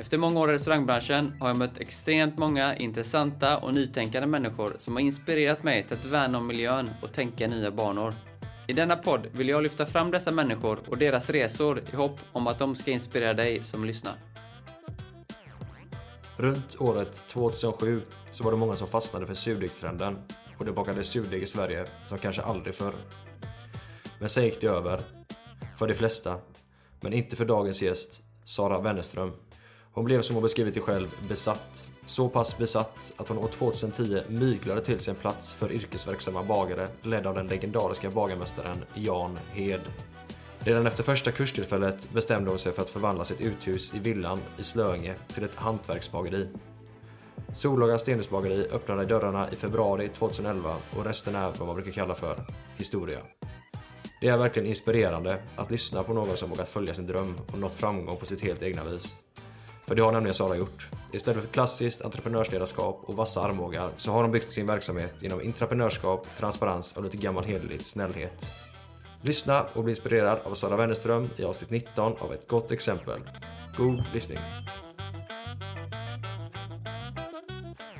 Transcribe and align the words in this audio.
Efter 0.00 0.18
många 0.18 0.40
år 0.40 0.50
i 0.50 0.52
restaurangbranschen 0.52 1.32
har 1.40 1.48
jag 1.48 1.56
mött 1.56 1.78
extremt 1.78 2.38
många 2.38 2.76
intressanta 2.76 3.58
och 3.58 3.74
nytänkande 3.74 4.26
människor 4.26 4.76
som 4.78 4.96
har 4.96 5.00
inspirerat 5.00 5.62
mig 5.62 5.82
till 5.82 5.96
att 5.98 6.04
värna 6.04 6.38
om 6.38 6.46
miljön 6.46 6.90
och 7.02 7.12
tänka 7.12 7.44
i 7.44 7.48
nya 7.48 7.70
banor. 7.70 8.14
I 8.66 8.72
denna 8.72 8.96
podd 8.96 9.26
vill 9.32 9.48
jag 9.48 9.62
lyfta 9.62 9.86
fram 9.86 10.10
dessa 10.10 10.30
människor 10.30 10.80
och 10.88 10.98
deras 10.98 11.30
resor 11.30 11.82
i 11.92 11.96
hopp 11.96 12.20
om 12.32 12.46
att 12.46 12.58
de 12.58 12.74
ska 12.74 12.90
inspirera 12.90 13.34
dig 13.34 13.64
som 13.64 13.84
lyssnar. 13.84 14.14
Runt 16.36 16.76
året 16.80 17.22
2007 17.28 18.02
så 18.30 18.44
var 18.44 18.50
det 18.50 18.58
många 18.58 18.74
som 18.74 18.88
fastnade 18.88 19.26
för 19.26 19.34
surdegstrenden 19.34 20.18
och 20.58 20.64
det 20.64 20.72
bakades 20.72 21.08
surdeg 21.08 21.42
i 21.42 21.46
Sverige 21.46 21.84
som 22.06 22.18
kanske 22.18 22.42
aldrig 22.42 22.74
förr. 22.74 22.94
Men 24.20 24.28
sen 24.28 24.44
gick 24.44 24.60
det 24.60 24.66
över. 24.66 25.00
För 25.78 25.88
de 25.88 25.94
flesta. 25.94 26.38
Men 27.00 27.12
inte 27.12 27.36
för 27.36 27.44
dagens 27.44 27.82
gäst, 27.82 28.22
Sara 28.44 28.80
Wennerström. 28.80 29.32
Hon 29.92 30.04
blev 30.04 30.22
som 30.22 30.36
hon 30.36 30.42
beskrivit 30.42 30.74
det 30.74 30.80
själv 30.80 31.08
besatt. 31.28 31.86
Så 32.06 32.28
pass 32.28 32.58
besatt 32.58 33.12
att 33.16 33.28
hon 33.28 33.38
år 33.38 33.48
2010 33.48 34.22
myglade 34.28 34.80
till 34.80 34.98
sig 34.98 35.10
en 35.10 35.20
plats 35.20 35.54
för 35.54 35.72
yrkesverksamma 35.72 36.42
bagare 36.42 36.88
ledd 37.02 37.26
av 37.26 37.34
den 37.34 37.46
legendariska 37.46 38.10
bagarmästaren 38.10 38.84
Jan 38.94 39.38
Hed. 39.52 39.80
Redan 40.58 40.86
efter 40.86 41.02
första 41.02 41.30
kurstillfället 41.30 42.10
bestämde 42.12 42.50
hon 42.50 42.58
sig 42.58 42.72
för 42.72 42.82
att 42.82 42.90
förvandla 42.90 43.24
sitt 43.24 43.40
uthus 43.40 43.94
i 43.94 43.98
villan 43.98 44.40
i 44.58 44.62
Slöinge 44.62 45.14
till 45.34 45.44
ett 45.44 45.54
hantverksbageri. 45.54 46.48
Solaga 47.54 47.98
Stenhusbageri 47.98 48.68
öppnade 48.70 49.04
dörrarna 49.04 49.52
i 49.52 49.56
februari 49.56 50.08
2011 50.08 50.76
och 50.96 51.04
resten 51.04 51.34
är 51.34 51.52
vad 51.58 51.66
man 51.66 51.76
brukar 51.76 51.92
kalla 51.92 52.14
för 52.14 52.44
historia. 52.76 53.18
Det 54.20 54.28
är 54.28 54.36
verkligen 54.36 54.68
inspirerande 54.68 55.42
att 55.56 55.70
lyssna 55.70 56.02
på 56.02 56.12
någon 56.12 56.36
som 56.36 56.50
vågat 56.50 56.68
följa 56.68 56.94
sin 56.94 57.06
dröm 57.06 57.34
och 57.52 57.58
nått 57.58 57.74
framgång 57.74 58.16
på 58.16 58.26
sitt 58.26 58.40
helt 58.40 58.62
egna 58.62 58.84
vis. 58.84 59.16
För 59.88 59.94
det 59.94 60.02
har 60.02 60.12
nämligen 60.12 60.34
Sara 60.34 60.56
gjort. 60.56 60.88
Istället 61.12 61.42
för 61.42 61.48
klassiskt 61.48 62.02
entreprenörsledarskap 62.02 63.00
och 63.04 63.16
vassa 63.16 63.42
armbågar 63.42 63.90
så 63.96 64.12
har 64.12 64.22
hon 64.22 64.32
byggt 64.32 64.50
sin 64.50 64.66
verksamhet 64.66 65.14
genom 65.20 65.40
entreprenörskap, 65.40 66.26
transparens 66.38 66.92
och 66.92 67.04
lite 67.04 67.16
gammal 67.16 67.44
hederlig 67.44 67.86
snällhet. 67.86 68.52
Lyssna 69.22 69.62
och 69.62 69.84
bli 69.84 69.90
inspirerad 69.90 70.38
av 70.44 70.54
Sara 70.54 70.76
Wennerström 70.76 71.30
i 71.36 71.44
avsnitt 71.44 71.70
19 71.70 72.16
av 72.18 72.32
Ett 72.32 72.48
gott 72.48 72.70
exempel. 72.70 73.20
God 73.76 74.04
lyssning! 74.12 74.38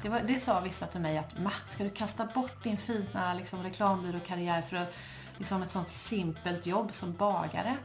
Det, 0.03 0.09
var, 0.09 0.21
det 0.21 0.41
sa 0.41 0.61
vissa 0.61 0.87
till 0.87 1.01
mig 1.01 1.19
att 1.19 1.39
Ma, 1.39 1.53
ska 1.69 1.85
du 1.85 1.91
kasta 1.91 2.29
bort 2.35 2.65
din 2.65 2.77
fina 2.77 3.35
liksom, 3.35 3.63
reklambyråkarriär 3.63 4.63
för 4.63 4.77
att, 4.77 4.93
liksom, 5.39 5.63
ett 5.63 5.71
sånt 5.71 5.89
simpelt 5.89 6.67
jobb 6.67 6.95
som 6.95 7.13
bagare? 7.13 7.77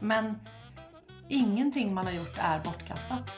Men 0.00 0.34
ingenting 1.28 1.94
man 1.94 2.06
har 2.06 2.12
gjort 2.12 2.36
är 2.38 2.60
bortkastat. 2.64 3.32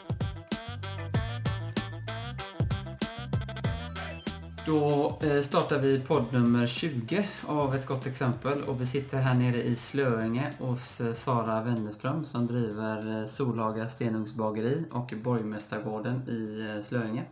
Då 4.66 5.18
eh, 5.22 5.42
startar 5.42 5.78
vi 5.78 6.00
podd 6.00 6.24
nummer 6.32 6.66
20 6.66 7.28
av 7.46 7.74
Ett 7.74 7.86
gott 7.86 8.06
exempel 8.06 8.62
och 8.62 8.80
vi 8.80 8.86
sitter 8.86 9.18
här 9.18 9.34
nere 9.34 9.62
i 9.62 9.76
Slöinge 9.76 10.52
hos 10.58 11.00
eh, 11.00 11.14
Sara 11.14 11.62
Wennerström 11.62 12.26
som 12.26 12.46
driver 12.46 13.20
eh, 13.20 13.26
Solaga 13.26 13.88
Stenugnsbageri 13.88 14.84
och 14.92 15.12
Borgmästargården 15.22 16.28
i 16.28 16.82
Slöinge. 16.88 17.22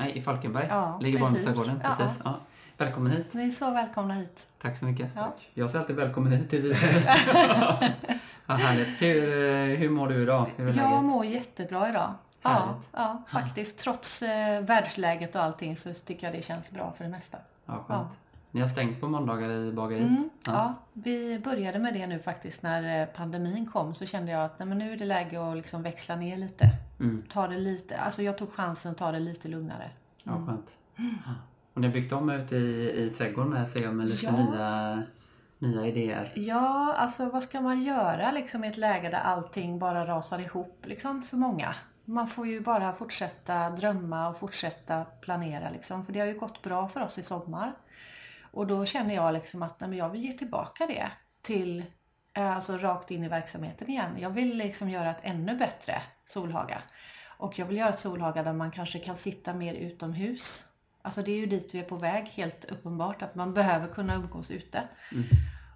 Nej, 0.00 0.18
i 0.18 0.22
Falkenberg. 0.22 0.66
Ja, 0.70 0.98
Ligger 1.02 1.18
precis. 1.18 1.34
Borgmästargården. 1.34 1.80
Ja. 1.84 1.96
Precis. 1.96 2.20
Ja. 2.24 2.40
Välkommen 2.76 3.12
hit. 3.12 3.26
Ni 3.32 3.48
är 3.48 3.52
så 3.52 3.70
välkomna 3.70 4.14
hit. 4.14 4.46
Tack 4.62 4.78
så 4.78 4.84
mycket. 4.84 5.10
Ja. 5.16 5.34
Jag 5.54 5.70
säger 5.70 5.80
alltid 5.80 5.96
välkommen 5.96 6.32
hit 6.32 6.50
till 6.50 6.76
Vad 8.46 8.56
härligt. 8.58 9.02
Hur, 9.02 9.44
eh, 9.72 9.78
hur 9.78 9.90
mår 9.90 10.08
du 10.08 10.22
idag? 10.22 10.50
Hur 10.56 10.66
Jag 10.66 10.76
läget? 10.76 11.02
mår 11.02 11.26
jättebra 11.26 11.88
idag. 11.90 12.14
Ja, 12.42 12.78
ja, 12.92 13.22
faktiskt. 13.32 13.78
Trots 13.78 14.22
eh, 14.22 14.62
världsläget 14.62 15.34
och 15.34 15.42
allting 15.42 15.76
så 15.76 15.94
tycker 15.94 16.26
jag 16.26 16.34
det 16.36 16.42
känns 16.42 16.70
bra 16.70 16.92
för 16.96 17.04
det 17.04 17.10
mesta. 17.10 17.38
Ja, 17.66 17.72
skönt. 17.72 17.88
Ja. 17.88 18.16
Ni 18.50 18.60
har 18.60 18.68
stängt 18.68 19.00
på 19.00 19.08
måndagar 19.08 19.50
i 19.50 19.72
bageriet? 19.72 20.08
Mm, 20.08 20.30
ja. 20.46 20.74
vi 20.92 21.38
började 21.38 21.78
med 21.78 21.94
det 21.94 22.06
nu 22.06 22.18
faktiskt 22.18 22.62
när 22.62 23.00
eh, 23.02 23.06
pandemin 23.06 23.66
kom 23.72 23.94
så 23.94 24.06
kände 24.06 24.32
jag 24.32 24.44
att 24.44 24.58
nej, 24.58 24.68
men 24.68 24.78
nu 24.78 24.92
är 24.92 24.96
det 24.96 25.04
läge 25.04 25.50
att 25.50 25.56
liksom 25.56 25.82
växla 25.82 26.16
ner 26.16 26.36
lite. 26.36 26.68
Mm. 27.00 27.22
Ta 27.28 27.48
det 27.48 27.58
lite, 27.58 27.98
alltså 27.98 28.22
jag 28.22 28.38
tog 28.38 28.52
chansen 28.52 28.92
att 28.92 28.98
ta 28.98 29.12
det 29.12 29.20
lite 29.20 29.48
lugnare. 29.48 29.90
Ja, 30.22 30.32
skönt. 30.32 30.76
Och 31.74 31.80
ni 31.80 31.86
har 31.86 31.94
byggt 31.94 32.12
om 32.12 32.30
ute 32.30 32.56
i, 32.56 33.02
i 33.04 33.10
trädgården 33.18 33.66
ser 33.68 33.82
jag, 33.82 33.94
med 33.94 34.08
lite 34.10 34.26
Ja. 34.26 34.32
nya, 34.50 35.02
nya 35.64 35.86
idéer. 35.86 36.32
Ja, 36.36 36.94
alltså 36.98 37.30
vad 37.30 37.42
ska 37.42 37.60
man 37.60 37.82
göra 37.82 38.32
liksom 38.32 38.64
i 38.64 38.68
ett 38.68 38.76
läge 38.76 39.08
där 39.08 39.20
allting 39.20 39.78
bara 39.78 40.06
rasar 40.06 40.38
ihop 40.38 40.84
liksom 40.86 41.22
för 41.22 41.36
många? 41.36 41.74
Man 42.04 42.28
får 42.28 42.46
ju 42.46 42.60
bara 42.60 42.92
fortsätta 42.92 43.70
drömma 43.70 44.28
och 44.28 44.38
fortsätta 44.38 45.04
planera 45.04 45.70
liksom. 45.70 46.06
För 46.06 46.12
det 46.12 46.20
har 46.20 46.26
ju 46.26 46.38
gått 46.38 46.62
bra 46.62 46.88
för 46.88 47.00
oss 47.04 47.18
i 47.18 47.22
sommar. 47.22 47.72
Och 48.52 48.66
då 48.66 48.84
känner 48.84 49.14
jag 49.14 49.32
liksom 49.32 49.62
att 49.62 49.80
nej, 49.80 49.90
men 49.90 49.98
jag 49.98 50.10
vill 50.10 50.24
ge 50.24 50.32
tillbaka 50.32 50.86
det 50.86 51.10
till, 51.42 51.84
eh, 52.34 52.56
alltså 52.56 52.78
rakt 52.78 53.10
in 53.10 53.24
i 53.24 53.28
verksamheten 53.28 53.90
igen. 53.90 54.10
Jag 54.18 54.30
vill 54.30 54.56
liksom 54.56 54.90
göra 54.90 55.10
ett 55.10 55.20
ännu 55.22 55.56
bättre 55.56 55.94
Solhaga. 56.26 56.78
Och 57.38 57.58
jag 57.58 57.66
vill 57.66 57.76
göra 57.76 57.88
ett 57.88 58.00
Solhaga 58.00 58.42
där 58.42 58.52
man 58.52 58.70
kanske 58.70 58.98
kan 58.98 59.16
sitta 59.16 59.54
mer 59.54 59.74
utomhus. 59.74 60.64
Alltså 61.02 61.22
det 61.22 61.32
är 61.32 61.36
ju 61.36 61.46
dit 61.46 61.68
vi 61.72 61.78
är 61.78 61.84
på 61.84 61.96
väg, 61.96 62.24
helt 62.24 62.64
uppenbart, 62.64 63.22
att 63.22 63.34
man 63.34 63.54
behöver 63.54 63.88
kunna 63.88 64.14
umgås 64.14 64.50
ute. 64.50 64.82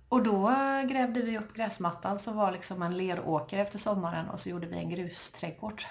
Och 0.09 0.23
då 0.23 0.49
eh, 0.51 0.83
grävde 0.89 1.23
vi 1.23 1.39
upp 1.39 1.55
gräsmattan 1.55 2.19
som 2.19 2.37
var 2.37 2.53
liksom 2.53 2.83
en 2.83 2.97
leråker 2.97 3.59
efter 3.59 3.79
sommaren 3.79 4.29
och 4.29 4.41
så 4.41 4.49
gjorde 4.49 4.67
vi 4.67 4.77
en 4.77 4.91
grusträdgård. 4.91 5.83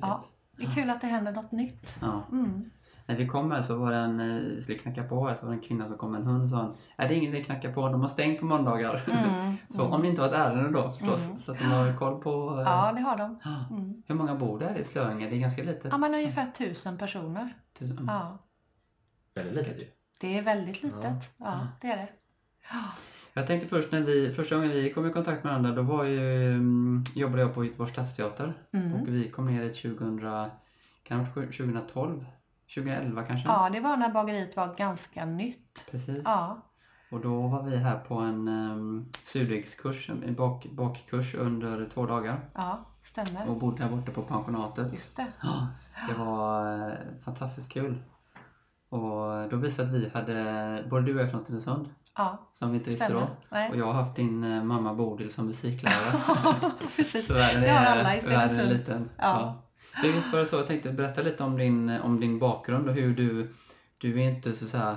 Ja, 0.00 0.24
det 0.56 0.64
är 0.64 0.70
kul 0.70 0.90
att 0.90 1.00
det 1.00 1.06
händer 1.06 1.32
något 1.32 1.52
nytt. 1.52 1.98
Ja. 2.00 2.22
Mm. 2.32 2.70
När 3.06 3.16
vi 3.16 3.28
kom 3.28 3.50
här 3.50 3.62
så 3.62 3.76
var 3.76 3.90
det 3.90 3.96
en, 3.96 4.20
eh, 4.20 4.60
skulle 4.60 4.78
knacka 4.78 5.04
på 5.04 5.28
här, 5.28 5.36
så 5.36 5.46
var 5.46 5.52
det 5.52 5.58
en 5.58 5.62
kvinna 5.62 5.88
som 5.88 5.98
kom 5.98 6.10
med 6.12 6.20
en 6.20 6.26
hund 6.26 6.44
och 6.44 6.50
sa 6.58 6.74
är 6.96 7.08
det 7.08 7.14
ingen 7.14 7.30
idé 7.30 7.40
att 7.40 7.46
knacka 7.46 7.72
på, 7.72 7.88
de 7.88 8.00
har 8.00 8.08
stängt 8.08 8.40
på 8.40 8.46
måndagar. 8.46 9.04
Mm, 9.24 9.56
så 9.70 9.82
om 9.82 10.02
det 10.02 10.08
inte 10.08 10.20
har 10.22 10.28
ett 10.28 10.34
ärende 10.34 10.70
då 10.70 10.92
förstås, 10.92 11.44
så 11.44 11.52
att 11.52 11.58
de 11.58 11.64
har 11.64 11.96
koll 11.96 12.20
på... 12.22 12.30
eh, 12.58 12.62
Ja, 12.64 12.92
det 12.92 13.00
har 13.00 13.16
de. 13.16 13.40
Mm. 13.70 14.02
Hur 14.06 14.14
många 14.14 14.34
bor 14.34 14.58
där 14.58 14.76
i 14.78 14.84
Slöinge? 14.84 15.28
Det 15.30 15.36
är 15.36 15.40
ganska 15.40 15.62
litet. 15.62 15.92
Ja, 15.92 15.98
men 15.98 16.14
ungefär 16.14 16.46
tusen 16.46 16.98
personer. 16.98 17.56
Tusen- 17.78 17.98
mm. 17.98 18.06
Ja, 18.08 18.38
Väldigt 19.34 19.54
litet 19.54 19.78
ju. 19.78 19.86
det 20.20 20.38
är 20.38 20.42
väldigt 20.42 20.82
litet. 20.82 21.34
Ja, 21.36 21.66
det 21.80 21.86
är 21.92 21.96
det. 21.96 22.08
Jag 23.36 23.46
tänkte 23.46 23.68
först 23.68 23.92
när 23.92 24.00
vi, 24.00 24.32
första 24.32 24.54
gången 24.54 24.70
vi 24.70 24.92
kom 24.92 25.06
i 25.06 25.10
kontakt 25.10 25.44
med 25.44 25.52
varandra, 25.52 25.72
då 25.72 25.82
var 25.82 26.04
ju, 26.04 26.48
mm, 26.52 27.04
jobbade 27.14 27.42
jag 27.42 27.54
på 27.54 27.64
Göteborgs 27.64 27.92
stadsteater. 27.92 28.54
Mm. 28.72 28.92
Och 28.94 29.08
vi 29.08 29.30
kom 29.30 29.46
ner 29.46 29.62
i 29.62 29.74
2000, 29.74 30.20
kan 31.02 31.18
det 31.18 31.24
ha 31.24 31.32
varit 31.34 31.56
2012? 31.56 32.24
2011 32.74 33.22
kanske? 33.22 33.48
Ja, 33.48 33.70
det 33.72 33.80
var 33.80 33.96
när 33.96 34.12
bageriet 34.12 34.56
var 34.56 34.74
ganska 34.76 35.24
nytt. 35.24 35.86
Precis. 35.90 36.22
Ja, 36.24 36.62
Och 37.10 37.20
då 37.20 37.48
var 37.48 37.62
vi 37.62 37.76
här 37.76 37.98
på 37.98 38.14
en 38.14 38.48
um, 38.48 39.10
surdegskurs, 39.24 40.10
en 40.10 40.34
bak, 40.34 40.66
bakkurs 40.72 41.34
under 41.34 41.86
två 41.94 42.06
dagar. 42.06 42.40
ja, 42.54 42.84
stämmer. 43.02 43.48
Och 43.48 43.56
bodde 43.56 43.82
här 43.82 43.90
borta 43.90 44.12
på 44.12 44.22
pensionatet. 44.22 44.92
Just 44.92 45.16
det. 45.16 45.26
Ja, 45.42 45.68
det 46.08 46.14
var 46.14 46.88
eh, 46.88 46.94
fantastiskt 47.24 47.72
kul. 47.72 48.02
Och 48.88 49.48
då 49.50 49.56
visade 49.56 49.98
vi 49.98 50.08
hade, 50.14 50.86
både 50.90 51.06
du 51.06 51.14
och 51.14 51.20
jag 51.20 51.26
är 51.26 51.30
från 51.30 51.40
Stenungsund, 51.40 51.88
Ja, 52.16 52.50
som 52.58 52.74
inte 52.74 52.96
Stämmer. 52.96 53.20
då. 53.20 53.26
Nej. 53.50 53.70
Och 53.70 53.76
jag 53.76 53.86
har 53.86 53.92
haft 53.92 54.16
din 54.16 54.44
eh, 54.44 54.62
mamma 54.64 54.94
Bodil 54.94 55.32
som 55.32 55.46
musiklärare. 55.46 56.20
precis. 56.96 57.30
Världen 57.30 57.62
Det 57.62 57.68
har 57.70 57.86
alla 57.86 58.14
i 58.16 58.18
är, 58.18 58.24
är 58.30 58.48
Stenungsund. 58.48 58.72
liten. 58.72 59.10
Ja. 59.18 59.60
Så 60.02 60.08
visst 60.12 60.32
var 60.32 60.40
det 60.40 60.46
så, 60.46 60.56
jag 60.56 60.66
tänkte 60.66 60.92
berätta 60.92 61.22
lite 61.22 61.42
om 61.42 61.56
din, 61.58 61.88
om 62.04 62.20
din 62.20 62.38
bakgrund 62.38 62.88
och 62.88 62.94
hur 62.94 63.16
du, 63.16 63.54
du 63.98 64.20
är 64.22 64.28
inte 64.28 64.52
så, 64.56 64.66
så 64.68 64.76
här 64.76 64.96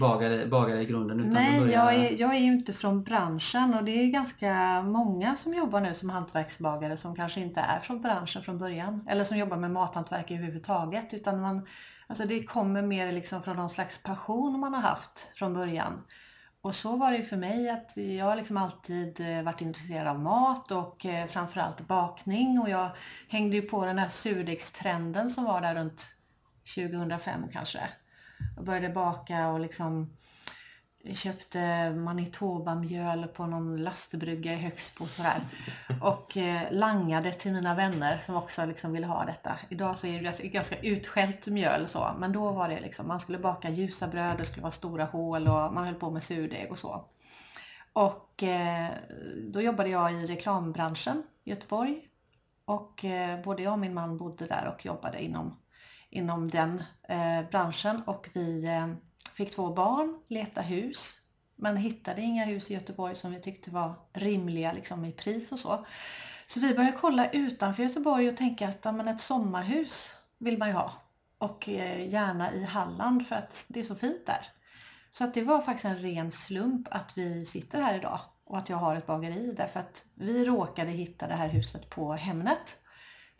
bagare, 0.00 0.46
bagare 0.46 0.80
i 0.80 0.84
grunden 0.84 1.20
utan 1.20 1.32
Nej, 1.32 1.60
börjar- 1.60 1.72
jag 1.86 1.94
är, 1.94 2.20
jag 2.20 2.34
är 2.34 2.38
ju 2.38 2.46
inte 2.52 2.72
från 2.72 3.02
branschen 3.02 3.74
och 3.74 3.84
det 3.84 3.90
är 3.90 4.06
ganska 4.12 4.82
många 4.82 5.36
som 5.36 5.54
jobbar 5.54 5.80
nu 5.80 5.94
som 5.94 6.10
hantverksbagare 6.10 6.96
som 6.96 7.16
kanske 7.16 7.40
inte 7.40 7.60
är 7.60 7.80
från 7.80 8.02
branschen 8.02 8.42
från 8.42 8.58
början. 8.58 9.06
Eller 9.10 9.24
som 9.24 9.36
jobbar 9.38 9.56
med 9.56 9.70
mathantverk 9.70 10.30
överhuvudtaget. 10.30 11.14
Utan 11.14 11.40
man, 11.40 11.66
alltså 12.06 12.24
det 12.26 12.44
kommer 12.44 12.82
mer 12.82 13.12
liksom 13.12 13.42
från 13.42 13.56
någon 13.56 13.70
slags 13.70 13.98
passion 13.98 14.60
man 14.60 14.74
har 14.74 14.80
haft 14.80 15.28
från 15.34 15.54
början. 15.54 16.04
och 16.62 16.74
så 16.74 16.96
var 16.96 17.10
det 17.10 17.16
ju 17.16 17.24
för 17.24 17.36
mig 17.36 17.70
att 17.70 17.96
jag 17.96 18.24
har 18.24 18.36
liksom 18.36 18.56
alltid 18.56 19.20
eh, 19.20 19.42
varit 19.42 19.60
intresserad 19.60 20.08
av 20.08 20.20
mat 20.20 20.70
och 20.70 21.06
eh, 21.06 21.26
framförallt 21.26 21.86
bakning 21.86 22.58
och 22.58 22.70
jag 22.70 22.90
hängde 23.28 23.56
ju 23.56 23.62
på 23.62 23.86
den 23.86 23.98
här 23.98 24.08
surdegstrenden 24.08 25.30
som 25.30 25.44
var 25.44 25.60
där 25.60 25.74
runt 25.74 26.06
2005 26.74 27.42
kanske. 27.52 27.80
Jag 28.56 28.64
började 28.64 28.88
baka 28.88 29.48
och 29.48 29.60
liksom 29.60 30.16
köpte 31.12 31.90
Manitoba-mjöl 31.90 33.26
på 33.26 33.46
någon 33.46 33.76
lastbrygga 33.76 34.52
i 34.52 34.56
Högsbo 34.56 35.04
och 35.04 35.10
sådär. 35.10 35.40
Och 36.00 36.36
eh, 36.36 36.62
langade 36.70 37.32
till 37.32 37.52
mina 37.52 37.74
vänner 37.74 38.18
som 38.18 38.36
också 38.36 38.66
liksom 38.66 38.92
ville 38.92 39.06
ha 39.06 39.24
detta. 39.24 39.58
Idag 39.68 39.98
så 39.98 40.06
är 40.06 40.22
det 40.22 40.48
ganska 40.48 40.76
utskällt 40.78 41.46
mjöl 41.46 41.88
så. 41.88 42.06
Men 42.18 42.32
då 42.32 42.52
var 42.52 42.68
det 42.68 42.80
liksom, 42.80 43.08
man 43.08 43.20
skulle 43.20 43.38
baka 43.38 43.70
ljusa 43.70 44.08
bröd, 44.08 44.38
det 44.38 44.44
skulle 44.44 44.62
vara 44.62 44.72
stora 44.72 45.04
hål 45.04 45.48
och 45.48 45.72
man 45.74 45.84
höll 45.84 45.94
på 45.94 46.10
med 46.10 46.22
surdeg 46.22 46.70
och 46.70 46.78
så. 46.78 47.04
Och 47.92 48.42
eh, 48.42 48.88
då 49.52 49.60
jobbade 49.60 49.88
jag 49.88 50.12
i 50.12 50.26
reklambranschen 50.26 51.22
i 51.44 51.50
Göteborg. 51.50 52.08
Och 52.64 53.04
eh, 53.04 53.42
både 53.42 53.62
jag 53.62 53.72
och 53.72 53.78
min 53.78 53.94
man 53.94 54.18
bodde 54.18 54.44
där 54.44 54.74
och 54.74 54.86
jobbade 54.86 55.24
inom, 55.24 55.56
inom 56.10 56.50
den 56.50 56.82
eh, 57.08 57.48
branschen. 57.50 58.02
Och 58.06 58.28
vi 58.32 58.64
eh, 58.64 58.88
fick 59.34 59.54
två 59.54 59.70
barn, 59.74 60.20
leta 60.28 60.60
hus. 60.60 61.20
Men 61.56 61.76
hittade 61.76 62.22
inga 62.22 62.44
hus 62.44 62.70
i 62.70 62.74
Göteborg 62.74 63.16
som 63.16 63.30
vi 63.30 63.40
tyckte 63.40 63.70
var 63.70 63.94
rimliga 64.12 64.72
liksom, 64.72 65.04
i 65.04 65.12
pris 65.12 65.52
och 65.52 65.58
så. 65.58 65.86
Så 66.46 66.60
vi 66.60 66.74
började 66.74 66.96
kolla 67.00 67.30
utanför 67.30 67.82
Göteborg 67.82 68.28
och 68.28 68.36
tänka 68.36 68.68
att 68.68 68.84
ja, 68.84 68.92
men 68.92 69.08
ett 69.08 69.20
sommarhus 69.20 70.14
vill 70.38 70.58
man 70.58 70.68
ju 70.68 70.74
ha. 70.74 70.92
Och 71.38 71.68
eh, 71.68 72.08
gärna 72.08 72.52
i 72.52 72.64
Halland 72.64 73.26
för 73.26 73.36
att 73.36 73.64
det 73.68 73.80
är 73.80 73.84
så 73.84 73.94
fint 73.94 74.26
där. 74.26 74.48
Så 75.10 75.24
att 75.24 75.34
det 75.34 75.42
var 75.42 75.62
faktiskt 75.62 75.84
en 75.84 75.98
ren 75.98 76.32
slump 76.32 76.88
att 76.90 77.18
vi 77.18 77.46
sitter 77.46 77.80
här 77.80 77.96
idag 77.96 78.20
och 78.44 78.58
att 78.58 78.68
jag 78.68 78.76
har 78.76 78.96
ett 78.96 79.06
bageri 79.06 79.54
därför 79.56 79.80
att 79.80 80.04
vi 80.14 80.44
råkade 80.44 80.90
hitta 80.90 81.26
det 81.26 81.34
här 81.34 81.48
huset 81.48 81.90
på 81.90 82.12
Hemnet. 82.12 82.78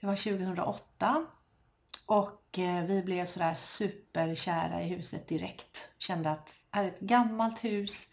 Det 0.00 0.06
var 0.06 0.16
2008 0.16 1.26
och 2.06 2.58
eh, 2.58 2.84
vi 2.84 3.02
blev 3.02 3.26
sådär 3.26 3.54
superkära 3.54 4.82
i 4.82 4.88
huset 4.88 5.28
direkt. 5.28 5.88
Kände 5.98 6.30
att 6.30 6.46
det 6.46 6.78
är 6.78 6.84
ett 6.84 7.00
gammalt 7.00 7.64
hus, 7.64 8.08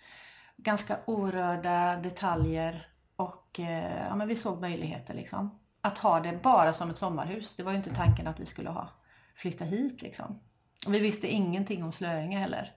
ganska 0.58 0.98
orörda 1.06 1.96
detaljer 1.96 2.88
och 3.16 3.60
eh, 3.60 4.08
ja, 4.10 4.16
men 4.16 4.28
vi 4.28 4.36
såg 4.36 4.62
möjligheter 4.62 5.14
liksom. 5.14 5.60
Att 5.82 5.98
ha 5.98 6.20
det 6.20 6.40
bara 6.44 6.74
som 6.74 6.90
ett 6.90 6.98
sommarhus. 6.98 7.56
Det 7.56 7.64
var 7.64 7.72
ju 7.72 7.78
inte 7.78 7.96
tanken 7.96 8.28
att 8.28 8.40
vi 8.40 8.46
skulle 8.46 8.70
ha 8.70 8.90
flytta 9.36 9.66
hit 9.66 10.02
liksom. 10.02 10.40
Och 10.86 10.94
vi 10.94 11.00
visste 11.00 11.28
ingenting 11.28 11.84
om 11.84 11.92
Slöinge 11.92 12.38
heller. 12.38 12.76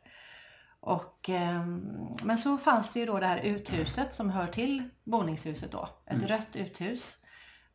Och, 0.80 1.30
eh, 1.30 1.66
men 2.22 2.38
så 2.38 2.58
fanns 2.58 2.92
det 2.92 3.00
ju 3.00 3.06
då 3.06 3.18
det 3.18 3.26
här 3.26 3.38
uthuset 3.38 4.14
som 4.14 4.30
hör 4.30 4.46
till 4.46 4.88
boningshuset 5.04 5.72
då. 5.72 5.88
Ett 6.06 6.16
mm. 6.16 6.28
rött 6.28 6.56
uthus 6.56 7.16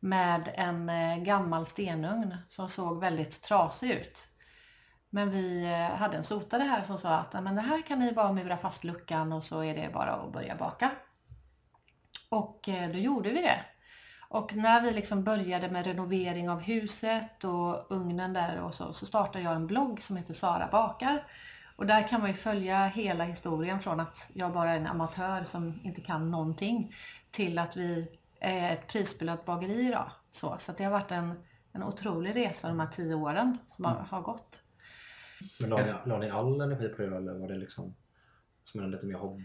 med 0.00 0.52
en 0.54 0.88
eh, 0.88 1.16
gammal 1.16 1.66
stenugn 1.66 2.36
som 2.48 2.68
såg 2.68 3.00
väldigt 3.00 3.42
trasig 3.42 3.90
ut. 3.90 4.28
Men 5.10 5.30
vi 5.30 5.64
eh, 5.64 5.96
hade 5.96 6.16
en 6.16 6.24
sotare 6.24 6.62
här 6.62 6.84
som 6.84 6.98
sa 6.98 7.08
att 7.08 7.42
men 7.42 7.54
det 7.54 7.60
här 7.60 7.82
kan 7.82 7.98
ni 7.98 8.12
bara 8.12 8.32
mura 8.32 8.56
fast 8.56 8.84
luckan 8.84 9.32
och 9.32 9.44
så 9.44 9.64
är 9.64 9.74
det 9.74 9.92
bara 9.92 10.10
att 10.10 10.32
börja 10.32 10.56
baka. 10.56 10.90
Och 12.28 12.68
eh, 12.68 12.90
då 12.90 12.98
gjorde 12.98 13.30
vi 13.30 13.42
det. 13.42 13.60
Och 14.28 14.56
när 14.56 14.80
vi 14.80 14.90
liksom 14.90 15.24
började 15.24 15.70
med 15.70 15.86
renovering 15.86 16.50
av 16.50 16.60
huset 16.60 17.44
och 17.44 17.92
ugnen 17.92 18.32
där 18.32 18.60
och 18.60 18.74
så, 18.74 18.92
så 18.92 19.06
startade 19.06 19.44
jag 19.44 19.54
en 19.54 19.66
blogg 19.66 20.02
som 20.02 20.16
heter 20.16 20.34
Sara 20.34 20.68
bakar. 20.72 21.24
Och 21.76 21.86
där 21.86 22.08
kan 22.08 22.20
man 22.20 22.30
ju 22.30 22.36
följa 22.36 22.86
hela 22.86 23.24
historien 23.24 23.80
från 23.80 24.00
att 24.00 24.30
jag 24.32 24.52
bara 24.52 24.70
är 24.70 24.76
en 24.76 24.86
amatör 24.86 25.44
som 25.44 25.80
inte 25.84 26.00
kan 26.00 26.30
någonting 26.30 26.94
till 27.30 27.58
att 27.58 27.76
vi 27.76 28.08
ett 28.40 28.88
prisbelönt 28.88 29.44
bageri 29.44 29.88
idag. 29.88 30.10
Så, 30.30 30.56
så 30.58 30.72
det 30.72 30.84
har 30.84 30.90
varit 30.90 31.10
en, 31.10 31.34
en 31.72 31.82
otrolig 31.82 32.36
resa 32.36 32.68
de 32.68 32.80
här 32.80 32.86
tio 32.86 33.14
åren 33.14 33.58
som 33.66 33.84
har, 33.84 33.94
har 33.94 34.22
gått. 34.22 34.60
Men 35.60 35.70
la 35.70 35.76
ni, 35.76 35.92
la 36.04 36.18
ni 36.18 36.30
all 36.30 36.60
energi 36.60 36.88
på 36.88 37.02
det 37.02 37.16
eller 37.16 37.34
var 37.34 37.48
det 37.48 37.58
liksom 37.58 37.94
som 38.62 38.80
en 38.80 38.90
lite 38.90 39.06
mer 39.06 39.14
hobby? 39.14 39.44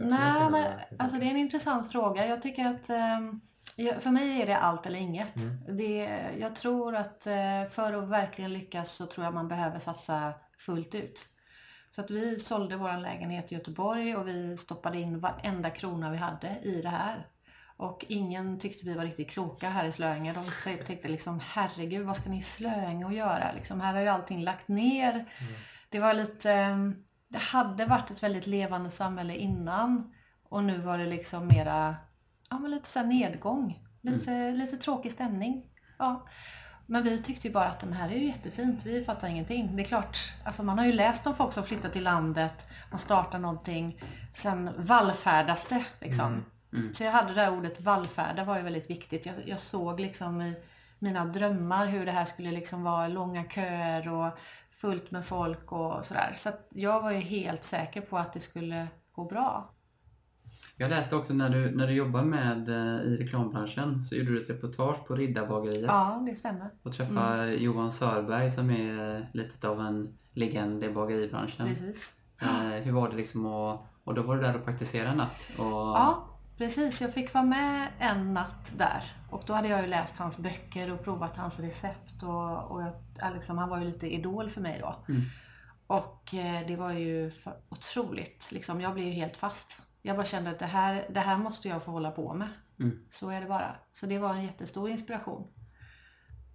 Nej, 0.00 0.50
men 0.50 0.64
alltså 0.98 1.18
det 1.18 1.26
är 1.26 1.30
en 1.30 1.36
intressant 1.36 1.92
fråga. 1.92 2.26
Jag 2.26 2.42
tycker 2.42 2.66
att 2.66 2.90
eh, 2.90 4.00
för 4.00 4.10
mig 4.10 4.42
är 4.42 4.46
det 4.46 4.56
allt 4.56 4.86
eller 4.86 4.98
inget. 4.98 5.36
Mm. 5.36 5.76
Det, 5.76 6.20
jag 6.38 6.56
tror 6.56 6.94
att 6.94 7.26
eh, 7.26 7.64
för 7.70 7.92
att 7.92 8.08
verkligen 8.08 8.52
lyckas 8.52 8.92
så 8.92 9.06
tror 9.06 9.24
jag 9.24 9.34
man 9.34 9.48
behöver 9.48 9.78
satsa 9.78 10.32
fullt 10.58 10.94
ut. 10.94 11.28
Så 11.90 12.00
att 12.00 12.10
vi 12.10 12.38
sålde 12.38 12.76
vår 12.76 13.00
lägenhet 13.00 13.52
i 13.52 13.54
Göteborg 13.54 14.16
och 14.16 14.28
vi 14.28 14.56
stoppade 14.56 14.98
in 14.98 15.20
varenda 15.20 15.70
krona 15.70 16.10
vi 16.10 16.16
hade 16.16 16.58
i 16.62 16.82
det 16.82 16.88
här. 16.88 17.26
Och 17.76 18.04
ingen 18.08 18.58
tyckte 18.58 18.86
vi 18.86 18.94
var 18.94 19.04
riktigt 19.04 19.30
kloka 19.30 19.68
här 19.68 19.88
i 19.88 19.92
Slöinge. 19.92 20.32
De 20.32 20.74
tänkte 20.86 21.08
liksom 21.08 21.40
herregud 21.44 22.06
vad 22.06 22.16
ska 22.16 22.30
ni 22.30 22.38
i 22.38 22.42
Slöinge 22.42 23.04
och 23.04 23.12
göra? 23.12 23.52
Liksom, 23.54 23.80
här 23.80 23.94
har 23.94 24.00
ju 24.00 24.08
allting 24.08 24.42
lagt 24.42 24.68
ner. 24.68 25.12
Mm. 25.12 25.54
Det 25.90 25.98
var 25.98 26.14
lite, 26.14 26.52
ehm, 26.52 26.94
det 27.28 27.38
hade 27.38 27.86
varit 27.86 28.10
ett 28.10 28.22
väldigt 28.22 28.46
levande 28.46 28.90
samhälle 28.90 29.36
innan. 29.36 30.12
Och 30.48 30.64
nu 30.64 30.78
var 30.78 30.98
det 30.98 31.06
liksom 31.06 31.46
mera, 31.46 31.96
ja 32.50 32.58
men 32.58 32.70
lite 32.70 32.88
så 32.88 33.02
nedgång. 33.02 33.82
Lite, 34.02 34.32
mm. 34.32 34.54
lite 34.54 34.76
tråkig 34.76 35.12
stämning. 35.12 35.64
Ja. 35.98 36.26
Men 36.86 37.02
vi 37.02 37.22
tyckte 37.22 37.48
ju 37.48 37.54
bara 37.54 37.68
att 37.68 37.80
det 37.80 37.94
här 37.94 38.10
är 38.10 38.14
ju 38.14 38.26
jättefint, 38.26 38.86
vi 38.86 39.04
fattar 39.04 39.28
ingenting. 39.28 39.76
Det 39.76 39.82
är 39.82 39.84
klart, 39.84 40.18
alltså 40.44 40.62
man 40.62 40.78
har 40.78 40.86
ju 40.86 40.92
läst 40.92 41.26
om 41.26 41.34
folk 41.34 41.52
som 41.52 41.64
flyttar 41.64 41.88
till 41.88 42.04
landet, 42.04 42.66
man 42.90 42.98
startar 42.98 43.38
någonting, 43.38 44.02
sen 44.32 44.70
vallfärdas 44.76 45.64
det 45.64 45.84
liksom. 46.00 46.26
Mm. 46.26 46.44
Mm. 46.76 46.94
Så 46.94 47.04
jag 47.04 47.12
hade 47.12 47.34
det 47.34 47.40
här 47.40 47.58
ordet 47.58 47.80
vallfärda 47.80 48.44
var 48.44 48.56
ju 48.56 48.62
väldigt 48.62 48.90
viktigt. 48.90 49.26
Jag, 49.26 49.34
jag, 49.46 49.58
såg 49.58 50.00
liksom 50.00 50.42
i 50.42 50.54
mina 50.98 51.24
drömmar 51.24 51.86
hur 51.86 52.06
det 52.06 52.12
här 52.12 52.24
skulle 52.24 52.50
liksom 52.50 52.82
vara 52.82 53.08
långa 53.08 53.44
köer 53.44 54.12
och 54.12 54.38
fullt 54.72 55.10
med 55.10 55.24
folk 55.26 55.72
och 55.72 56.04
sådär. 56.04 56.34
Så 56.36 56.50
jag 56.70 57.02
var 57.02 57.12
ju 57.12 57.18
helt 57.18 57.64
säker 57.64 58.00
på 58.00 58.18
att 58.18 58.32
det 58.32 58.40
skulle 58.40 58.88
gå 59.12 59.24
bra. 59.24 59.76
Jag 60.76 60.90
läste 60.90 61.16
också 61.16 61.32
när 61.32 61.50
du, 61.50 61.70
när 61.70 61.86
du 61.86 61.92
jobbade 61.92 62.26
med 62.26 62.68
eh, 62.68 63.02
i 63.02 63.16
reklambranschen 63.16 64.04
så 64.04 64.14
gjorde 64.14 64.30
du 64.30 64.42
ett 64.42 64.50
reportage 64.50 65.06
på 65.06 65.16
Riddarbageriet. 65.16 65.84
Ja, 65.88 66.22
det 66.26 66.34
stämmer. 66.34 66.70
Och 66.82 66.92
träffade 66.92 67.42
mm. 67.42 67.62
Johan 67.62 67.92
Sörberg 67.92 68.50
som 68.50 68.70
är 68.70 69.16
eh, 69.16 69.22
lite 69.32 69.68
av 69.68 69.80
en 69.80 70.18
legend 70.32 70.84
i 70.84 70.90
bageribranschen. 70.90 71.66
Precis. 71.68 72.14
Eh, 72.40 72.82
hur 72.82 72.92
var 72.92 73.08
det 73.08 73.16
liksom 73.16 73.46
att, 73.46 73.80
och 74.04 74.14
då 74.14 74.22
var 74.22 74.36
du 74.36 74.42
där 74.42 74.56
och 74.56 74.64
praktiserade 74.64 75.10
en 75.10 75.16
natt? 75.16 75.48
Och... 75.56 75.64
Ja, 75.64 76.35
Precis, 76.56 77.00
jag 77.00 77.14
fick 77.14 77.34
vara 77.34 77.44
med 77.44 77.88
en 77.98 78.34
natt 78.34 78.72
där. 78.76 79.04
Och 79.30 79.42
då 79.46 79.52
hade 79.52 79.68
jag 79.68 79.80
ju 79.80 79.86
läst 79.86 80.16
hans 80.16 80.38
böcker 80.38 80.92
och 80.92 81.04
provat 81.04 81.36
hans 81.36 81.58
recept. 81.58 82.22
Och, 82.22 82.70
och 82.70 82.82
jag, 82.82 83.34
liksom, 83.34 83.58
han 83.58 83.68
var 83.68 83.78
ju 83.78 83.84
lite 83.84 84.14
idol 84.14 84.50
för 84.50 84.60
mig 84.60 84.78
då. 84.80 85.04
Mm. 85.08 85.22
Och 85.86 86.34
eh, 86.34 86.66
det 86.66 86.76
var 86.76 86.92
ju 86.92 87.32
otroligt. 87.68 88.52
Liksom, 88.52 88.80
jag 88.80 88.94
blev 88.94 89.06
ju 89.06 89.12
helt 89.12 89.36
fast. 89.36 89.82
Jag 90.02 90.16
bara 90.16 90.26
kände 90.26 90.50
att 90.50 90.58
det 90.58 90.66
här, 90.66 91.06
det 91.10 91.20
här 91.20 91.38
måste 91.38 91.68
jag 91.68 91.82
få 91.82 91.90
hålla 91.90 92.10
på 92.10 92.34
med. 92.34 92.48
Mm. 92.80 92.98
Så 93.10 93.30
är 93.30 93.40
det 93.40 93.46
bara. 93.46 93.76
Så 93.92 94.06
det 94.06 94.18
var 94.18 94.34
en 94.34 94.44
jättestor 94.44 94.90
inspiration. 94.90 95.48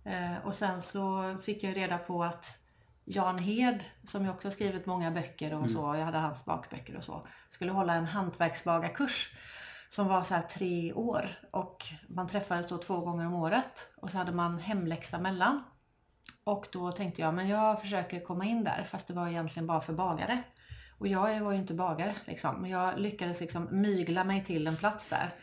Eh, 0.04 0.46
och 0.46 0.54
sen 0.54 0.82
så 0.82 1.36
fick 1.44 1.64
jag 1.64 1.78
reda 1.78 1.98
på 1.98 2.24
att 2.24 2.60
Jan 3.06 3.40
Hed, 3.40 3.84
som 4.04 4.24
ju 4.24 4.30
också 4.30 4.52
skrivit 4.52 4.86
många 4.86 5.12
böcker 5.12 5.54
och 5.54 5.60
mm. 5.60 5.74
så, 5.74 5.96
jag 5.98 6.06
hade 6.06 6.18
hans 6.18 6.46
bakböcker 6.46 6.96
och 6.96 7.04
så, 7.04 7.28
skulle 7.50 7.72
hålla 7.72 7.94
en 7.94 8.06
hantverksbagarkurs 8.06 9.34
som 9.92 10.08
var 10.08 10.24
så 10.24 10.34
här 10.34 10.42
tre 10.42 10.94
år 10.94 11.40
och 11.52 11.86
man 12.08 12.28
träffades 12.28 12.68
då 12.68 12.78
två 12.78 12.98
gånger 12.98 13.28
om 13.28 13.34
året 13.34 13.92
och 13.96 14.12
så 14.12 14.18
hade 14.18 14.32
man 14.32 14.60
hemläxa 14.60 15.20
mellan. 15.20 15.64
Och 16.44 16.68
då 16.72 16.92
tänkte 16.92 17.22
jag, 17.22 17.34
men 17.34 17.48
jag 17.48 17.82
försöker 17.82 18.20
komma 18.20 18.46
in 18.46 18.64
där 18.64 18.88
fast 18.90 19.08
det 19.08 19.14
var 19.14 19.28
egentligen 19.28 19.68
bara 19.68 19.82
för 19.82 19.94
bagare. 19.94 20.44
Och 20.98 21.08
jag 21.08 21.42
var 21.42 21.52
ju 21.52 21.58
inte 21.58 21.74
bagare 21.74 22.16
liksom, 22.26 22.62
men 22.62 22.70
jag 22.70 23.00
lyckades 23.00 23.40
liksom 23.40 23.68
mygla 23.72 24.24
mig 24.24 24.44
till 24.44 24.68
en 24.68 24.78
plats 24.78 25.10
där 25.10 25.36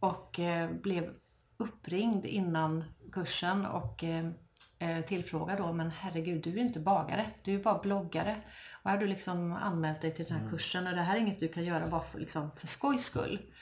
och 0.00 0.40
eh, 0.40 0.70
blev 0.70 1.10
uppringd 1.56 2.26
innan 2.26 2.84
kursen 3.12 3.66
och 3.66 4.04
eh, 4.04 4.26
eh 4.78 5.04
tillfrågad 5.04 5.58
då, 5.58 5.72
men 5.72 5.90
herregud, 5.90 6.42
du 6.42 6.50
är 6.50 6.62
inte 6.62 6.80
bagare, 6.80 7.26
du 7.44 7.54
är 7.54 7.58
bara 7.58 7.78
bloggare. 7.78 8.36
Och 8.82 8.90
har 8.90 8.98
du 8.98 9.06
liksom 9.06 9.52
anmält 9.52 10.00
dig 10.00 10.14
till 10.14 10.24
den 10.24 10.34
här 10.34 10.40
mm. 10.40 10.52
kursen 10.52 10.86
och 10.86 10.94
det 10.94 11.00
här 11.00 11.16
är 11.16 11.20
inget 11.20 11.40
du 11.40 11.48
kan 11.48 11.64
göra 11.64 11.88
bara 11.88 12.02
för, 12.02 12.18
liksom, 12.18 12.50
för 12.50 12.66
skojs 12.66 13.04
skull. 13.04 13.53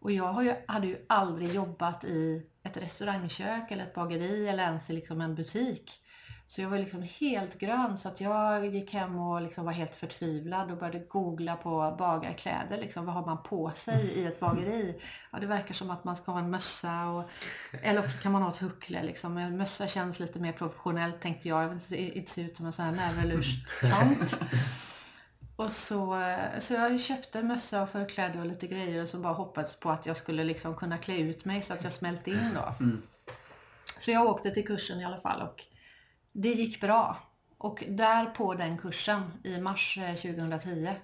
Och 0.00 0.12
jag 0.12 0.24
har 0.24 0.42
ju, 0.42 0.54
hade 0.68 0.86
ju 0.86 1.06
aldrig 1.08 1.54
jobbat 1.54 2.04
i 2.04 2.46
ett 2.62 2.76
restaurangkök 2.76 3.70
eller 3.70 3.84
ett 3.84 3.94
bageri 3.94 4.48
eller 4.48 4.62
ens 4.62 4.90
i 4.90 4.92
liksom 4.92 5.20
en 5.20 5.34
butik. 5.34 6.00
Så 6.50 6.60
jag 6.60 6.68
var 6.68 6.78
liksom 6.78 7.02
helt 7.20 7.58
grön 7.58 7.98
så 7.98 8.08
att 8.08 8.20
jag 8.20 8.66
gick 8.74 8.92
hem 8.92 9.18
och 9.18 9.42
liksom 9.42 9.64
var 9.64 9.72
helt 9.72 9.94
förtvivlad 9.94 10.70
och 10.70 10.78
började 10.78 10.98
googla 10.98 11.56
på 11.56 11.96
bagarkläder. 11.98 12.78
Liksom, 12.80 13.06
vad 13.06 13.14
har 13.14 13.26
man 13.26 13.42
på 13.42 13.72
sig 13.74 14.04
i 14.04 14.26
ett 14.26 14.40
bageri? 14.40 15.00
Ja, 15.32 15.38
det 15.38 15.46
verkar 15.46 15.74
som 15.74 15.90
att 15.90 16.04
man 16.04 16.16
ska 16.16 16.32
ha 16.32 16.38
en 16.38 16.50
mössa 16.50 17.08
och, 17.08 17.30
eller 17.82 18.00
också 18.00 18.18
kan 18.18 18.32
man 18.32 18.42
ha 18.42 18.50
ett 18.50 18.56
huckle. 18.56 19.02
Liksom. 19.02 19.36
En 19.36 19.56
mössa 19.56 19.86
känns 19.86 20.20
lite 20.20 20.38
mer 20.38 20.52
professionellt 20.52 21.20
tänkte 21.20 21.48
jag. 21.48 21.64
Jag 21.64 21.68
vill 21.68 22.10
inte 22.16 22.32
se 22.32 22.42
ut 22.42 22.56
som 22.56 22.66
en 22.66 22.72
sån 22.72 22.84
här 22.84 22.92
näverlurstant. 22.92 24.36
Och 25.60 25.72
så, 25.72 26.20
eh, 26.20 26.60
så 26.60 26.74
jag 26.74 27.00
köpte 27.00 27.42
mössa 27.42 27.82
och 27.82 27.88
förkläde 27.88 28.40
och 28.40 28.46
lite 28.46 28.66
grejer 28.66 29.02
och 29.02 29.08
så 29.08 29.18
bara 29.18 29.32
hoppades 29.32 29.80
på 29.80 29.90
att 29.90 30.06
jag 30.06 30.16
skulle 30.16 30.44
liksom 30.44 30.76
kunna 30.76 30.98
klä 30.98 31.16
ut 31.16 31.44
mig 31.44 31.62
så 31.62 31.72
att 31.72 31.84
jag 31.84 31.92
smälte 31.92 32.30
in 32.30 32.50
då. 32.54 32.74
Så 33.98 34.10
jag 34.10 34.26
åkte 34.26 34.50
till 34.50 34.66
kursen 34.66 35.00
i 35.00 35.04
alla 35.04 35.20
fall 35.20 35.42
och 35.42 35.64
det 36.32 36.52
gick 36.52 36.80
bra. 36.80 37.16
Och 37.58 37.84
där 37.88 38.26
på 38.26 38.54
den 38.54 38.78
kursen 38.78 39.22
i 39.44 39.60
mars 39.60 39.98
eh, 39.98 40.14
2010 40.14 40.94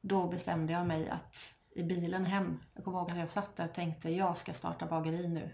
då 0.00 0.28
bestämde 0.28 0.72
jag 0.72 0.86
mig 0.86 1.08
att 1.08 1.54
i 1.74 1.82
bilen 1.82 2.24
hem, 2.24 2.60
jag 2.74 2.84
kommer 2.84 2.98
ihåg 2.98 3.10
att 3.10 3.18
jag 3.18 3.30
satt 3.30 3.56
där 3.56 3.64
och 3.64 3.74
tänkte 3.74 4.10
jag 4.10 4.36
ska 4.36 4.52
starta 4.52 4.86
bageri 4.86 5.28
nu. 5.28 5.50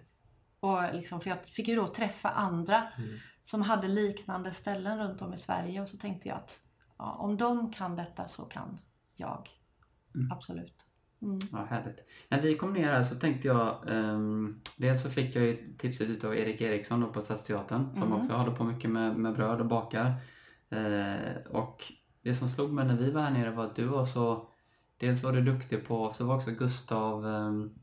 Och 0.60 0.94
liksom, 0.94 1.20
för 1.20 1.30
jag 1.30 1.44
fick 1.44 1.68
ju 1.68 1.76
då 1.76 1.86
träffa 1.86 2.28
andra 2.28 2.82
som 3.44 3.62
hade 3.62 3.88
liknande 3.88 4.52
ställen 4.52 4.98
runt 4.98 5.22
om 5.22 5.34
i 5.34 5.38
Sverige 5.38 5.80
och 5.80 5.88
så 5.88 5.96
tänkte 5.96 6.28
jag 6.28 6.36
att 6.36 6.60
ja, 7.02 7.16
om 7.18 7.36
de 7.36 7.72
kan 7.72 7.96
detta 7.96 8.28
så 8.28 8.42
kan 8.42 8.78
jag. 9.16 9.48
Absolut. 10.30 10.86
Mm. 11.22 11.38
Ja, 11.52 11.58
härligt. 11.70 11.98
När 12.28 12.40
vi 12.40 12.54
kom 12.54 12.72
ner 12.72 12.92
här 12.92 13.04
så 13.04 13.14
tänkte 13.14 13.48
jag, 13.48 13.76
um, 13.86 14.60
dels 14.76 15.02
så 15.02 15.10
fick 15.10 15.36
jag 15.36 15.44
ju 15.44 15.74
tipset 15.78 16.10
utav 16.10 16.36
Erik 16.36 16.60
Eriksson 16.60 17.00
då 17.00 17.06
på 17.06 17.20
Stadsteatern 17.20 17.96
som 17.96 18.12
också 18.12 18.32
håller 18.32 18.52
på 18.52 18.64
mycket 18.64 18.90
med, 18.90 19.16
med 19.16 19.34
bröd 19.34 19.60
och 19.60 19.66
bakar. 19.66 20.14
Eh, 20.70 21.36
och 21.50 21.92
det 22.22 22.34
som 22.34 22.48
slog 22.48 22.72
mig 22.72 22.86
när 22.86 22.96
vi 22.96 23.10
var 23.10 23.22
här 23.22 23.30
nere 23.30 23.50
var 23.50 23.64
att 23.64 23.76
du 23.76 23.84
var 23.84 24.06
så, 24.06 24.48
dels 24.96 25.22
var 25.22 25.32
du 25.32 25.42
duktig 25.42 25.86
på, 25.86 26.12
så 26.12 26.24
var 26.24 26.36
också 26.36 26.50
Gustav 26.50 27.24
um, 27.24 27.74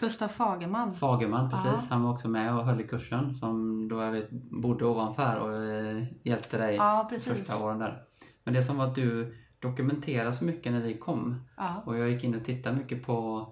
Gustav 0.00 0.28
Fagerman. 0.28 0.94
Fagerman, 0.94 1.50
precis. 1.50 1.66
Ja. 1.66 1.86
Han 1.90 2.02
var 2.02 2.12
också 2.12 2.28
med 2.28 2.54
och 2.54 2.64
höll 2.64 2.80
i 2.80 2.88
kursen 2.88 3.34
som 3.34 3.88
då 3.88 4.02
jag 4.02 4.12
vet 4.12 4.30
bodde 4.30 4.84
ovanför 4.84 5.40
och 5.40 5.62
eh, 5.62 6.04
hjälpte 6.22 6.58
dig 6.58 6.76
Ja, 6.76 7.06
precis. 7.10 7.32
första 7.32 7.64
åren 7.64 7.78
där. 7.78 8.11
Men 8.44 8.54
det 8.54 8.64
som 8.64 8.76
var 8.76 8.84
att 8.84 8.94
du 8.94 9.36
dokumenterade 9.58 10.36
så 10.36 10.44
mycket 10.44 10.72
när 10.72 10.80
vi 10.82 10.98
kom. 10.98 11.40
Ja. 11.56 11.82
Och 11.86 11.98
jag 11.98 12.10
gick 12.10 12.24
in 12.24 12.34
och 12.34 12.44
tittade 12.44 12.76
mycket 12.76 13.06
på 13.06 13.48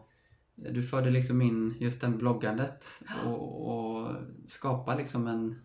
du 0.69 0.83
förde 0.83 1.11
liksom 1.11 1.43
in 1.43 1.77
just 1.79 2.01
den 2.01 2.19
bloggandet 2.19 2.87
och, 3.27 3.71
och 3.71 4.17
skapade 4.49 4.99
liksom 4.99 5.27
en, 5.27 5.61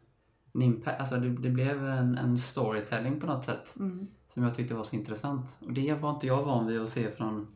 en 0.53 0.61
impact. 0.61 0.99
Alltså 0.99 1.17
det, 1.17 1.29
det 1.29 1.49
blev 1.49 1.87
en, 1.87 2.17
en 2.17 2.39
storytelling 2.39 3.19
på 3.19 3.27
något 3.27 3.45
sätt 3.45 3.75
Mm. 3.75 4.07
som 4.33 4.43
jag 4.43 4.55
tyckte 4.55 4.73
var 4.73 4.83
så 4.83 4.95
intressant. 4.95 5.57
Och 5.59 5.73
det 5.73 5.93
var 5.93 6.09
inte 6.09 6.27
jag 6.27 6.43
van 6.43 6.67
vid 6.67 6.81
att 6.81 6.89
se 6.89 7.11
från 7.11 7.47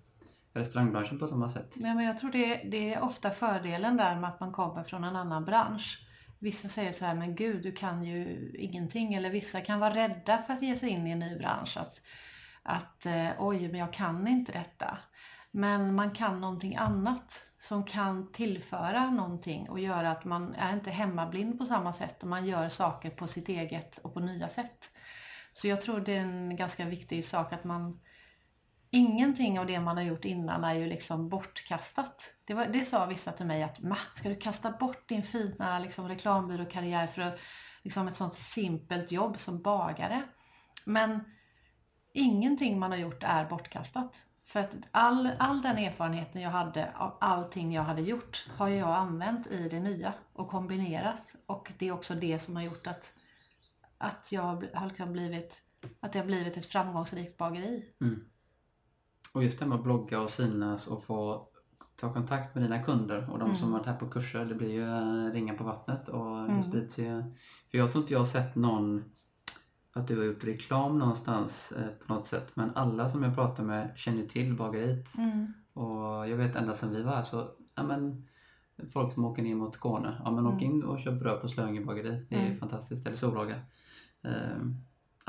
restaurangbranschen 0.54 1.20
på 1.20 1.28
samma 1.28 1.50
sätt. 1.50 1.74
Nej, 1.76 1.96
men 1.96 2.06
jag 2.06 2.20
tror 2.20 2.32
det, 2.32 2.62
det 2.72 2.94
är 2.94 3.04
ofta 3.04 3.30
fördelen 3.30 3.98
där 3.98 4.20
med 4.20 4.30
att 4.30 4.40
man 4.40 4.52
kommer 4.52 4.84
från 4.84 5.04
en 5.04 5.16
annan 5.16 5.46
bransch. 5.46 6.06
Vissa 6.40 6.70
säger 6.70 6.92
så 6.92 7.06
här, 7.06 7.16
men 7.16 7.36
gud 7.36 7.64
du 7.64 7.72
kan 7.72 8.04
ju 8.04 8.52
ingenting. 8.58 9.14
Eller 9.14 9.30
vissa 9.30 9.62
kan 9.62 9.80
vara 9.80 9.96
rädda 9.96 10.38
för 10.38 10.54
att 10.54 10.62
ge 10.62 10.76
sig 10.76 10.90
in 10.90 11.08
i 11.08 11.12
en 11.12 11.20
ny 11.20 11.38
bransch. 11.38 11.78
Att, 11.78 12.02
att 12.64 13.06
eh, 13.06 13.30
oj, 13.40 13.68
men 13.68 13.80
jag 13.80 13.94
kan 13.94 14.28
inte 14.28 14.52
detta. 14.52 14.98
Men 15.52 15.96
man 15.96 16.12
kan 16.12 16.42
någonting 16.42 16.76
annat 16.76 17.44
som 17.60 17.84
kan 17.84 18.32
tillföra 18.32 19.12
någonting 19.12 19.70
och 19.70 19.80
göra 19.80 20.12
att 20.12 20.26
man 20.26 20.56
är 20.56 20.74
inte 20.74 20.92
hemmablind 20.92 21.58
på 21.58 21.66
samma 21.66 21.94
sätt 21.94 22.24
och 22.24 22.30
man 22.30 22.46
gör 22.46 22.70
saker 22.70 23.10
på 23.10 23.28
sitt 23.28 23.50
eget 23.50 23.98
och 23.98 24.14
på 24.14 24.20
nya 24.20 24.50
sätt. 24.50 24.92
Så 25.52 25.68
jag 25.68 25.82
tror 25.82 26.00
det 26.00 26.18
är 26.18 26.22
en 26.22 26.56
ganska 26.56 26.86
viktig 26.86 27.26
sak 27.26 27.54
att 27.54 27.64
man 27.64 28.00
Ingenting 28.92 29.60
av 29.60 29.66
det 29.66 29.80
man 29.80 29.98
har 29.98 30.04
gjort 30.04 30.26
innan 30.26 30.64
är 30.64 30.74
ju 30.74 30.88
liksom 30.88 31.30
bortkastat. 31.30 32.34
Det, 32.46 32.54
var, 32.54 32.66
det 32.66 32.86
sa 32.86 33.06
vissa 33.06 33.32
till 33.32 33.46
mig 33.46 33.64
att 33.64 33.80
Ma, 33.80 33.98
ska 34.16 34.30
du 34.30 34.36
kasta 34.36 34.72
bort 34.72 35.10
din 35.10 35.24
fina 35.24 35.80
liksom, 35.80 36.08
reklambyråkarriär 36.08 37.08
för 37.08 37.22
att, 37.22 37.40
liksom, 37.84 38.08
ett 38.08 38.16
sånt 38.16 38.34
simpelt 38.34 39.12
jobb 39.12 39.40
som 39.40 39.62
bagare? 39.62 40.24
Men 40.86 41.20
ingenting 42.14 42.80
man 42.80 42.92
har 42.92 42.98
gjort 42.98 43.24
är 43.24 43.46
bortkastat. 43.46 44.20
För 44.46 44.60
att 44.60 44.78
all, 44.92 45.30
all 45.40 45.62
den 45.62 45.78
erfarenheten 45.78 46.42
jag 46.42 46.50
hade 46.50 46.92
av 46.96 47.18
allting 47.22 47.74
jag 47.74 47.84
hade 47.84 48.02
gjort 48.02 48.48
har 48.58 48.70
jag 48.70 48.90
använt 48.90 49.48
i 49.48 49.70
det 49.70 49.80
nya 49.80 50.14
och 50.34 50.48
kombinerat. 50.48 51.36
Och 51.46 51.72
det 51.78 51.88
är 51.88 51.92
också 51.92 52.16
det 52.16 52.40
som 52.40 52.56
har 52.56 52.64
gjort 52.64 52.88
att, 52.88 53.14
att 53.98 54.32
jag 54.32 54.72
har 54.74 54.88
liksom 54.88 55.14
blivit 55.14 55.62
att 56.00 56.14
det 56.14 56.20
har 56.20 56.26
blivit 56.26 56.58
ett 56.58 56.66
framgångsrikt 56.66 57.38
bageri. 57.38 57.86
Mm. 58.02 58.26
Och 59.40 59.46
just 59.46 59.60
det 59.60 59.66
här 59.66 59.70
med 59.70 59.78
att 59.78 59.84
blogga 59.84 60.22
och 60.22 60.30
synas 60.30 60.88
och 60.88 61.04
få 61.04 61.48
ta 61.96 62.14
kontakt 62.14 62.56
med 62.56 62.64
dina 62.64 62.84
kunder 62.84 63.30
och 63.32 63.40
de 63.40 63.58
som 63.58 63.72
varit 63.72 63.86
här 63.86 63.96
på 63.96 64.10
kurser. 64.10 64.46
Det 64.46 64.56
blir 64.56 64.72
ju 64.72 64.84
eh, 64.84 65.32
ringa 65.34 65.54
på 65.54 65.64
vattnet 65.64 66.10
och 66.10 66.48
det 66.50 66.64
sprids 66.64 67.00
ju. 67.00 67.24
För 67.72 67.78
jag 67.78 67.92
tror 67.92 68.02
inte 68.02 68.14
jag 68.14 68.20
har 68.20 68.26
sett 68.26 68.56
någon 68.56 69.04
att 69.94 70.08
du 70.08 70.18
har 70.18 70.24
gjort 70.24 70.44
reklam 70.44 71.00
någonstans 71.00 71.72
eh, 71.72 71.88
på 71.88 72.14
något 72.14 72.28
sätt. 72.28 72.48
Men 72.54 72.72
alla 72.76 73.10
som 73.10 73.24
jag 73.24 73.36
pratar 73.36 73.64
med 73.64 73.92
känner 73.96 74.24
till 74.24 74.56
bageriet. 74.56 75.08
Och 75.74 76.30
jag 76.30 76.38
vet 76.38 76.56
ända 76.56 76.74
sedan 76.74 76.92
vi 76.92 77.04
var 77.04 77.16
här 77.16 77.24
så, 77.24 77.50
ja 77.76 77.84
men 77.84 78.28
folk 78.94 79.14
som 79.14 79.26
åker 79.26 79.44
ner 79.44 79.56
mot 79.56 79.76
Skåne, 79.76 80.22
ja 80.24 80.32
men 80.32 80.48
åk 80.48 80.62
in 80.62 80.84
och 80.84 81.00
köp 81.00 81.20
bröd 81.20 81.42
på 81.42 81.48
Slöinge 81.48 81.82
bageri. 81.86 82.26
Det 82.30 82.36
är 82.36 82.50
ju 82.50 82.58
fantastiskt. 82.60 83.08
Eller 83.08 83.18
Solhaga. 83.18 83.56
Ehm, 84.24 84.76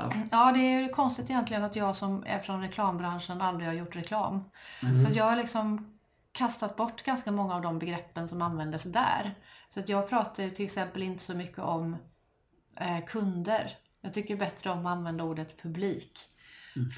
ja. 0.09 0.21
Ja, 0.31 0.51
det 0.51 0.59
är 0.59 0.81
ju 0.81 0.89
konstigt 0.89 1.29
egentligen 1.29 1.63
att 1.63 1.75
jag 1.75 1.95
som 1.95 2.23
är 2.27 2.39
från 2.39 2.61
reklambranschen 2.61 3.41
aldrig 3.41 3.67
har 3.67 3.75
gjort 3.75 3.95
reklam. 3.95 4.43
Så 5.01 5.07
att 5.07 5.15
jag 5.15 5.25
har 5.25 5.35
liksom 5.35 5.99
kastat 6.31 6.75
bort 6.75 7.03
ganska 7.03 7.31
många 7.31 7.55
av 7.55 7.61
de 7.61 7.79
begreppen 7.79 8.27
som 8.27 8.41
användes 8.41 8.83
där. 8.83 9.35
Så 9.69 9.79
att 9.79 9.89
jag 9.89 10.09
pratar 10.09 10.49
till 10.49 10.65
exempel 10.65 11.03
inte 11.03 11.23
så 11.23 11.33
mycket 11.33 11.59
om 11.59 11.97
eh, 12.79 13.05
kunder. 13.05 13.77
Jag 14.01 14.13
tycker 14.13 14.37
bättre 14.37 14.69
om 14.69 14.85
att 14.85 14.91
använda 14.91 15.23
ordet 15.23 15.61
publik. 15.61 16.19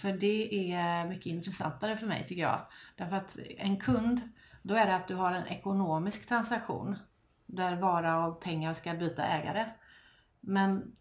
För 0.01 0.11
det 0.11 0.71
är 0.71 1.05
mycket 1.05 1.25
intressantare 1.25 1.97
för 1.97 2.05
mig 2.05 2.25
tycker 2.27 2.41
jag. 2.41 2.59
Därför 2.95 3.15
att 3.15 3.37
en 3.57 3.79
kund, 3.79 4.21
då 4.61 4.73
är 4.73 4.85
det 4.85 4.95
att 4.95 5.07
du 5.07 5.15
har 5.15 5.33
en 5.33 5.47
ekonomisk 5.47 6.27
transaktion. 6.27 6.95
Där 7.45 7.75
vara 7.75 8.27
och 8.27 8.41
pengar 8.41 8.73
ska 8.73 8.93
byta 8.93 9.23
ägare. 9.23 9.65
Men 10.39 10.95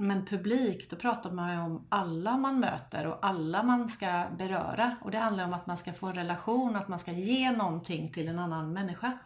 men 0.00 0.26
publik, 0.26 0.90
då 0.90 0.96
pratar 0.96 1.30
man 1.30 1.52
ju 1.52 1.60
om 1.60 1.86
alla 1.88 2.36
man 2.36 2.60
möter 2.60 3.06
och 3.06 3.18
alla 3.26 3.62
man 3.62 3.88
ska 3.88 4.24
beröra. 4.38 4.96
Och 5.02 5.10
det 5.10 5.18
handlar 5.18 5.44
om 5.44 5.52
att 5.52 5.66
man 5.66 5.76
ska 5.76 5.92
få 5.92 6.06
en 6.06 6.14
relation, 6.14 6.76
att 6.76 6.88
man 6.88 6.98
ska 6.98 7.12
ge 7.12 7.50
någonting 7.52 8.12
till 8.12 8.28
en 8.28 8.38
annan 8.38 8.72
människa. 8.72 9.18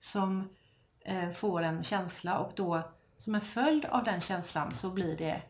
Som 0.00 0.48
eh, 1.04 1.30
får 1.30 1.62
en 1.62 1.82
känsla 1.82 2.38
och 2.38 2.52
då 2.56 2.82
som 3.18 3.34
en 3.34 3.40
följd 3.40 3.84
av 3.84 4.04
den 4.04 4.20
känslan 4.20 4.74
så 4.74 4.90
blir 4.90 5.16
det 5.16 5.42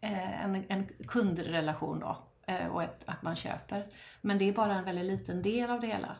eh, 0.00 0.44
en, 0.44 0.64
en 0.68 0.86
kundrelation 0.86 2.00
då. 2.00 2.16
Eh, 2.46 2.66
och 2.66 2.82
ett, 2.82 3.04
att 3.06 3.22
man 3.22 3.36
köper. 3.36 3.86
Men 4.20 4.38
det 4.38 4.48
är 4.48 4.52
bara 4.52 4.72
en 4.72 4.84
väldigt 4.84 5.06
liten 5.06 5.42
del 5.42 5.70
av 5.70 5.80
det 5.80 5.86
hela. 5.86 6.16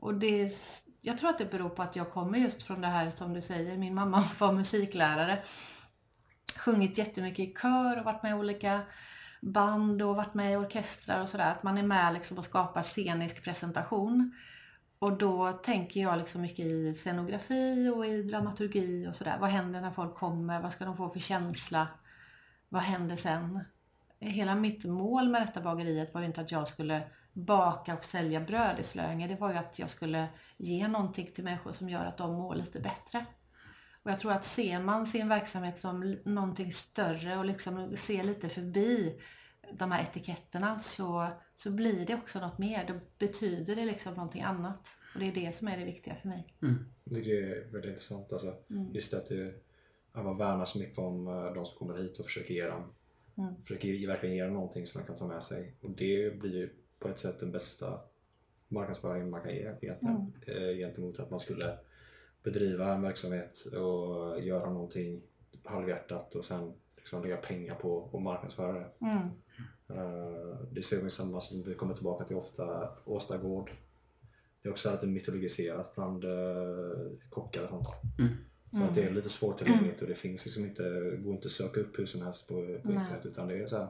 Och 0.00 0.14
det 0.14 0.52
jag 1.04 1.18
tror 1.18 1.30
att 1.30 1.38
det 1.38 1.50
beror 1.50 1.68
på 1.68 1.82
att 1.82 1.96
jag 1.96 2.10
kommer 2.10 2.38
just 2.38 2.62
från 2.62 2.80
det 2.80 2.86
här 2.86 3.10
som 3.10 3.32
du 3.32 3.42
säger. 3.42 3.78
Min 3.78 3.94
mamma 3.94 4.24
var 4.38 4.52
musiklärare 4.52 5.38
sjungit 6.58 6.98
jättemycket 6.98 7.48
i 7.48 7.54
kör 7.54 7.98
och 7.98 8.04
varit 8.04 8.22
med 8.22 8.30
i 8.30 8.34
olika 8.34 8.80
band 9.40 10.02
och 10.02 10.16
varit 10.16 10.34
med 10.34 10.52
i 10.52 10.56
orkestrar 10.56 11.22
och 11.22 11.28
sådär. 11.28 11.52
Att 11.52 11.62
man 11.62 11.78
är 11.78 11.82
med 11.82 12.14
liksom 12.14 12.38
och 12.38 12.44
skapar 12.44 12.82
scenisk 12.82 13.44
presentation. 13.44 14.32
Och 14.98 15.18
då 15.18 15.52
tänker 15.52 16.00
jag 16.00 16.18
liksom 16.18 16.42
mycket 16.42 16.66
i 16.66 16.94
scenografi 16.94 17.92
och 17.96 18.06
i 18.06 18.22
dramaturgi 18.22 19.06
och 19.08 19.16
sådär. 19.16 19.36
Vad 19.40 19.50
händer 19.50 19.80
när 19.80 19.90
folk 19.90 20.14
kommer? 20.14 20.62
Vad 20.62 20.72
ska 20.72 20.84
de 20.84 20.96
få 20.96 21.08
för 21.08 21.20
känsla? 21.20 21.88
Vad 22.68 22.82
händer 22.82 23.16
sen? 23.16 23.64
Hela 24.20 24.54
mitt 24.54 24.84
mål 24.84 25.28
med 25.28 25.42
detta 25.42 25.60
bageriet 25.60 26.14
var 26.14 26.20
ju 26.20 26.26
inte 26.26 26.40
att 26.40 26.50
jag 26.50 26.68
skulle 26.68 27.02
baka 27.32 27.94
och 27.94 28.04
sälja 28.04 28.40
bröd 28.40 28.78
i 28.78 28.82
Slöinge. 28.82 29.28
Det 29.28 29.40
var 29.40 29.50
ju 29.50 29.56
att 29.58 29.78
jag 29.78 29.90
skulle 29.90 30.28
ge 30.56 30.88
någonting 30.88 31.30
till 31.34 31.44
människor 31.44 31.72
som 31.72 31.88
gör 31.88 32.04
att 32.04 32.18
de 32.18 32.32
mår 32.32 32.54
lite 32.54 32.80
bättre. 32.80 33.26
Och 34.02 34.10
jag 34.10 34.18
tror 34.18 34.32
att 34.32 34.44
ser 34.44 34.80
man 34.80 35.06
sin 35.06 35.28
verksamhet 35.28 35.78
som 35.78 36.16
någonting 36.24 36.72
större 36.72 37.38
och 37.38 37.44
liksom 37.44 37.96
ser 37.96 38.24
lite 38.24 38.48
förbi 38.48 39.20
de 39.78 39.92
här 39.92 40.02
etiketterna 40.02 40.78
så, 40.78 41.28
så 41.54 41.70
blir 41.70 42.06
det 42.06 42.14
också 42.14 42.40
något 42.40 42.58
mer. 42.58 42.84
Då 42.88 42.94
betyder 43.18 43.76
det 43.76 43.84
liksom 43.84 44.14
någonting 44.14 44.42
annat. 44.42 44.88
Och 45.14 45.20
det 45.20 45.26
är 45.28 45.32
det 45.34 45.54
som 45.54 45.68
är 45.68 45.78
det 45.78 45.84
viktiga 45.84 46.14
för 46.14 46.28
mig. 46.28 46.54
Tycker 47.08 47.30
det 47.30 47.56
är 47.56 47.64
väldigt 47.72 47.90
intressant. 47.90 48.32
Alltså, 48.32 48.56
Just 48.94 49.14
att 49.14 49.28
det, 49.28 49.54
att 50.12 50.24
man 50.24 50.38
värnar 50.38 50.64
så 50.64 50.78
mycket 50.78 50.98
om 50.98 51.26
eh, 51.28 51.52
de 51.52 51.66
som 51.66 51.78
kommer 51.78 52.02
hit 52.02 52.18
och 52.18 52.24
försöker 52.26 52.54
ge 52.54 52.66
dem, 52.66 52.92
försöker 53.62 53.88
ge- 53.88 54.06
verkligen 54.06 54.36
ge 54.36 54.44
dem 54.44 54.54
någonting 54.54 54.86
som 54.86 54.98
man 55.00 55.06
kan 55.06 55.16
ta 55.16 55.26
med 55.26 55.42
sig. 55.44 55.76
Och 55.80 55.90
det 55.90 56.38
blir 56.40 56.56
ju 56.56 56.70
på 56.98 57.08
ett 57.08 57.18
sätt 57.20 57.40
den 57.40 57.52
bästa 57.52 58.00
marknadsföringen 58.68 59.30
man 59.30 59.42
kan 59.42 59.50
ge 59.54 59.58
egentligen. 59.60 60.32
Eh, 60.46 60.76
gentemot 60.76 61.18
att 61.18 61.30
man 61.30 61.40
skulle 61.40 61.78
bedriva 62.42 62.94
en 62.94 63.02
verksamhet 63.02 63.64
och 63.66 64.40
göra 64.40 64.70
någonting 64.70 65.22
halvhjärtat 65.64 66.34
och 66.34 66.44
sen 66.44 66.72
liksom 66.96 67.22
lägga 67.22 67.36
pengar 67.36 67.74
på 67.74 68.10
att 68.12 68.22
marknadsföra 68.22 68.72
det. 68.72 68.90
Mm. 69.00 69.28
Eh, 69.88 70.58
det 70.70 70.82
ser 70.82 71.02
vi 71.02 71.10
samma 71.10 71.40
som 71.40 71.62
vi 71.62 71.74
kommer 71.74 71.94
tillbaka 71.94 72.24
till 72.24 72.36
ofta, 72.36 72.88
Åsta 73.04 73.38
gård. 73.38 73.72
Det 74.62 74.68
är 74.68 74.72
också 74.72 74.92
lite 74.92 75.06
mytologiserat 75.06 75.94
bland 75.94 76.24
uh, 76.24 77.12
kockar 77.30 77.62
och 77.62 77.68
sånt. 77.68 77.88
Så 78.78 78.84
att 78.84 78.94
det 78.94 79.02
är 79.02 79.10
lite 79.10 79.28
svårtillgängligt 79.28 80.02
och 80.02 80.08
det 80.08 80.14
finns 80.14 80.44
liksom 80.44 80.64
inte, 80.64 81.16
går 81.18 81.34
inte 81.34 81.46
att 81.46 81.52
söka 81.52 81.80
upp 81.80 81.98
hur 81.98 82.06
som 82.06 82.22
helst 82.22 82.48
på, 82.48 82.54
på 82.54 82.88
internet 82.92 83.26
utan 83.26 83.48
det 83.48 83.58
är 83.58 83.66
så 83.66 83.76
här. 83.76 83.88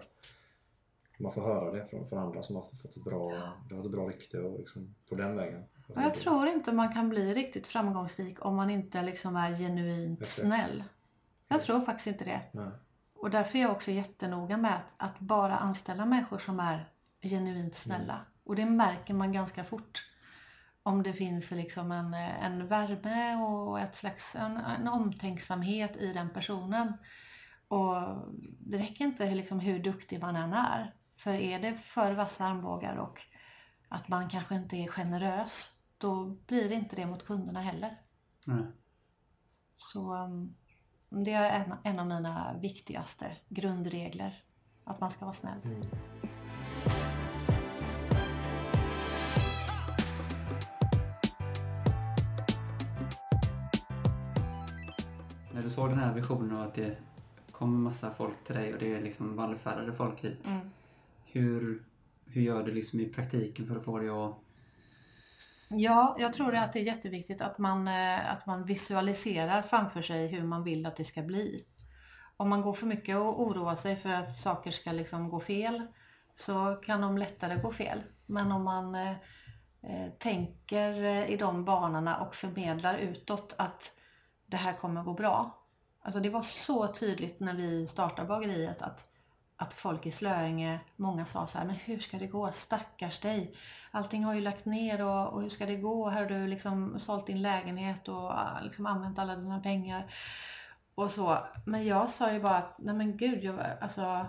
man 1.19 1.33
får 1.33 1.43
höra 1.43 1.73
det 1.73 1.87
från, 1.91 2.09
från 2.09 2.19
andra 2.19 2.43
som 2.43 2.57
har 2.57 2.63
fått 2.63 2.97
ett 2.97 3.05
bra, 3.05 3.53
det 3.69 3.75
har 3.75 3.85
ett 3.85 3.91
bra 3.91 4.09
rykte 4.09 4.41
och 4.41 4.59
liksom, 4.59 4.95
på 5.09 5.15
den 5.15 5.37
vägen. 5.37 5.65
Och 5.97 6.03
jag 6.03 6.15
tror 6.15 6.47
inte 6.49 6.73
man 6.73 6.93
kan 6.93 7.09
bli 7.09 7.35
riktigt 7.35 7.67
framgångsrik 7.67 8.45
om 8.45 8.57
man 8.57 8.71
inte 8.71 9.03
liksom 9.03 9.37
är 9.37 9.57
genuint 9.57 10.21
Exakt. 10.21 10.47
snäll. 10.47 10.85
Jag 11.49 11.63
tror 11.63 11.81
faktiskt 11.81 12.07
inte 12.07 12.25
det. 12.25 12.41
Nej. 12.53 12.71
Och 13.19 13.31
därför 13.31 13.59
är 13.59 13.63
jag 13.63 13.71
också 13.71 13.91
jättenoga 13.91 14.57
med 14.57 14.75
att, 14.75 14.95
att 14.97 15.19
bara 15.19 15.57
anställa 15.57 16.07
människor 16.07 16.39
som 16.39 16.61
är 16.61 16.89
genuint 17.23 17.75
snälla. 17.75 18.21
Och 18.45 18.57
det 18.57 18.67
märker 18.67 19.15
man 19.15 19.33
ganska 19.33 19.65
fort. 19.65 20.09
Om 20.83 21.03
det 21.03 21.13
finns 21.13 21.51
liksom 21.51 21.93
en, 21.93 22.15
en 22.15 22.67
värme 22.67 23.37
och 23.37 23.81
ett 23.81 23.97
slags 23.97 24.37
en, 24.37 24.57
en 24.57 24.89
omtänksamhet 24.89 25.97
i 25.97 26.13
den 26.13 26.31
personen. 26.31 26.93
Och 27.69 27.97
det 28.61 28.79
räcker 28.79 29.05
inte 29.05 29.35
liksom 29.35 29.61
hur 29.61 29.79
duktig 29.79 30.21
man 30.21 30.37
än 30.37 30.53
är. 30.53 30.95
För 31.17 31.35
är 31.35 31.61
det 31.61 31.75
för 31.75 32.13
vassa 32.13 32.45
armbågar 32.45 32.97
och 32.97 33.21
att 33.89 34.09
man 34.09 34.29
kanske 34.29 34.55
inte 34.55 34.77
är 34.77 34.89
generös, 34.89 35.72
då 36.03 36.25
blir 36.47 36.69
det 36.69 36.75
inte 36.75 36.97
det 36.97 37.07
mot 37.07 37.27
kunderna 37.27 37.61
heller. 37.61 37.99
Nej. 38.47 38.65
Så 39.77 40.15
um, 40.15 40.55
det 41.09 41.33
är 41.33 41.65
en, 41.65 41.75
en 41.83 42.01
av 42.01 42.07
mina 42.07 42.59
viktigaste 42.61 43.37
grundregler. 43.49 44.45
Att 44.85 45.01
man 45.01 45.11
ska 45.11 45.25
vara 45.25 45.35
snäll. 45.35 45.59
När 55.55 55.63
du 55.63 55.71
såg 55.71 55.89
den 55.89 55.99
här 55.99 56.15
visionen 56.15 56.57
och 56.57 56.63
att 56.63 56.75
det 56.75 56.97
kommer 57.53 57.79
massa 57.79 58.15
folk 58.15 58.45
till 58.45 58.55
dig 58.55 58.75
och 58.75 58.81
det 58.81 58.93
är 58.93 59.03
liksom 59.03 59.37
vallfärdade 59.37 59.93
folk 59.93 60.25
hit. 60.25 60.47
Mm. 60.47 60.71
Hur, 61.25 61.85
hur 62.25 62.43
gör 62.43 62.65
du 62.65 62.73
liksom 62.73 63.01
i 63.01 63.09
praktiken 63.09 63.67
för 63.67 63.77
att 63.77 63.85
få 63.85 63.99
det 63.99 64.09
att... 64.09 64.39
Ja, 65.75 66.17
jag 66.19 66.33
tror 66.33 66.55
att 66.55 66.73
det 66.73 66.79
är 66.79 66.85
jätteviktigt 66.85 67.41
att 67.41 67.59
man, 67.59 67.89
eh, 67.89 68.33
att 68.33 68.47
man 68.47 68.65
visualiserar 68.65 69.63
framför 69.63 70.03
sig 70.03 70.27
hur 70.27 70.43
man 70.43 70.65
vill 70.65 70.87
att 70.87 70.97
det 70.97 71.05
ska 71.05 71.23
bli. 71.23 71.65
Om 72.37 72.49
man 72.49 72.63
går 72.63 72.75
för 72.75 72.87
mycket 72.87 73.17
och 73.17 73.43
oroar 73.43 73.77
sig 73.77 73.97
för 73.97 74.09
att 74.09 74.39
saker 74.39 74.71
ska 74.71 74.93
liksom 74.93 75.31
gå 75.31 75.41
fel 75.41 75.87
så 76.35 76.75
kan 76.75 77.01
de 77.01 77.19
lättare 77.19 77.57
gå 77.57 77.73
fel. 77.73 78.03
Men 78.27 78.53
om 78.53 78.65
man 78.65 78.95
eh, 78.95 79.11
eh 79.83 80.11
tänker 80.19 81.05
eh, 81.05 81.31
i 81.31 81.37
de 81.37 81.65
banorna 81.65 82.17
och 82.17 82.35
förmedlar 82.35 82.99
utåt 82.99 83.55
att 83.59 83.93
det 84.47 84.57
här 84.57 84.73
kommer 84.73 85.03
gå 85.03 85.15
bra. 85.15 85.59
Alltså 86.03 86.21
det 86.21 86.31
var 86.31 86.43
så 86.43 86.89
tydligt 86.89 87.41
när 87.41 87.55
vi 87.55 87.87
startade 87.87 88.29
bageriet 88.29 88.83
att, 88.83 89.12
att 89.63 89.73
folk 89.73 90.07
i 90.07 90.11
Slöinge, 90.11 90.81
många 90.97 91.27
sa 91.27 91.47
så 91.47 91.59
här, 91.59 91.67
men 91.67 91.77
hur 91.77 91.99
ska 91.99 92.19
det 92.19 92.27
gå? 92.27 92.53
Stackars 92.53 93.19
dig. 93.21 93.55
Allting 93.91 94.25
har 94.25 94.35
ju 94.35 94.41
lagt 94.41 94.65
ner 94.65 95.05
och, 95.05 95.33
och 95.33 95.43
hur 95.43 95.51
ska 95.51 95.67
det 95.67 95.77
gå? 95.77 96.09
Här 96.09 96.23
har 96.23 96.29
du 96.29 96.47
liksom 96.47 96.99
sålt 96.99 97.27
din 97.27 97.43
lägenhet 97.43 98.09
och 98.09 98.31
ah, 98.31 98.61
liksom 98.63 98.87
använt 98.87 99.19
alla 99.19 99.37
dina 99.37 99.61
pengar. 99.61 100.15
Och 100.95 101.11
så. 101.11 101.39
Men 101.67 101.87
jag 101.87 102.11
sa 102.11 102.33
ju 102.33 102.41
bara 102.41 102.57
att, 102.57 102.77
nej 102.79 102.95
men 102.95 103.17
gud, 103.17 103.45
jag, 103.45 103.57
alltså, 103.81 104.27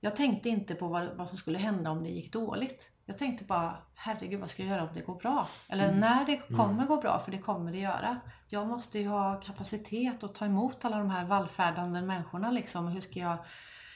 jag 0.00 0.16
tänkte 0.16 0.48
inte 0.48 0.74
på 0.74 0.88
vad, 0.88 1.08
vad 1.16 1.28
som 1.28 1.36
skulle 1.36 1.58
hända 1.58 1.90
om 1.90 2.02
det 2.02 2.08
gick 2.10 2.32
dåligt. 2.32 2.90
Jag 3.06 3.18
tänkte 3.18 3.44
bara, 3.44 3.76
herregud 3.94 4.40
vad 4.40 4.50
ska 4.50 4.62
jag 4.62 4.70
göra 4.70 4.82
om 4.82 4.94
det 4.94 5.00
går 5.00 5.14
bra? 5.14 5.48
Eller 5.68 5.94
när 5.94 6.26
det 6.26 6.56
kommer 6.56 6.86
gå 6.86 6.96
bra, 6.96 7.22
för 7.24 7.30
det 7.32 7.38
kommer 7.38 7.72
det 7.72 7.78
göra. 7.78 8.20
Jag 8.48 8.66
måste 8.66 8.98
ju 8.98 9.08
ha 9.08 9.40
kapacitet 9.40 10.24
att 10.24 10.34
ta 10.34 10.44
emot 10.44 10.84
alla 10.84 10.98
de 10.98 11.10
här 11.10 11.24
vallfärdande 11.24 12.02
människorna 12.02 12.50
liksom. 12.50 12.88
Hur 12.88 13.00
ska 13.00 13.18
jag... 13.18 13.36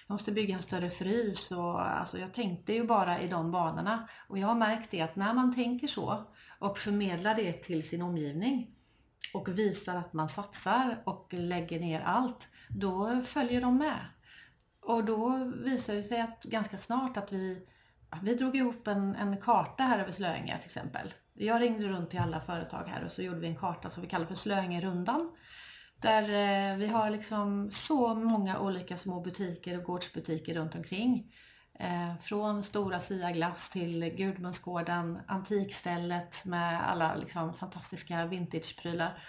Jag 0.09 0.15
måste 0.15 0.33
bygga 0.33 0.57
en 0.57 0.63
större 0.63 0.91
frys 0.91 1.53
och 1.53 1.81
alltså 1.81 2.19
jag 2.19 2.35
tänkte 2.35 2.73
ju 2.73 2.85
bara 2.85 3.21
i 3.21 3.29
de 3.29 3.53
banorna. 3.53 4.09
Och 4.29 4.39
jag 4.39 4.47
har 4.47 4.55
märkt 4.55 4.91
det 4.91 5.01
att 5.01 5.17
när 5.17 5.35
man 5.35 5.55
tänker 5.55 5.89
så 5.89 6.25
och 6.59 6.79
förmedlar 6.79 7.35
det 7.35 7.53
till 7.53 7.89
sin 7.89 8.03
omgivning 8.03 8.71
och 9.35 9.49
visar 9.49 9.97
att 9.97 10.13
man 10.13 10.29
satsar 10.29 11.03
och 11.07 11.29
lägger 11.33 11.81
ner 11.81 12.01
allt, 12.01 12.49
då 12.69 13.23
följer 13.27 13.61
de 13.61 13.79
med. 13.79 13.99
Och 14.83 15.05
då 15.05 15.53
visar 15.65 15.95
det 15.95 16.03
sig 16.03 16.21
att 16.21 16.43
ganska 16.43 16.79
snart 16.79 17.17
att 17.17 17.33
vi, 17.33 17.67
vi 18.23 18.35
drog 18.35 18.57
ihop 18.57 18.87
en, 18.87 19.15
en 19.15 19.41
karta 19.41 19.83
här 19.83 19.99
över 19.99 20.13
Slöinge 20.13 20.59
till 20.59 20.67
exempel. 20.67 21.15
Jag 21.35 21.63
ringde 21.63 21.89
runt 21.89 22.11
till 22.11 22.21
alla 22.21 22.41
företag 22.41 22.85
här 22.87 23.05
och 23.05 23.13
så 23.13 23.23
gjorde 23.23 23.41
vi 23.41 23.47
en 23.47 23.57
karta 23.57 23.91
som 23.91 24.03
vi 24.03 24.09
kallar 24.09 24.27
för 24.27 24.35
Slöingerundan. 24.35 25.31
Där 26.01 26.23
eh, 26.23 26.77
vi 26.77 26.87
har 26.87 27.11
liksom 27.11 27.71
så 27.71 28.15
många 28.15 28.61
olika 28.61 28.97
små 28.99 29.21
butiker 29.21 29.79
och 29.79 29.85
gårdsbutiker 29.85 30.55
runt 30.55 30.75
omkring. 30.75 31.35
Eh, 31.79 32.19
från 32.21 32.63
Stora 32.63 33.01
Sia 33.01 33.31
Glass 33.31 33.71
till 33.71 34.05
Gudmundsgården, 34.05 35.19
Antikstället 35.27 36.45
med 36.45 36.91
alla 36.91 37.15
liksom 37.15 37.55
fantastiska 37.55 38.27
vintageprylar. 38.27 39.23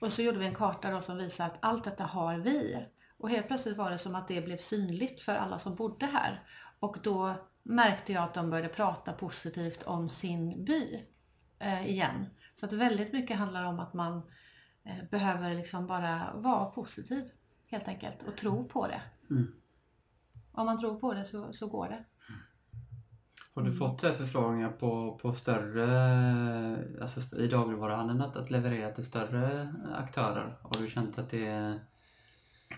Och 0.00 0.12
så 0.12 0.22
gjorde 0.22 0.38
vi 0.38 0.46
en 0.46 0.54
karta 0.54 0.90
då 0.90 1.00
som 1.00 1.16
visar 1.16 1.46
att 1.46 1.58
allt 1.60 1.84
detta 1.84 2.04
har 2.04 2.36
vi. 2.36 2.86
Och 3.18 3.30
helt 3.30 3.46
plötsligt 3.46 3.76
var 3.76 3.90
det 3.90 3.98
som 3.98 4.14
att 4.14 4.28
det 4.28 4.44
blev 4.44 4.58
synligt 4.58 5.20
för 5.20 5.34
alla 5.34 5.58
som 5.58 5.74
bodde 5.74 6.06
här. 6.06 6.42
Och 6.80 6.96
då 7.02 7.34
märkte 7.62 8.12
jag 8.12 8.24
att 8.24 8.34
de 8.34 8.50
började 8.50 8.68
prata 8.68 9.12
positivt 9.12 9.82
om 9.82 10.08
sin 10.08 10.64
by 10.64 11.04
eh, 11.58 11.86
igen. 11.86 12.26
Så 12.54 12.66
att 12.66 12.72
väldigt 12.72 13.12
mycket 13.12 13.36
handlar 13.36 13.64
om 13.64 13.80
att 13.80 13.94
man 13.94 14.16
eh, 14.16 14.22
behöver 15.10 15.54
liksom 15.54 15.86
bara 15.86 16.32
vara 16.34 16.64
positiv 16.64 17.30
helt 17.66 17.88
enkelt 17.88 18.22
och 18.22 18.36
tro 18.36 18.68
på 18.68 18.86
det. 18.86 19.02
Om 20.52 20.66
man 20.66 20.80
tror 20.80 21.00
på 21.00 21.14
det 21.14 21.24
så, 21.24 21.52
så 21.52 21.66
går 21.66 21.88
det. 21.88 22.04
Har 23.54 23.62
du 23.62 23.72
fått 23.72 24.04
eh, 24.04 24.12
förfrågningar 24.12 24.70
på, 24.70 25.18
på 25.22 25.34
större, 25.34 25.86
alltså 27.02 27.36
i 27.36 27.48
dagligvaruhandeln 27.48 28.20
att, 28.20 28.36
att 28.36 28.50
leverera 28.50 28.90
till 28.90 29.04
större 29.04 29.74
aktörer? 29.94 30.58
Har 30.62 30.82
du 30.82 30.90
känt 30.90 31.18
att 31.18 31.30
det. 31.30 31.78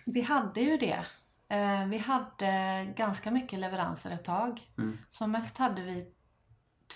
Vi 0.05 0.23
hade 0.23 0.61
ju 0.61 0.77
det. 0.77 1.05
Eh, 1.49 1.87
Vi 1.87 1.99
hade 1.99 2.85
ganska 2.97 3.31
mycket 3.31 3.59
leveranser 3.59 4.11
ett 4.11 4.25
tag. 4.25 4.73
Som 5.09 5.31
mest 5.31 5.59
hade 5.59 5.83
vi 5.83 6.13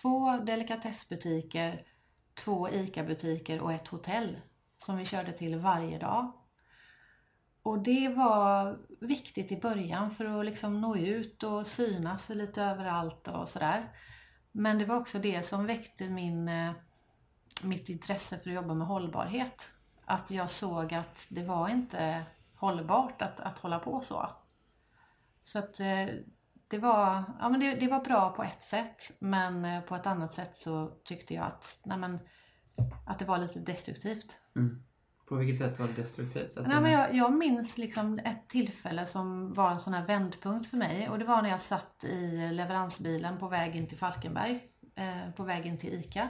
två 0.03 0.37
delikatessbutiker, 0.37 1.87
två 2.35 2.69
ICA-butiker 2.71 3.61
och 3.61 3.73
ett 3.73 3.88
hotell 3.88 4.37
som 4.77 4.97
vi 4.97 5.05
körde 5.05 5.33
till 5.33 5.59
varje 5.59 5.99
dag. 5.99 6.33
Och 7.62 7.79
det 7.79 8.09
var 8.09 8.79
viktigt 9.01 9.53
i 9.53 9.61
början 9.61 10.11
för 10.11 10.41
att 10.41 10.47
liksom 10.47 10.81
nå 10.81 10.97
ut 10.97 11.43
och 11.43 11.67
synas 11.67 12.29
lite 12.29 12.62
överallt 12.62 13.29
och 13.29 13.49
sådär. 13.49 13.93
Men 14.53 14.79
det 14.79 14.85
var 14.85 14.97
också 14.97 15.19
det 15.19 15.43
som 15.43 15.67
väckte 15.67 16.09
min, 16.09 16.49
eh, 16.49 16.73
mitt 17.62 17.89
intresse 17.89 18.39
för 18.39 18.51
att 18.51 18.57
jobba 18.57 18.75
med 18.75 18.87
hållbarhet. 18.87 19.73
Att 20.05 20.31
jag 20.31 20.51
såg 20.51 20.95
att 20.95 21.27
det 21.29 21.43
var 21.43 21.69
inte 21.69 22.23
hållbart 22.57 23.23
att, 23.23 23.41
att 23.41 23.59
hålla 23.59 23.79
på 23.79 24.01
så. 24.01 24.27
Så 25.41 25.59
att 25.59 25.81
eh, 25.81 26.07
det 26.69 26.79
var, 26.79 27.23
ja, 27.41 27.49
men 27.49 27.61
det, 27.61 27.75
det 27.75 27.89
var 27.89 28.01
bra 28.01 28.31
på 28.31 28.43
ett 28.43 28.62
sätt 28.62 29.12
men 29.19 29.65
eh, 29.65 29.81
på 29.81 29.97
ett 29.97 30.07
annat 30.07 30.33
sätt 30.33 30.57
så 30.57 30.93
tyckte 31.05 31.35
jag 31.35 31.45
att, 31.45 31.79
nej, 31.85 31.99
men, 31.99 32.19
att 33.07 33.19
det 33.19 33.25
var 33.25 33.39
lite 33.39 33.59
destruktivt. 33.59 34.39
På 35.29 35.35
vilket 35.35 35.59
sätt 35.59 35.79
var 35.79 35.87
det 35.87 36.03
destruktivt? 36.03 36.57
Att 36.57 36.67
Nej, 36.67 36.81
men 36.81 36.93
jag, 36.93 37.15
jag 37.15 37.33
minns 37.33 37.79
liksom 37.79 38.19
ett 38.19 38.49
tillfälle 38.49 39.07
som 39.07 39.53
var 39.53 39.71
en 39.71 39.81
sån 39.81 39.95
här 39.95 40.07
vändpunkt 40.07 40.71
för 40.71 40.77
mig 40.77 41.09
och 41.09 41.19
det 41.19 41.25
var 41.25 41.43
när 41.43 41.51
jag 41.51 41.61
satt 41.61 42.05
i 42.05 42.51
leveransbilen 42.53 43.39
på 43.39 43.49
väg 43.49 43.77
in 43.77 43.87
till 43.87 43.99
Falkenberg, 43.99 44.62
eh, 44.97 45.33
på 45.37 45.43
väg 45.43 45.67
in 45.67 45.79
till 45.79 45.95
ICA 45.95 46.29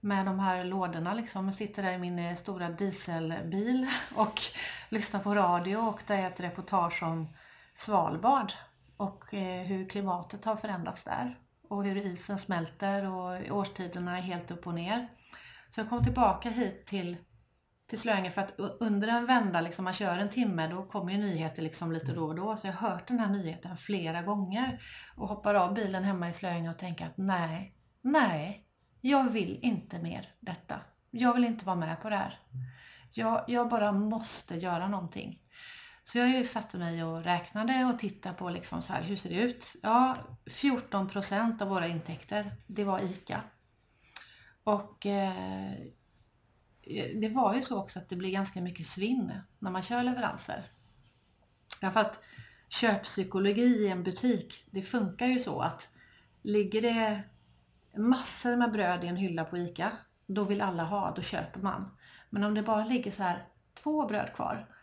med 0.00 0.26
de 0.26 0.38
här 0.38 0.64
lådorna 0.64 1.14
liksom. 1.14 1.44
Jag 1.44 1.54
sitter 1.54 1.82
där 1.82 1.92
i 1.92 1.98
min 1.98 2.18
eh, 2.18 2.34
stora 2.34 2.68
dieselbil 2.68 3.86
och 4.14 4.40
lyssnar 4.88 5.20
på 5.20 5.34
radio 5.34 5.76
och 5.76 6.02
det 6.06 6.14
är 6.14 6.26
ett 6.26 6.40
reportage 6.40 7.02
om 7.02 7.28
Svalbard 7.74 8.52
och 8.96 9.34
eh, 9.34 9.66
hur 9.66 9.88
klimatet 9.88 10.44
har 10.44 10.56
förändrats 10.56 11.04
där 11.04 11.38
och 11.68 11.84
hur 11.84 11.96
isen 11.96 12.38
smälter 12.38 13.10
och 13.10 13.58
årstiderna 13.58 14.18
är 14.18 14.22
helt 14.22 14.50
upp 14.50 14.66
och 14.66 14.74
ner. 14.74 15.08
Så 15.76 15.80
jag 15.80 15.88
kom 15.88 16.04
tillbaka 16.04 16.50
hit 16.50 16.86
till 16.86 17.16
till 17.86 18.00
Slöinge 18.00 18.30
för 18.30 18.40
att 18.40 18.54
under 18.58 19.08
en 19.08 19.26
vända, 19.26 19.60
liksom 19.60 19.84
man 19.84 19.92
kör 19.92 20.18
en 20.18 20.30
timme, 20.30 20.68
då 20.68 20.82
kommer 20.82 21.12
ju 21.12 21.18
nyheter 21.18 21.62
liksom 21.62 21.92
lite 21.92 22.12
då 22.12 22.24
och 22.24 22.34
då. 22.34 22.56
Så 22.56 22.66
jag 22.66 22.74
har 22.74 22.90
hört 22.90 23.08
den 23.08 23.18
här 23.18 23.30
nyheten 23.30 23.76
flera 23.76 24.22
gånger 24.22 24.82
och 25.16 25.28
hoppar 25.28 25.54
av 25.54 25.74
bilen 25.74 26.04
hemma 26.04 26.28
i 26.28 26.32
Slöinge 26.32 26.70
och 26.70 26.78
tänker 26.78 27.06
att 27.06 27.16
nej, 27.16 27.74
nej, 28.02 28.66
jag 29.00 29.30
vill 29.30 29.58
inte 29.62 29.98
mer 29.98 30.28
detta. 30.40 30.80
Jag 31.10 31.34
vill 31.34 31.44
inte 31.44 31.64
vara 31.64 31.76
med 31.76 32.02
på 32.02 32.10
det 32.10 32.16
här. 32.16 32.38
Jag, 33.10 33.44
jag 33.46 33.68
bara 33.68 33.92
måste 33.92 34.56
göra 34.56 34.88
någonting. 34.88 35.40
Så 36.04 36.18
jag 36.18 36.46
satte 36.46 36.78
mig 36.78 37.04
och 37.04 37.24
räknade 37.24 37.84
och 37.84 37.98
tittade 37.98 38.34
på 38.34 38.50
liksom 38.50 38.82
så 38.82 38.92
här, 38.92 39.02
hur 39.02 39.16
ser 39.16 39.30
det 39.30 39.40
ut? 39.40 39.76
Ja, 39.82 40.16
14 40.50 41.08
procent 41.08 41.62
av 41.62 41.68
våra 41.68 41.86
intäkter, 41.86 42.52
det 42.66 42.84
var 42.84 43.00
ICA. 43.00 43.42
Och 44.66 45.06
eh, 45.06 45.72
det 47.20 47.28
var 47.28 47.54
ju 47.54 47.62
så 47.62 47.78
också 47.78 47.98
att 47.98 48.08
det 48.08 48.16
blir 48.16 48.30
ganska 48.30 48.60
mycket 48.60 48.86
svinn 48.86 49.32
när 49.58 49.70
man 49.70 49.82
kör 49.82 50.02
leveranser. 50.02 50.70
Därför 51.80 52.00
att 52.00 52.24
köppsykologi 52.68 53.62
i 53.62 53.88
en 53.88 54.02
butik, 54.02 54.68
det 54.70 54.82
funkar 54.82 55.26
ju 55.26 55.38
så 55.38 55.60
att 55.60 55.88
ligger 56.42 56.82
det 56.82 57.22
massor 57.96 58.56
med 58.56 58.72
bröd 58.72 59.04
i 59.04 59.06
en 59.06 59.16
hylla 59.16 59.44
på 59.44 59.58
ICA, 59.58 59.92
då 60.26 60.44
vill 60.44 60.60
alla 60.60 60.84
ha, 60.84 61.12
då 61.16 61.22
köper 61.22 61.60
man. 61.60 61.90
Men 62.30 62.44
om 62.44 62.54
det 62.54 62.62
bara 62.62 62.84
ligger 62.84 63.10
så 63.10 63.22
här 63.22 63.48
två 63.82 64.06
bröd 64.06 64.32
kvar, 64.34 64.74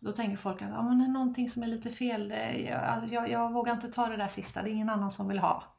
då 0.00 0.12
tänker 0.12 0.36
folk 0.36 0.62
att 0.62 0.78
ah, 0.78 0.82
men 0.82 0.98
det 0.98 1.04
är 1.04 1.08
någonting 1.08 1.48
som 1.48 1.62
är 1.62 1.66
lite 1.66 1.90
fel. 1.90 2.30
Jag, 2.66 3.08
jag, 3.12 3.30
jag 3.30 3.52
vågar 3.52 3.72
inte 3.72 3.88
ta 3.88 4.06
det 4.06 4.16
där 4.16 4.28
sista, 4.28 4.62
det 4.62 4.70
är 4.70 4.72
ingen 4.72 4.90
annan 4.90 5.10
som 5.10 5.28
vill 5.28 5.38
ha. 5.38 5.76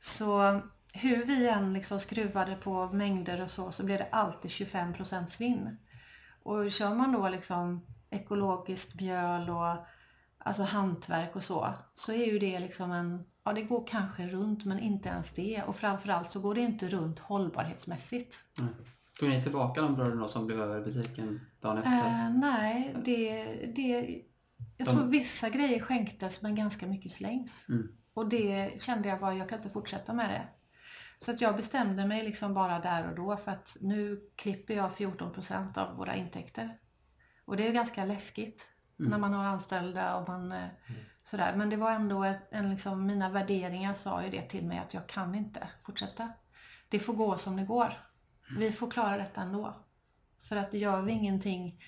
Så 0.00 0.60
hur 0.96 1.24
vi 1.24 1.48
än 1.48 1.72
liksom 1.72 2.00
skruvade 2.00 2.56
på 2.56 2.88
mängder 2.92 3.42
och 3.42 3.50
så, 3.50 3.72
så 3.72 3.84
blev 3.84 3.98
det 3.98 4.08
alltid 4.12 4.50
25% 4.50 5.26
svinn. 5.26 5.76
Och 6.42 6.72
kör 6.72 6.94
man 6.94 7.12
då 7.12 7.28
liksom 7.28 7.86
ekologiskt 8.10 9.00
mjöl 9.00 9.50
och 9.50 9.76
alltså 10.38 10.62
hantverk 10.62 11.36
och 11.36 11.42
så, 11.42 11.68
så 11.94 12.12
är 12.12 12.32
ju 12.32 12.38
det 12.38 12.60
liksom 12.60 12.92
en, 12.92 13.24
ja 13.44 13.52
det 13.52 13.62
går 13.62 13.86
kanske 13.86 14.26
runt 14.26 14.64
men 14.64 14.78
inte 14.78 15.08
ens 15.08 15.32
det. 15.32 15.62
Och 15.66 15.76
framförallt 15.76 16.30
så 16.30 16.40
går 16.40 16.54
det 16.54 16.60
inte 16.60 16.88
runt 16.88 17.18
hållbarhetsmässigt. 17.18 18.36
Mm. 18.58 18.74
Tog 19.18 19.28
ni 19.28 19.42
tillbaka 19.42 19.82
de 19.82 19.94
bröden 19.94 20.28
som 20.28 20.46
blev 20.46 20.60
över 20.60 20.80
i 20.80 20.92
butiken 20.92 21.40
dagen 21.60 21.78
efter? 21.78 21.90
Eh, 21.90 22.30
nej, 22.30 22.96
det, 23.04 23.44
det, 23.74 24.22
jag 24.76 24.86
de... 24.86 24.96
tror 24.96 25.04
vissa 25.04 25.48
grejer 25.48 25.80
skänktes 25.80 26.42
men 26.42 26.54
ganska 26.54 26.86
mycket 26.86 27.12
slängs. 27.12 27.64
Mm. 27.68 27.88
Och 28.14 28.28
det 28.28 28.80
kände 28.82 29.08
jag 29.08 29.20
bara, 29.20 29.34
jag 29.34 29.48
kan 29.48 29.58
inte 29.58 29.70
fortsätta 29.70 30.12
med 30.14 30.30
det. 30.30 30.42
Så 31.24 31.30
att 31.30 31.40
jag 31.40 31.56
bestämde 31.56 32.06
mig 32.06 32.24
liksom 32.24 32.54
bara 32.54 32.78
där 32.78 33.08
och 33.08 33.16
då 33.16 33.36
för 33.36 33.52
att 33.52 33.76
nu 33.80 34.20
klipper 34.36 34.74
jag 34.74 34.90
14% 34.90 35.78
av 35.78 35.96
våra 35.96 36.14
intäkter. 36.14 36.78
Och 37.44 37.56
det 37.56 37.68
är 37.68 37.72
ganska 37.72 38.04
läskigt 38.04 38.66
mm. 38.98 39.10
när 39.10 39.18
man 39.18 39.34
har 39.34 39.44
anställda 39.44 40.16
och 40.16 40.28
man 40.28 40.52
mm. 40.52 40.70
sådär. 41.22 41.54
Men 41.56 41.70
det 41.70 41.76
var 41.76 41.90
ändå 41.90 42.24
ett, 42.24 42.48
en 42.50 42.70
liksom, 42.70 43.06
mina 43.06 43.30
värderingar 43.30 43.94
sa 43.94 44.24
ju 44.24 44.30
det 44.30 44.42
till 44.42 44.66
mig 44.66 44.78
att 44.78 44.94
jag 44.94 45.06
kan 45.06 45.34
inte 45.34 45.68
fortsätta. 45.86 46.32
Det 46.88 46.98
får 46.98 47.14
gå 47.14 47.38
som 47.38 47.56
det 47.56 47.64
går. 47.64 48.06
Vi 48.58 48.72
får 48.72 48.90
klara 48.90 49.16
detta 49.16 49.40
ändå. 49.40 49.84
För 50.42 50.56
att 50.56 50.74
gör 50.74 51.02
vi 51.02 51.12
ingenting 51.12 51.80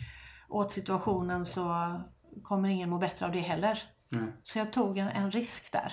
åt 0.49 0.73
situationen 0.73 1.47
så 1.47 1.95
kommer 2.43 2.69
ingen 2.69 2.91
må 2.91 2.99
bättre 2.99 3.27
av 3.27 3.33
det 3.33 3.41
heller. 3.41 3.83
Mm. 4.13 4.33
Så 4.45 4.59
jag 4.59 4.73
tog 4.73 4.99
en, 4.99 5.09
en 5.09 5.31
risk 5.31 5.73
där. 5.73 5.93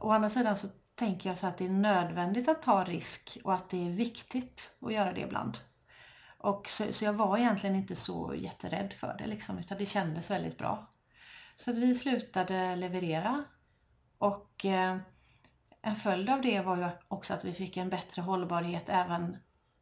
Å 0.00 0.10
andra 0.10 0.30
sidan 0.30 0.56
så 0.56 0.68
tänker 0.94 1.28
jag 1.28 1.38
så 1.38 1.46
att 1.46 1.58
det 1.58 1.64
är 1.64 1.70
nödvändigt 1.70 2.48
att 2.48 2.62
ta 2.62 2.84
risk 2.84 3.38
och 3.44 3.54
att 3.54 3.70
det 3.70 3.86
är 3.86 3.90
viktigt 3.90 4.74
att 4.80 4.92
göra 4.92 5.12
det 5.12 5.20
ibland. 5.20 5.58
Och 6.38 6.68
så, 6.68 6.92
så 6.92 7.04
jag 7.04 7.12
var 7.12 7.38
egentligen 7.38 7.76
inte 7.76 7.96
så 7.96 8.34
jätterädd 8.36 8.92
för 8.92 9.16
det 9.18 9.26
liksom, 9.26 9.58
utan 9.58 9.78
det 9.78 9.86
kändes 9.86 10.30
väldigt 10.30 10.58
bra. 10.58 10.88
Så 11.56 11.70
att 11.70 11.76
vi 11.76 11.94
slutade 11.94 12.76
leverera 12.76 13.44
och 14.18 14.64
eh, 14.64 14.96
en 15.82 15.96
följd 15.96 16.30
av 16.30 16.40
det 16.40 16.60
var 16.60 16.76
ju 16.76 16.88
också 17.08 17.34
att 17.34 17.44
vi 17.44 17.52
fick 17.52 17.76
en 17.76 17.88
bättre 17.88 18.22
hållbarhet 18.22 18.84
även 18.86 19.36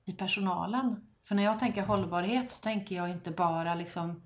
i 0.05 0.13
personalen. 0.13 1.07
För 1.23 1.35
när 1.35 1.43
jag 1.43 1.59
tänker 1.59 1.83
hållbarhet 1.83 2.51
så 2.51 2.61
tänker 2.61 2.97
jag 2.97 3.11
inte 3.11 3.31
bara 3.31 3.75
liksom 3.75 4.23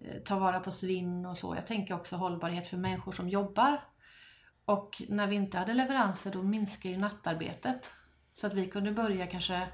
eh, 0.00 0.22
ta 0.24 0.38
vara 0.38 0.60
på 0.60 0.70
svinn 0.70 1.26
och 1.26 1.38
så. 1.38 1.54
Jag 1.54 1.66
tänker 1.66 1.94
också 1.94 2.16
hållbarhet 2.16 2.68
för 2.68 2.76
människor 2.76 3.12
som 3.12 3.28
jobbar 3.28 3.80
och 4.64 5.02
när 5.08 5.26
vi 5.26 5.36
inte 5.36 5.58
hade 5.58 5.74
leveranser 5.74 6.32
då 6.32 6.42
minskade 6.42 6.94
ju 6.94 7.00
nattarbetet. 7.00 7.94
Så 8.32 8.46
att 8.46 8.54
vi 8.54 8.66
kunde 8.68 8.92
börja 8.92 9.26
kanske 9.26 9.68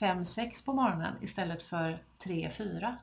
5-6 0.00 0.64
på 0.64 0.72
morgonen 0.72 1.14
istället 1.20 1.62
för 1.62 2.02
3-4. 2.24 2.96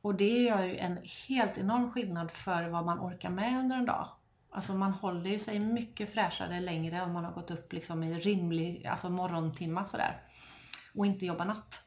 Och 0.00 0.14
det 0.14 0.42
gör 0.42 0.64
ju 0.64 0.76
en 0.76 0.98
helt 1.28 1.58
enorm 1.58 1.92
skillnad 1.92 2.30
för 2.30 2.68
vad 2.68 2.84
man 2.84 3.00
orkar 3.00 3.30
med 3.30 3.58
under 3.58 3.76
en 3.76 3.86
dag. 3.86 4.08
Alltså 4.50 4.74
man 4.74 4.92
håller 4.92 5.30
ju 5.30 5.38
sig 5.38 5.58
mycket 5.58 6.12
fräschare 6.12 6.60
längre 6.60 7.02
om 7.02 7.12
man 7.12 7.24
har 7.24 7.32
gått 7.32 7.50
upp 7.50 7.72
liksom 7.72 8.02
i 8.02 8.18
rimlig 8.18 8.86
alltså 8.86 9.10
morgontimma 9.10 9.86
sådär. 9.86 10.22
Och 10.94 11.06
inte 11.06 11.26
jobbar 11.26 11.44
natt. 11.44 11.82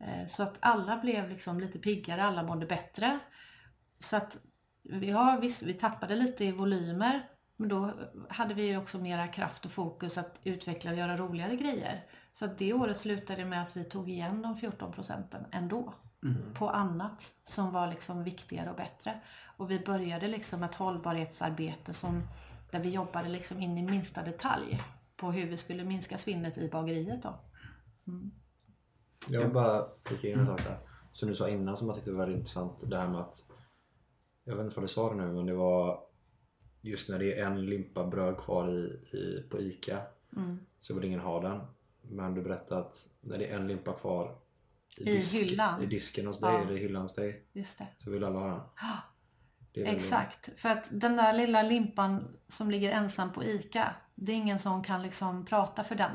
Eh, 0.00 0.26
så 0.26 0.42
att 0.42 0.56
alla 0.60 0.96
blev 0.96 1.28
liksom 1.28 1.60
lite 1.60 1.78
piggare, 1.78 2.24
alla 2.24 2.42
mådde 2.42 2.66
bättre. 2.66 3.18
Så 3.98 4.16
att 4.16 4.38
ja, 4.82 5.38
visst, 5.40 5.62
vi 5.62 5.74
tappade 5.74 6.16
lite 6.16 6.44
i 6.44 6.52
volymer. 6.52 7.28
Men 7.56 7.68
då 7.68 7.90
hade 8.28 8.54
vi 8.54 8.76
också 8.76 8.98
mera 8.98 9.26
kraft 9.26 9.64
och 9.64 9.70
fokus 9.70 10.18
att 10.18 10.40
utveckla 10.44 10.90
och 10.90 10.96
göra 10.96 11.16
roligare 11.16 11.56
grejer. 11.56 12.06
Så 12.32 12.44
att 12.44 12.58
det 12.58 12.72
året 12.72 12.96
slutade 12.96 13.44
med 13.44 13.62
att 13.62 13.76
vi 13.76 13.84
tog 13.84 14.10
igen 14.10 14.42
de 14.42 14.56
14 14.56 14.92
procenten 14.92 15.44
ändå. 15.50 15.94
Mm. 16.22 16.54
På 16.54 16.68
annat 16.68 17.32
som 17.42 17.72
var 17.72 17.88
liksom 17.88 18.24
viktigare 18.24 18.70
och 18.70 18.76
bättre. 18.76 19.20
Och 19.56 19.70
vi 19.70 19.80
började 19.80 20.28
liksom 20.28 20.62
ett 20.62 20.74
hållbarhetsarbete 20.74 21.94
som, 21.94 22.22
där 22.70 22.80
vi 22.80 22.90
jobbade 22.90 23.28
liksom 23.28 23.60
in 23.60 23.78
i 23.78 23.82
minsta 23.82 24.22
detalj 24.22 24.82
på 25.16 25.32
hur 25.32 25.46
vi 25.46 25.58
skulle 25.58 25.84
minska 25.84 26.18
svinnet 26.18 26.58
i 26.58 26.68
bageriet. 26.68 27.22
Då. 27.22 27.34
Mm. 28.06 28.30
Jag 29.28 29.52
bara 29.52 29.82
fick 30.04 30.24
in 30.24 30.38
en 30.38 30.46
sak 30.46 30.64
där. 30.64 30.78
Som 31.12 31.28
du 31.28 31.34
sa 31.34 31.48
innan 31.48 31.76
som 31.76 31.86
jag 31.86 31.96
tyckte 31.96 32.10
var 32.10 32.18
väldigt 32.18 32.38
intressant. 32.38 32.90
Det 32.90 32.98
här 32.98 33.08
med 33.08 33.20
att 33.20 33.42
jag 34.44 34.56
vet 34.56 34.64
inte 34.64 34.76
vad 34.76 34.84
du 34.84 34.92
sa 34.92 35.10
det 35.10 35.16
nu 35.16 35.32
men 35.32 35.46
det 35.46 35.54
var 35.54 36.00
just 36.80 37.08
när 37.08 37.18
det 37.18 37.38
är 37.38 37.46
en 37.46 37.66
limpa 37.66 38.06
bröd 38.06 38.38
kvar 38.38 38.68
i, 38.68 39.16
i, 39.16 39.46
på 39.50 39.60
ICA 39.60 40.02
mm. 40.36 40.58
så 40.80 40.94
vill 40.94 41.04
ingen 41.04 41.20
ha 41.20 41.40
den. 41.40 41.60
Men 42.02 42.34
du 42.34 42.42
berättade 42.42 42.80
att 42.80 43.08
när 43.20 43.38
det 43.38 43.46
är 43.46 43.56
en 43.56 43.66
limpa 43.66 43.92
kvar 43.92 44.38
i, 44.98 45.02
I 45.02 45.04
disk, 45.14 45.34
hyllan. 45.34 45.82
i 45.82 45.86
disken 45.86 46.26
hos 46.26 46.40
dig, 46.40 46.54
ja. 46.54 46.60
eller 46.60 46.72
i 46.72 46.78
hyllan 46.78 47.02
hos 47.02 47.14
dig, 47.14 47.46
just 47.52 47.78
det. 47.78 47.86
så 47.98 48.10
vill 48.10 48.24
alla 48.24 48.38
ha 48.38 48.48
den. 48.48 49.86
Exakt, 49.86 50.60
för 50.60 50.68
att 50.68 50.88
den 50.90 51.16
där 51.16 51.32
lilla 51.32 51.62
limpan 51.62 52.36
som 52.48 52.70
ligger 52.70 52.92
ensam 52.92 53.32
på 53.32 53.44
ICA, 53.44 53.94
det 54.14 54.32
är 54.32 54.36
ingen 54.36 54.58
som 54.58 54.84
kan 54.84 55.02
liksom 55.02 55.44
prata 55.44 55.84
för 55.84 55.94
den. 55.94 56.10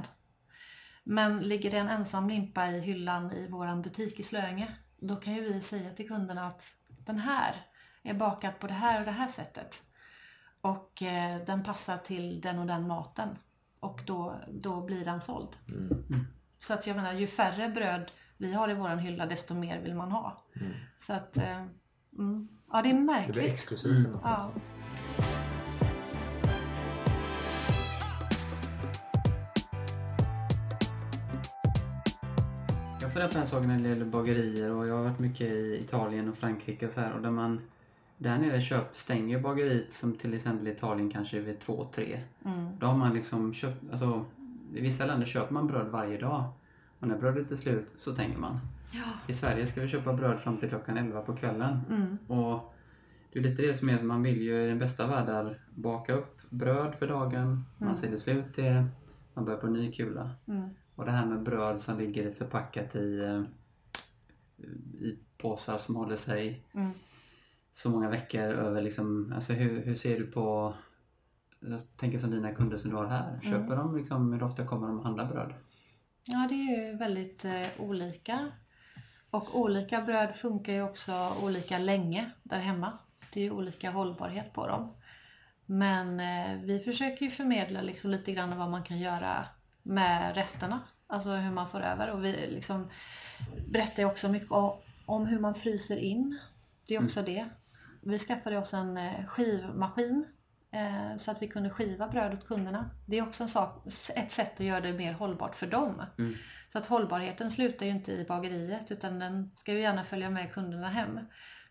Men 1.04 1.40
ligger 1.40 1.72
det 1.72 1.78
en 1.78 1.90
ensam 1.90 2.30
limpa 2.30 2.68
i 2.68 2.80
hyllan 2.80 3.32
i 3.32 3.48
våran 3.48 3.82
butik 3.82 4.20
i 4.20 4.24
Slöinge, 4.24 4.78
då 4.98 5.16
kan 5.16 5.36
ju 5.36 5.42
vi 5.42 5.62
säga 5.62 5.90
till 5.90 6.08
kunderna 6.08 6.48
att 6.48 6.64
den 6.88 7.18
här 7.18 7.68
är 8.04 8.14
bakad 8.14 8.60
på 8.60 8.68
det 8.68 8.74
här 8.74 9.00
och 9.00 9.06
det 9.06 9.12
här 9.12 9.28
sättet. 9.28 9.84
Och 10.62 11.02
eh, 11.02 11.46
den 11.46 11.64
passar 11.64 11.98
till 11.98 12.42
den 12.42 12.60
och 12.60 12.66
den 12.66 12.88
maten. 12.88 13.30
Och 13.80 14.02
då, 14.06 14.36
då 14.52 14.82
blir 14.82 15.06
den 15.06 15.22
såld. 15.22 15.58
Mm. 15.68 16.28
Så 16.60 16.74
att 16.74 16.88
jag 16.88 16.96
menar, 16.96 17.14
ju 17.14 17.28
färre 17.28 17.70
bröd 17.70 18.12
vi 18.38 18.54
har 18.54 18.70
i 18.70 18.74
våran 18.74 19.00
hylla 19.00 19.26
desto 19.26 19.54
mer 19.54 19.82
vill 19.82 19.96
man 19.96 20.12
ha. 20.12 20.46
Mm. 20.56 20.72
Så 20.98 21.14
att, 21.14 21.38
eh, 21.38 21.64
mm. 22.18 22.48
ja 22.72 22.82
det 22.82 22.90
är 22.90 22.94
märkligt. 22.94 23.36
Det 23.36 23.42
blir 23.42 23.54
exklusivt. 23.54 24.08
Mm. 24.08 24.20
Ja. 24.24 24.52
Jag 33.02 33.14
får 33.14 33.34
på 33.34 33.40
en 33.40 33.48
sak 33.48 33.66
när 33.66 33.80
det 33.80 33.90
gäller 33.90 34.06
bagerier 34.06 34.72
och 34.72 34.88
jag 34.88 34.96
har 34.96 35.04
varit 35.04 35.20
mycket 35.20 35.48
i 35.48 35.80
Italien 35.82 36.30
och 36.30 36.38
Frankrike 36.38 36.88
och 36.88 36.94
så 36.94 37.00
här 37.00 37.14
och 37.14 37.22
där 37.22 37.32
man 37.32 37.62
där 38.18 38.38
nere 38.38 38.62
köp, 38.62 38.96
stänger 38.96 39.40
bageriet 39.40 39.94
som 39.94 40.14
till 40.14 40.34
exempel 40.34 40.68
i 40.68 40.72
Italien 40.72 41.10
kanske 41.10 41.40
vid 41.40 41.60
två, 41.60 41.88
tre. 41.92 42.20
Mm. 42.46 42.68
Då 42.80 42.86
har 42.86 42.98
man 42.98 43.14
liksom 43.14 43.54
köpt, 43.54 43.92
alltså 43.92 44.26
i 44.74 44.82
vissa 44.82 45.06
länder 45.06 45.28
köper 45.28 45.54
man 45.54 45.68
bröd 45.68 45.88
varje 45.88 46.18
dag. 46.18 46.44
Och 47.00 47.08
när 47.08 47.18
brödet 47.18 47.52
är 47.52 47.56
slut 47.56 47.88
så 47.98 48.12
stänger 48.12 48.38
man. 48.38 48.60
Ja. 48.92 49.04
I 49.28 49.34
Sverige 49.34 49.68
ska 49.68 49.82
vi 49.82 49.88
köpa 49.88 50.14
bröd 50.14 50.40
fram 50.40 50.58
till 50.58 50.70
klockan 50.70 50.98
11 50.98 51.22
på 51.22 51.36
kvällen. 51.36 51.80
Mm. 51.90 52.18
Och 52.28 52.74
det 53.34 53.40
är 53.40 53.44
lite 53.44 53.62
det 53.62 53.78
som 53.78 53.90
är 53.90 53.96
att 53.96 54.04
man 54.04 54.24
vill 54.24 54.42
ju 54.42 54.64
i 54.64 54.68
den 54.68 54.80
bästa 54.80 55.08
världar 55.08 55.60
baka 55.76 56.14
upp 56.14 56.38
bröd 56.50 56.96
för 57.00 57.08
dagen. 57.08 57.42
Mm. 57.44 57.64
Man 57.80 57.98
ser 57.98 58.12
det 58.12 58.20
slut 58.20 58.56
det, 58.56 58.86
man 59.34 59.46
börjar 59.46 59.60
på 59.60 59.68
en 59.68 59.74
ny 59.74 59.92
kula. 59.92 60.32
Mm. 60.48 60.70
Och 60.96 61.06
det 61.06 61.12
här 61.12 61.26
med 61.26 61.44
bröd 61.44 61.82
som 61.82 61.98
ligger 61.98 62.32
förpackat 62.32 62.96
i, 62.96 63.20
eh, 63.20 63.44
i 65.00 65.18
påsar 65.38 65.78
som 65.78 65.96
håller 65.96 66.16
sig. 66.16 66.64
Mm 67.78 67.88
så 67.88 67.90
många 67.90 68.10
veckor 68.10 68.42
över 68.42 68.82
liksom, 68.82 69.34
alltså 69.36 69.54
hur, 69.54 69.86
hur 69.86 69.96
ser 69.96 70.20
du 70.20 70.28
på, 70.28 70.74
jag 71.60 71.80
tänker 71.98 72.20
som 72.20 72.32
dina 72.32 72.52
kunder 72.52 72.78
som 72.78 72.90
du 72.90 72.96
har 72.96 73.08
här, 73.08 73.40
köper 73.44 73.74
mm. 73.74 73.78
de 73.78 73.98
liksom, 73.98 74.34
hur 74.34 74.44
ofta 74.44 74.66
kommer 74.66 74.88
de 74.88 74.98
och 74.98 75.04
handlar 75.04 75.26
bröd? 75.26 75.54
Ja 76.26 76.48
det 76.50 76.56
är 76.56 76.92
ju 76.92 76.98
väldigt 76.98 77.46
eh, 77.46 77.68
olika. 77.78 78.52
Och 79.32 79.60
olika 79.60 80.02
bröd 80.02 80.36
funkar 80.36 80.74
ju 80.74 80.84
också 80.84 81.34
olika 81.44 81.78
länge 81.78 82.32
där 82.44 82.60
hemma. 82.60 82.92
Det 83.34 83.40
är 83.40 83.44
ju 83.44 83.52
olika 83.52 83.92
hållbarhet 83.92 84.54
på 84.54 84.68
dem. 84.68 84.94
Men 85.66 86.20
eh, 86.20 86.62
vi 86.64 86.80
försöker 86.80 87.26
ju 87.26 87.32
förmedla 87.32 87.82
liksom 87.82 88.12
lite 88.12 88.32
grann 88.32 88.58
vad 88.58 88.70
man 88.70 88.84
kan 88.84 89.00
göra 89.00 89.46
med 89.84 90.36
resterna. 90.36 90.80
Alltså 91.08 91.30
hur 91.30 91.52
man 91.52 91.70
får 91.70 91.82
över 91.82 92.12
och 92.12 92.24
vi 92.24 92.32
liksom 92.32 92.90
berättar 93.68 94.04
ju 94.04 94.10
också 94.10 94.30
mycket 94.30 94.52
om 95.06 95.26
hur 95.26 95.40
man 95.40 95.56
fryser 95.56 95.98
in. 95.98 96.40
Det 96.88 96.96
är 96.96 97.04
också 97.04 97.20
mm. 97.20 97.34
det. 97.34 97.50
Vi 98.08 98.20
skaffade 98.20 98.58
oss 98.58 98.74
en 98.74 98.98
eh, 98.98 99.26
skivmaskin 99.26 100.26
eh, 100.72 101.18
så 101.18 101.32
att 101.32 101.42
vi 101.42 101.48
kunde 101.48 101.70
skiva 101.70 102.08
bröd 102.08 102.34
åt 102.34 102.48
kunderna. 102.48 102.90
Det 103.06 103.18
är 103.18 103.28
också 103.28 103.44
en 103.44 103.50
sak, 103.50 103.88
ett 104.16 104.32
sätt 104.32 104.54
att 104.54 104.66
göra 104.66 104.82
det 104.82 104.94
mer 104.94 105.14
hållbart 105.14 105.56
för 105.56 105.68
dem. 105.68 106.04
Mm. 106.18 106.36
Så 106.68 106.78
att 106.78 106.86
hållbarheten 106.86 107.52
slutar 107.52 107.86
ju 107.86 107.92
inte 107.92 108.12
i 108.12 108.26
bageriet 108.26 108.92
utan 108.92 109.20
den 109.20 109.52
ska 109.56 109.74
ju 109.74 109.80
gärna 109.80 110.04
följa 110.04 110.30
med 110.30 110.54
kunderna 110.54 110.90
hem. 110.90 111.20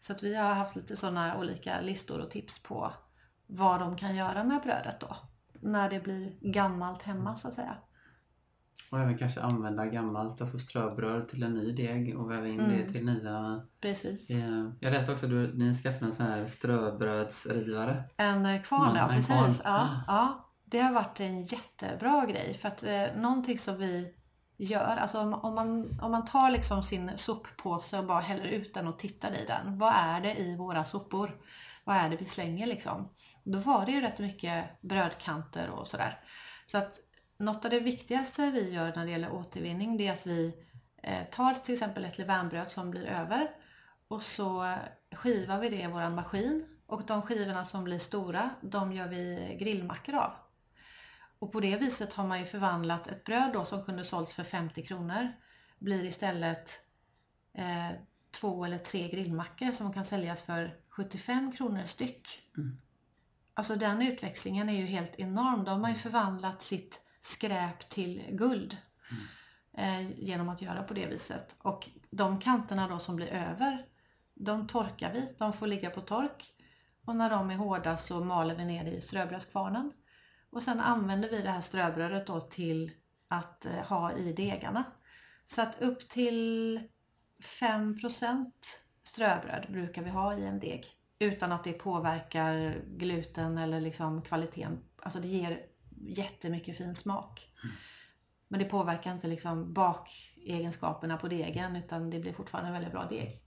Så 0.01 0.12
att 0.12 0.22
vi 0.22 0.35
har 0.35 0.55
haft 0.55 0.77
lite 0.77 0.96
sådana 0.96 1.38
olika 1.38 1.81
listor 1.81 2.20
och 2.20 2.31
tips 2.31 2.62
på 2.62 2.92
vad 3.46 3.81
de 3.81 3.96
kan 3.96 4.16
göra 4.16 4.44
med 4.44 4.62
brödet 4.62 5.01
då. 5.01 5.16
När 5.61 5.90
det 5.90 6.01
blir 6.01 6.53
gammalt 6.53 7.03
hemma 7.03 7.37
så 7.37 7.49
att 7.49 7.55
säga. 7.55 7.77
Och 8.90 9.01
även 9.01 9.18
kanske 9.18 9.40
använda 9.40 9.87
gammalt, 9.87 10.40
alltså 10.40 10.59
ströbröd 10.59 11.29
till 11.29 11.42
en 11.42 11.55
ny 11.55 11.72
deg 11.72 12.18
och 12.18 12.31
väva 12.31 12.46
in 12.46 12.61
Mm. 12.61 12.70
det 12.87 12.92
till 12.92 13.05
nya. 13.05 13.61
Precis. 13.81 14.31
Eh, 14.31 14.70
jag 14.81 14.92
läste 14.92 15.12
också 15.12 15.25
att 15.27 15.31
du, 15.33 15.53
ni 15.55 15.75
skaffade 15.75 16.07
en 16.07 16.12
sån 16.12 16.27
här 16.27 16.46
ströbrödsrivare. 16.49 18.05
En 18.16 18.46
eh, 18.46 18.62
kvarn, 18.62 18.96
Ja, 18.96 19.07
precis. 19.09 19.27
kvarn. 19.27 19.55
Ja, 19.64 19.88
ja, 20.07 20.51
det 20.64 20.81
har 20.81 20.92
varit 20.92 21.20
en 21.20 21.42
jättebra 21.42 22.27
grej. 22.27 22.59
För 22.61 22.68
att 22.68 22.83
eh, 22.85 23.05
någonting 23.16 23.59
som 23.59 23.77
vi 23.79 24.12
gör, 24.59 24.96
alltså 24.96 25.18
om, 25.20 25.35
om, 25.35 25.55
man, 25.55 26.01
om 26.03 26.11
man 26.11 26.25
tar 26.25 26.51
liksom 26.51 26.83
sin 26.83 27.11
soppåse 27.16 27.99
och 27.99 28.07
bara 28.07 28.20
häller 28.20 28.44
ut 28.44 28.75
den 28.75 28.87
och 28.88 28.99
tittar 28.99 29.33
i 29.33 29.44
den. 29.46 29.79
Vad 29.79 29.92
är 29.96 30.20
det 30.20 30.35
i 30.37 30.57
våra 30.57 30.85
sopor? 30.85 31.31
Vad 31.85 31.96
är 31.96 32.09
det 32.11 32.16
vi 32.16 32.25
slänger 32.25 32.66
liksom? 32.66 33.09
Då 33.44 33.59
var 33.59 33.87
det 33.87 33.92
ju 33.92 34.01
rätt 34.01 34.18
mycket 34.18 34.64
brödkanter 34.83 35.70
och 35.70 35.87
sådär. 35.87 36.20
Så 36.66 36.79
att 36.79 36.94
något 37.38 37.64
av 37.64 37.70
det 37.70 37.81
viktigaste 37.81 38.51
vi 38.51 38.70
gör 38.70 38.92
när 38.96 39.05
det 39.05 39.11
gäller 39.11 39.33
återvinning 39.33 39.96
det 39.96 40.09
är 40.09 40.12
att 40.12 40.27
vi 40.27 40.55
eh, 41.03 41.25
tar 41.31 41.55
till 41.55 41.75
exempel 41.75 42.05
ett 42.05 42.18
levainbröd 42.18 42.72
som 42.72 42.90
blir 42.90 43.07
över 43.07 43.49
och 44.09 44.22
så 44.22 44.75
skivar 45.12 45.61
vi 45.61 45.68
det 45.68 45.83
i 45.83 45.87
våran 45.87 46.14
maskin 46.14 46.66
och 46.87 47.03
de 47.07 47.22
skivorna 47.22 47.64
som 47.64 47.85
blir 47.85 47.99
stora 47.99 48.51
de 48.61 48.92
gör 48.92 49.09
vi 49.09 49.57
grillmackor 49.61 50.14
av. 50.14 50.31
Och 51.38 51.53
på 51.53 51.61
det 51.61 51.77
viset 51.77 52.12
har 52.14 52.27
man 52.27 52.38
ju 52.38 52.46
förvandlat 52.46 53.07
ett 53.07 53.25
bröd 53.25 53.51
då 53.53 53.64
som 53.64 53.85
kunde 53.85 54.05
sålts 54.05 54.35
för 54.35 54.44
50 54.44 54.83
kronor 54.83 55.33
blir 55.79 56.05
istället 56.05 56.81
eh, 57.55 57.90
två 58.31 58.64
eller 58.64 58.79
tre 58.79 59.09
grillmackor 59.09 59.72
som 59.72 59.92
kan 59.92 60.05
säljas 60.05 60.42
för 60.42 60.81
75 60.88 61.53
kronor 61.53 61.83
styck. 61.87 62.40
Alltså 63.55 63.77
den 63.77 64.03
utväxlingen 64.03 64.68
är 64.68 64.77
ju 64.77 64.87
helt 64.87 65.14
enorm. 65.16 65.64
De 65.64 65.85
har 65.85 65.90
ju 65.90 65.96
förvandlat 65.96 66.62
sitt 66.62 67.01
skräp 67.27 67.89
till 67.89 68.25
guld 68.31 68.77
eh, 69.77 70.11
genom 70.11 70.49
att 70.49 70.62
göra 70.62 70.83
på 70.83 70.95
det 70.95 71.07
viset. 71.07 71.57
Och 71.59 71.89
de 72.11 72.41
kanterna 72.41 72.89
då 72.89 72.99
som 72.99 73.17
blir 73.17 73.29
över, 73.29 73.87
de 74.35 74.67
torkar 74.67 75.12
vi. 75.12 75.35
De 75.39 75.53
får 75.53 75.67
ligga 75.67 75.91
på 75.91 76.01
tork. 76.01 76.53
Och 77.05 77.17
när 77.17 77.31
de 77.31 77.51
är 77.51 77.57
hårda 77.57 77.97
så 77.97 78.25
maler 78.25 78.55
vi 78.55 78.65
ner 78.65 78.85
i 78.85 79.01
ströbrödskvarnen. 79.01 79.93
Och 80.51 80.62
sen 80.62 80.81
använder 80.81 81.31
vi 81.31 81.43
det 81.43 81.51
här 81.51 81.61
ströbrödet 81.61 82.27
då 82.27 82.41
till 82.41 82.91
att 83.29 83.67
eh, 83.67 83.73
ha 83.73 84.12
i 84.12 84.33
degarna. 84.33 84.85
Så 85.45 85.62
att 85.62 85.81
upp 85.83 86.09
till 86.09 86.81
5% 87.61 88.53
ströbröd 89.03 89.67
brukar 89.71 90.03
vi 90.03 90.11
ha 90.11 90.39
i 90.39 90.45
en 90.45 90.61
deg. 90.61 90.87
Utan 91.19 91.53
att 91.53 91.65
det 91.65 91.73
påverkar 91.73 92.83
gluten 92.87 93.59
eller 93.59 93.81
liksom 93.81 94.23
kvaliteten. 94.23 94.79
Alltså 95.03 95.21
det 95.21 95.29
ger 95.29 95.67
jättemycket 96.01 96.79
fin 96.79 96.95
smak. 96.95 97.53
Men 98.49 98.61
det 98.61 98.67
påverkar 98.67 99.13
inte 99.13 99.27
liksom 99.27 99.73
bakegenskaperna 99.73 101.17
på 101.17 101.29
degen 101.29 101.77
utan 101.77 102.11
det 102.11 102.19
blir 102.19 102.33
fortfarande 102.33 102.69
en 102.69 102.75
väldigt 102.75 102.93
bra 102.93 103.07
deg. 103.11 103.43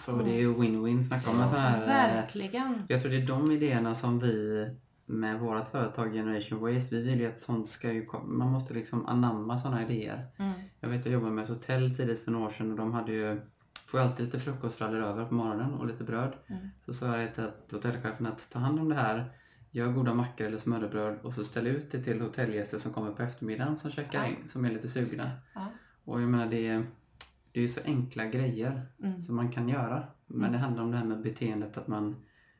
Så 0.00 0.12
det 0.16 0.30
är 0.30 0.38
ju 0.38 0.54
win-win. 0.54 1.04
Snacka 1.04 1.30
om 1.30 1.40
en 1.40 1.48
sån 1.48 1.58
här... 1.58 1.82
eh, 1.82 1.86
Verkligen! 1.86 2.86
Jag 2.88 3.00
tror 3.00 3.10
det 3.10 3.16
är 3.16 3.26
de 3.26 3.52
idéerna 3.52 3.94
som 3.94 4.18
vi 4.18 4.66
med 5.06 5.40
vårt 5.40 5.68
företag 5.68 6.12
Generation 6.12 6.60
Waste, 6.60 6.94
vi 6.96 7.02
vill 7.02 7.20
ju 7.20 7.26
att 7.26 7.40
sånt 7.40 7.68
ska 7.68 7.92
ju 7.92 8.04
komma. 8.04 8.24
Man 8.26 8.52
måste 8.52 8.74
liksom 8.74 9.06
anamma 9.06 9.58
sådana 9.58 9.82
idéer. 9.82 10.26
Mm. 10.36 10.52
Jag 10.80 10.88
vet 10.88 11.04
jag 11.04 11.12
jobbade 11.12 11.32
med 11.32 11.44
ett 11.44 11.50
hotell 11.50 11.96
tidigt 11.96 12.24
för 12.24 12.30
några 12.30 12.46
år 12.46 12.50
sedan 12.50 12.70
och 12.70 12.76
de 12.76 12.92
hade 12.92 13.12
ju 13.12 13.40
Får 13.86 14.00
ju 14.00 14.06
alltid 14.06 14.26
lite 14.26 14.38
frukostfrallor 14.38 15.02
över 15.02 15.24
på 15.24 15.34
morgonen 15.34 15.74
och 15.74 15.86
lite 15.86 16.04
bröd. 16.04 16.32
Mm. 16.46 16.68
Så 16.86 16.94
sa 16.94 17.18
jag 17.18 17.34
till 17.34 17.44
att 17.44 17.72
hotellchefen 17.72 18.26
att 18.26 18.50
ta 18.50 18.58
hand 18.58 18.80
om 18.80 18.88
det 18.88 18.94
här. 18.94 19.32
Gör 19.76 19.92
goda 19.92 20.14
mackor 20.14 20.46
eller 20.46 20.58
smörrebröd 20.58 21.18
och 21.22 21.32
så 21.34 21.44
ställ 21.44 21.66
ut 21.66 21.90
det 21.90 22.02
till 22.02 22.20
hotellgäster 22.20 22.78
som 22.78 22.92
kommer 22.92 23.12
på 23.12 23.22
eftermiddagen 23.22 23.78
som 23.78 23.90
checkar 23.90 24.18
Ja. 24.24 24.26
in, 24.26 24.48
som 24.48 24.64
är 24.64 24.70
lite 24.70 24.88
sugna. 24.88 25.30
Ja. 25.54 25.66
Och 26.04 26.22
jag 26.22 26.28
menar 26.28 26.46
det 26.46 26.66
är, 26.68 26.82
det 27.52 27.60
är 27.60 27.62
ju 27.62 27.68
så 27.68 27.80
enkla 27.84 28.24
grejer 28.24 28.82
Mm. 29.02 29.20
som 29.20 29.36
man 29.36 29.52
kan 29.52 29.68
göra. 29.68 30.02
Men 30.26 30.52
det 30.52 30.58
handlar 30.58 30.82
om 30.82 30.90
det 30.90 30.96
här 30.96 31.04
med 31.04 31.22
beteendet 31.22 31.76
att 31.76 31.88
man 31.88 32.16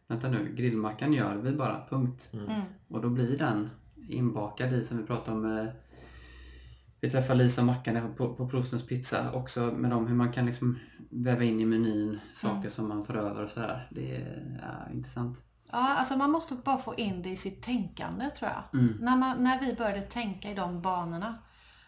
Vänta 0.09 0.29
nu, 0.29 0.55
grillmackan 0.57 1.13
gör 1.13 1.37
vi 1.37 1.53
bara, 1.53 1.87
punkt. 1.91 2.31
Mm. 2.33 2.63
Och 2.89 3.03
då 3.03 3.09
blir 3.09 3.39
den 3.39 3.71
inbakad 4.09 4.73
i, 4.73 4.85
som 4.85 4.97
vi 4.99 5.03
pratade 5.03 5.37
om 5.37 5.59
eh, 5.59 5.67
Vi 7.01 7.11
träffade 7.11 7.45
Lisa 7.45 7.63
Mackan 7.63 8.15
på, 8.17 8.35
på 8.35 8.49
Prostens 8.49 8.87
pizza 8.87 9.33
också 9.33 9.61
med 9.61 9.91
dem 9.91 10.07
hur 10.07 10.15
man 10.15 10.33
kan 10.33 10.47
liksom 10.47 10.79
väva 11.11 11.43
in 11.45 11.61
i 11.61 11.65
menyn 11.65 12.19
saker 12.35 12.57
Mm. 12.59 12.71
som 12.71 12.89
man 12.89 13.05
får 13.05 13.17
över 13.17 13.45
och 13.45 13.51
sådär. 13.51 13.89
Det 13.91 14.17
är 14.17 14.59
ja, 14.63 14.93
intressant. 14.93 15.39
Ja, 15.77 15.95
alltså 15.97 16.17
man 16.17 16.31
måste 16.31 16.55
bara 16.55 16.79
få 16.79 16.95
in 16.95 17.23
det 17.23 17.31
i 17.31 17.37
sitt 17.37 17.63
tänkande 17.63 18.31
tror 18.31 18.51
jag. 18.51 18.81
Mm. 18.81 18.99
När, 19.01 19.17
man, 19.17 19.45
när 19.45 19.61
vi 19.61 19.75
började 19.75 20.03
tänka 20.03 20.51
i 20.51 20.55
de 20.55 20.83
banorna, 20.83 21.39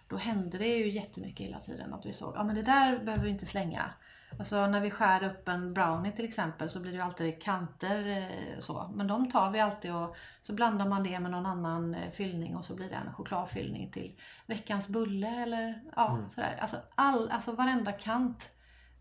då 0.08 0.16
hände 0.16 0.58
det 0.58 0.76
ju 0.76 0.88
jättemycket 0.88 1.46
hela 1.46 1.60
tiden. 1.60 1.94
Att 1.94 2.06
vi 2.06 2.12
såg, 2.12 2.34
ja 2.36 2.44
men 2.44 2.56
det 2.56 2.62
där 2.62 2.98
behöver 2.98 3.24
vi 3.24 3.30
inte 3.30 3.46
slänga. 3.46 3.90
Alltså 4.38 4.66
när 4.66 4.80
vi 4.80 4.90
skär 4.90 5.24
upp 5.24 5.48
en 5.48 5.74
brownie 5.74 6.12
till 6.12 6.24
exempel 6.24 6.70
så 6.70 6.80
blir 6.80 6.92
det 6.92 6.96
ju 6.96 7.02
alltid 7.02 7.42
kanter 7.42 8.06
eh, 8.06 8.60
så. 8.60 8.90
Men 8.94 9.06
de 9.06 9.30
tar 9.30 9.50
vi 9.50 9.60
alltid 9.60 9.94
och 9.94 10.16
så 10.42 10.52
blandar 10.52 10.88
man 10.88 11.02
det 11.02 11.20
med 11.20 11.30
någon 11.30 11.46
annan 11.46 11.94
eh, 11.94 12.10
fyllning 12.10 12.56
och 12.56 12.64
så 12.64 12.74
blir 12.74 12.88
det 12.88 12.94
en 12.94 13.14
chokladfyllning 13.14 13.90
till 13.90 14.20
veckans 14.46 14.88
bulle 14.88 15.42
eller 15.42 15.82
ja 15.96 16.18
sådär. 16.28 16.58
Alltså, 16.60 16.76
all, 16.94 17.30
alltså 17.30 17.52
varenda 17.52 17.92
kant. 17.92 18.50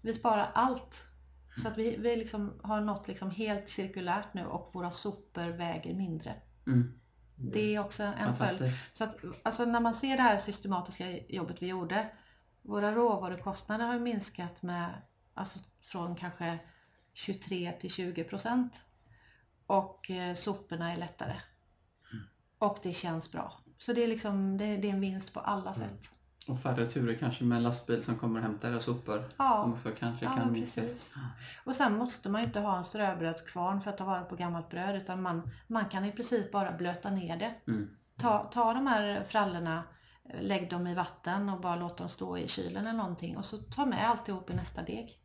Vi 0.01 0.13
sparar 0.13 0.47
allt. 0.53 1.03
Så 1.61 1.67
att 1.67 1.77
vi, 1.77 1.97
vi 1.97 2.15
liksom 2.15 2.59
har 2.63 2.81
nått 2.81 3.07
liksom 3.07 3.31
helt 3.31 3.69
cirkulärt 3.69 4.33
nu 4.33 4.45
och 4.45 4.69
våra 4.73 4.91
sopor 4.91 5.49
väger 5.49 5.93
mindre. 5.93 6.35
Mm. 6.67 6.99
Det 7.35 7.75
är 7.75 7.79
också 7.79 8.03
en 8.03 8.35
följd. 8.35 8.71
Så 8.91 9.03
att, 9.03 9.17
alltså 9.43 9.65
när 9.65 9.79
man 9.79 9.93
ser 9.93 10.17
det 10.17 10.23
här 10.23 10.37
systematiska 10.37 11.17
jobbet 11.27 11.61
vi 11.61 11.67
gjorde. 11.67 12.09
Våra 12.61 12.91
råvarukostnader 12.91 13.85
har 13.85 13.99
minskat 13.99 14.61
med 14.61 14.89
alltså 15.33 15.59
från 15.81 16.15
kanske 16.15 16.59
23 17.13 17.71
till 17.71 17.91
20 17.91 18.23
procent. 18.23 18.81
Och 19.67 20.11
eh, 20.11 20.35
soporna 20.35 20.91
är 20.91 20.97
lättare. 20.97 21.35
Och 22.59 22.79
det 22.83 22.93
känns 22.93 23.31
bra. 23.31 23.53
Så 23.77 23.93
det 23.93 24.03
är 24.03 24.07
liksom 24.07 24.57
det, 24.57 24.77
det 24.77 24.89
är 24.89 24.93
en 24.93 25.01
vinst 25.01 25.33
på 25.33 25.39
alla 25.39 25.73
sätt. 25.73 26.11
Och 26.47 26.59
färre 26.59 26.85
turer 26.85 27.13
kanske 27.13 27.43
med 27.43 27.61
lastbil 27.61 28.03
som 28.03 28.15
kommer 28.15 28.39
och 28.39 28.45
hämtar 28.45 28.71
era 28.71 28.79
sopor. 28.79 29.23
Ja. 29.37 29.59
Som 29.63 29.73
också 29.73 29.89
kanske 29.99 30.25
Ja, 30.25 30.31
kan 30.31 30.51
minskas. 30.51 30.85
precis. 30.85 31.15
Och 31.65 31.75
sen 31.75 31.97
måste 31.97 32.29
man 32.29 32.41
inte 32.41 32.59
ha 32.59 32.77
en 32.77 32.83
ströbrödskvarn 32.83 33.81
för 33.81 33.89
att 33.89 33.97
ta 33.97 34.05
vara 34.05 34.21
på 34.21 34.35
gammalt 34.35 34.69
bröd 34.69 34.95
utan 34.95 35.21
man, 35.21 35.49
man 35.67 35.85
kan 35.85 36.05
i 36.05 36.11
princip 36.11 36.51
bara 36.51 36.71
blöta 36.71 37.09
ner 37.09 37.37
det. 37.37 37.71
Mm. 37.71 37.89
Ta, 38.17 38.43
ta 38.43 38.73
de 38.73 38.87
här 38.87 39.23
frallorna, 39.23 39.83
lägg 40.41 40.69
dem 40.69 40.87
i 40.87 40.95
vatten 40.95 41.49
och 41.49 41.61
bara 41.61 41.75
låt 41.75 41.97
dem 41.97 42.09
stå 42.09 42.37
i 42.37 42.47
kylen 42.47 42.87
eller 42.87 42.97
någonting 42.97 43.37
och 43.37 43.45
så 43.45 43.57
ta 43.57 43.85
med 43.85 44.09
alltihop 44.09 44.49
i 44.49 44.55
nästa 44.55 44.81
deg. 44.81 45.23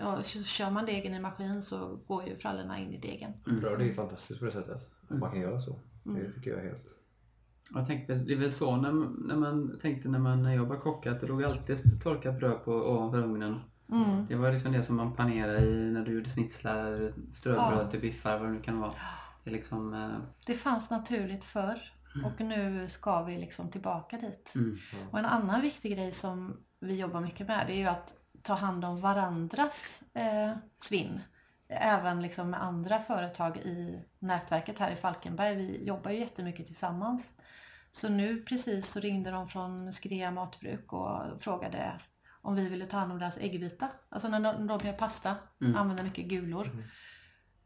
Och 0.00 0.26
så 0.26 0.42
kör 0.42 0.70
man 0.70 0.86
degen 0.86 1.14
i 1.14 1.20
maskin 1.20 1.62
så 1.62 1.96
går 2.06 2.28
ju 2.28 2.36
frallorna 2.38 2.78
in 2.78 2.92
i 2.94 2.98
degen. 3.00 3.32
Bröd 3.60 3.80
är 3.80 3.84
ju 3.84 3.94
fantastiskt 3.94 4.40
på 4.40 4.46
det 4.46 4.52
sättet. 4.52 4.90
Att 5.08 5.18
man 5.18 5.30
kan 5.30 5.40
göra 5.40 5.60
så. 5.60 5.80
Mm. 6.06 6.22
Det 6.22 6.32
tycker 6.32 6.50
jag 6.50 6.60
är 6.60 6.64
helt... 6.64 6.88
Jag 7.74 7.86
tänkte, 7.86 8.14
det 8.14 8.32
är 8.32 8.36
väl 8.38 8.52
så 8.52 8.76
när, 8.76 8.92
när 9.28 9.36
man 9.36 9.78
tänkte 9.82 10.08
när 10.08 10.18
man 10.18 10.54
jobbade 10.54 10.80
kock 10.80 11.06
att 11.06 11.20
det 11.20 11.26
låg 11.26 11.44
alltid 11.44 12.02
torkat 12.02 12.38
bröd 12.38 12.64
på 12.64 12.72
ovanför 12.72 13.18
ugnen. 13.24 13.60
Mm. 13.92 14.26
Det 14.28 14.34
var 14.34 14.52
liksom 14.52 14.72
det 14.72 14.82
som 14.82 14.96
man 14.96 15.12
panerade 15.12 15.58
i 15.66 15.90
när 15.92 16.04
du 16.04 16.12
gjorde 16.12 16.30
snitslar, 16.30 17.12
ströbröd 17.34 17.78
Ja. 17.86 17.90
till 17.90 18.00
biffar, 18.00 18.38
vad 18.38 18.48
det 18.48 18.52
nu 18.52 18.60
kan 18.60 18.80
vara. 18.80 18.92
Det 19.44 19.50
liksom... 19.50 19.94
eh, 19.94 20.08
Det 20.46 20.54
fanns 20.54 20.90
naturligt 20.90 21.44
förr 21.44 21.92
och 22.24 22.40
nu 22.40 22.88
ska 22.88 23.22
vi 23.24 23.38
liksom 23.38 23.70
tillbaka 23.70 24.16
dit. 24.18 24.52
Mm. 24.54 24.78
Och 25.10 25.18
en 25.18 25.24
annan 25.26 25.60
viktig 25.60 25.92
grej 25.92 26.12
som 26.12 26.56
vi 26.80 26.96
jobbar 26.96 27.20
mycket 27.20 27.48
med 27.48 27.66
det 27.66 27.72
är 27.72 27.76
ju 27.78 27.86
att 27.86 28.14
ta 28.42 28.54
hand 28.54 28.84
om 28.84 29.00
varandras 29.00 30.02
eh, 30.14 30.58
svinn. 30.76 31.20
Även 31.68 32.22
liksom 32.22 32.50
med 32.50 32.62
andra 32.62 32.98
företag 32.98 33.56
i 33.56 34.02
nätverket 34.18 34.78
här 34.78 34.92
i 34.92 34.96
Falkenberg. 34.96 35.56
Vi 35.56 35.84
jobbar 35.84 36.10
ju 36.10 36.18
jättemycket 36.18 36.66
tillsammans. 36.66 37.34
Så 37.90 38.08
nu 38.08 38.42
precis 38.42 38.86
så 38.86 39.00
ringde 39.00 39.30
de 39.30 39.48
från 39.48 39.92
Skrea 39.92 40.30
matbruk 40.30 40.92
och 40.92 41.20
frågade 41.40 41.92
om 42.42 42.54
vi 42.54 42.68
ville 42.68 42.86
ta 42.86 42.96
hand 42.96 43.12
om 43.12 43.18
deras 43.18 43.38
äggvita. 43.38 43.88
Alltså 44.08 44.28
när 44.28 44.40
de, 44.40 44.66
när 44.66 44.78
de 44.78 44.86
gör 44.86 44.92
pasta, 44.92 45.36
använder 45.76 46.04
mycket 46.04 46.24
gulor, 46.24 46.84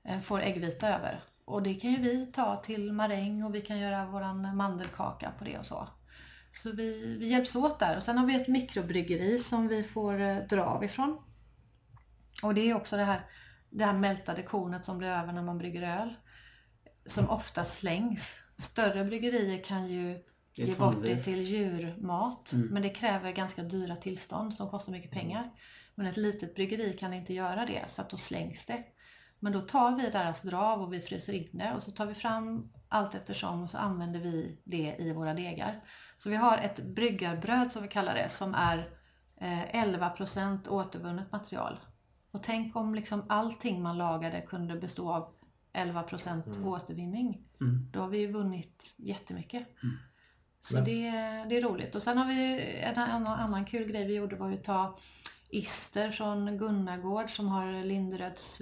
eh, 0.05 0.21
får 0.21 0.41
äggvita 0.41 0.89
över. 0.89 1.25
Och 1.45 1.63
det 1.63 1.75
kan 1.75 1.91
ju 1.91 1.97
vi 1.97 2.27
ta 2.27 2.57
till 2.57 2.93
maräng 2.93 3.45
och 3.45 3.55
vi 3.55 3.61
kan 3.61 3.79
göra 3.79 4.07
våran 4.07 4.57
mandelkaka 4.57 5.33
på 5.39 5.45
det 5.45 5.59
och 5.59 5.67
så. 5.67 5.89
Så 6.51 6.71
vi, 6.73 7.17
vi 7.17 7.29
hjälps 7.29 7.57
åt 7.57 7.79
där. 7.79 7.97
Och 7.97 8.03
sen 8.03 8.19
har 8.19 8.27
vi 8.27 8.35
ett 8.35 8.49
mikrobryggeri 8.49 9.39
som 9.39 9.69
vi 9.69 9.83
får 9.83 10.21
eh, 10.21 10.37
dra 10.37 10.63
av 10.63 10.85
ifrån. 10.85 11.19
Och 12.43 12.55
det 12.55 12.71
är 12.71 12.75
också 12.75 12.97
det 12.97 13.05
här, 13.05 13.21
det 13.71 13.85
här 13.85 13.99
mältade 13.99 14.43
kornet 14.43 14.85
som 14.85 14.99
blir 14.99 15.09
över 15.09 15.33
när 15.33 15.43
man 15.43 15.59
brygger 15.59 15.83
öl. 15.83 16.15
Som 17.07 17.31
ofta 17.31 17.65
slängs. 17.65 18.41
Större 18.59 19.05
bryggerier 19.05 19.65
kan 19.65 19.89
ju 19.89 20.19
ge 20.55 20.75
bort 20.75 21.03
det 21.03 21.17
till 21.17 21.43
djurmat. 21.43 22.53
Men 22.53 22.83
det 22.83 22.91
kräver 22.91 23.33
ganska 23.33 23.63
dyra 23.63 23.97
tillstånd 23.97 24.55
som 24.55 24.71
kostar 24.71 24.93
mycket 24.93 25.11
pengar. 25.11 25.51
Men 25.95 26.07
ett 26.07 26.17
litet 26.17 26.55
bryggeri 26.55 26.97
kan 26.99 27.13
inte 27.13 27.35
göra 27.35 27.67
det 27.67 27.85
så 27.87 28.03
att 28.03 28.11
då 28.11 28.17
slängs 28.17 28.67
det. 28.67 28.85
Men 29.41 29.53
då 29.53 29.61
tar 29.61 29.97
vi 29.97 30.11
deras 30.11 30.43
drav 30.43 30.83
och 30.83 30.93
vi 30.93 31.01
fryser 31.01 31.33
in 31.33 31.49
det 31.53 31.73
och 31.77 31.83
så 31.83 31.91
tar 31.91 32.07
vi 32.07 32.15
fram 32.15 32.73
allt 32.89 33.15
eftersom 33.15 33.63
och 33.63 33.71
så 33.71 33.79
använder 33.79 34.21
vi 34.21 34.63
det 34.65 34.97
i 34.99 35.13
våra 35.13 35.35
degar. 35.35 35.85
Så 36.17 36.31
vi 36.31 36.37
har 36.37 36.59
ett 36.59 36.85
bryggarbröd 36.85 37.73
som 37.73 37.83
vi 37.83 37.89
kallar 37.89 38.15
det 38.15 38.29
som 38.29 38.55
är 38.55 38.89
11% 39.41 40.69
återvunnet 40.69 41.33
material. 41.33 41.81
Och 42.31 42.43
tänk 42.43 42.77
om 42.77 42.95
liksom 42.95 43.25
allting 43.29 43.83
man 43.83 43.99
lagade 43.99 44.41
kunde 44.41 44.77
bestå 44.77 45.13
av 45.13 45.33
11% 45.73 46.57
mm. 46.57 46.69
återvinning. 46.69 47.45
Mm. 47.61 47.89
Då 47.93 48.01
har 48.01 48.09
vi 48.09 48.19
ju 48.19 48.33
vunnit 48.33 48.95
jättemycket. 48.97 49.83
Mm. 49.83 49.97
Så 50.61 50.77
det, 50.77 51.11
det 51.49 51.57
är 51.57 51.63
roligt. 51.63 51.95
Och 51.95 52.03
sen 52.03 52.19
har 52.19 52.27
vi 52.27 52.61
en 52.81 52.99
annan, 52.99 53.27
annan 53.27 53.65
kul 53.65 53.93
grej 53.93 54.07
vi 54.07 54.15
gjorde 54.15 54.37
var 54.37 54.53
att 54.53 54.65
ta 54.65 54.99
ister 55.51 56.11
från 56.11 56.59
Gunnargård 56.59 57.31
som 57.31 57.49
har 57.49 57.85
Linderöds 57.85 58.61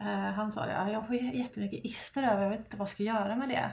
Uh, 0.00 0.06
han 0.06 0.52
sa 0.52 0.66
det, 0.66 0.92
jag 0.92 1.06
får 1.06 1.16
jättemycket 1.16 1.84
ister 1.84 2.22
över, 2.22 2.42
jag 2.42 2.50
vet 2.50 2.58
inte 2.58 2.76
vad 2.76 2.84
jag 2.84 2.90
ska 2.90 3.02
göra 3.02 3.36
med 3.36 3.48
det. 3.48 3.70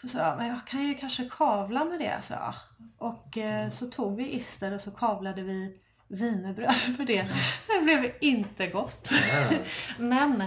Så 0.00 0.08
sa 0.08 0.18
jag, 0.18 0.38
men 0.38 0.46
jag 0.46 0.66
kan 0.66 0.82
ju 0.82 0.94
kanske 0.94 1.28
kavla 1.30 1.84
med 1.84 1.98
det, 1.98 2.22
så 2.22 2.32
jag. 2.32 2.54
Och 2.98 3.36
uh, 3.36 3.70
så 3.70 3.86
tog 3.86 4.16
vi 4.16 4.32
ister 4.32 4.74
och 4.74 4.80
så 4.80 4.90
kavlade 4.90 5.42
vi 5.42 5.80
vinerbröd 6.12 6.98
med 6.98 7.06
det. 7.06 7.26
Det 7.66 7.84
blev 7.84 8.12
inte 8.20 8.66
gott. 8.66 9.10
men 9.98 10.44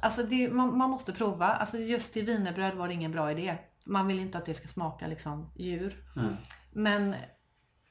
alltså 0.00 0.22
det, 0.22 0.50
man, 0.50 0.78
man, 0.78 0.90
måste 0.90 1.12
prova. 1.12 1.46
Alltså 1.46 1.78
just 1.78 2.12
till 2.12 2.26
vinerbröd 2.26 2.74
var 2.74 2.88
det 2.88 2.94
ingen 2.94 3.12
bra 3.12 3.30
idé. 3.30 3.54
Man 3.86 4.06
vill 4.06 4.20
inte 4.20 4.38
att 4.38 4.46
det 4.46 4.54
ska 4.54 4.68
smaka 4.68 5.06
liksom 5.06 5.50
djur. 5.56 6.04
Mm. 6.16 6.36
Men 6.72 7.14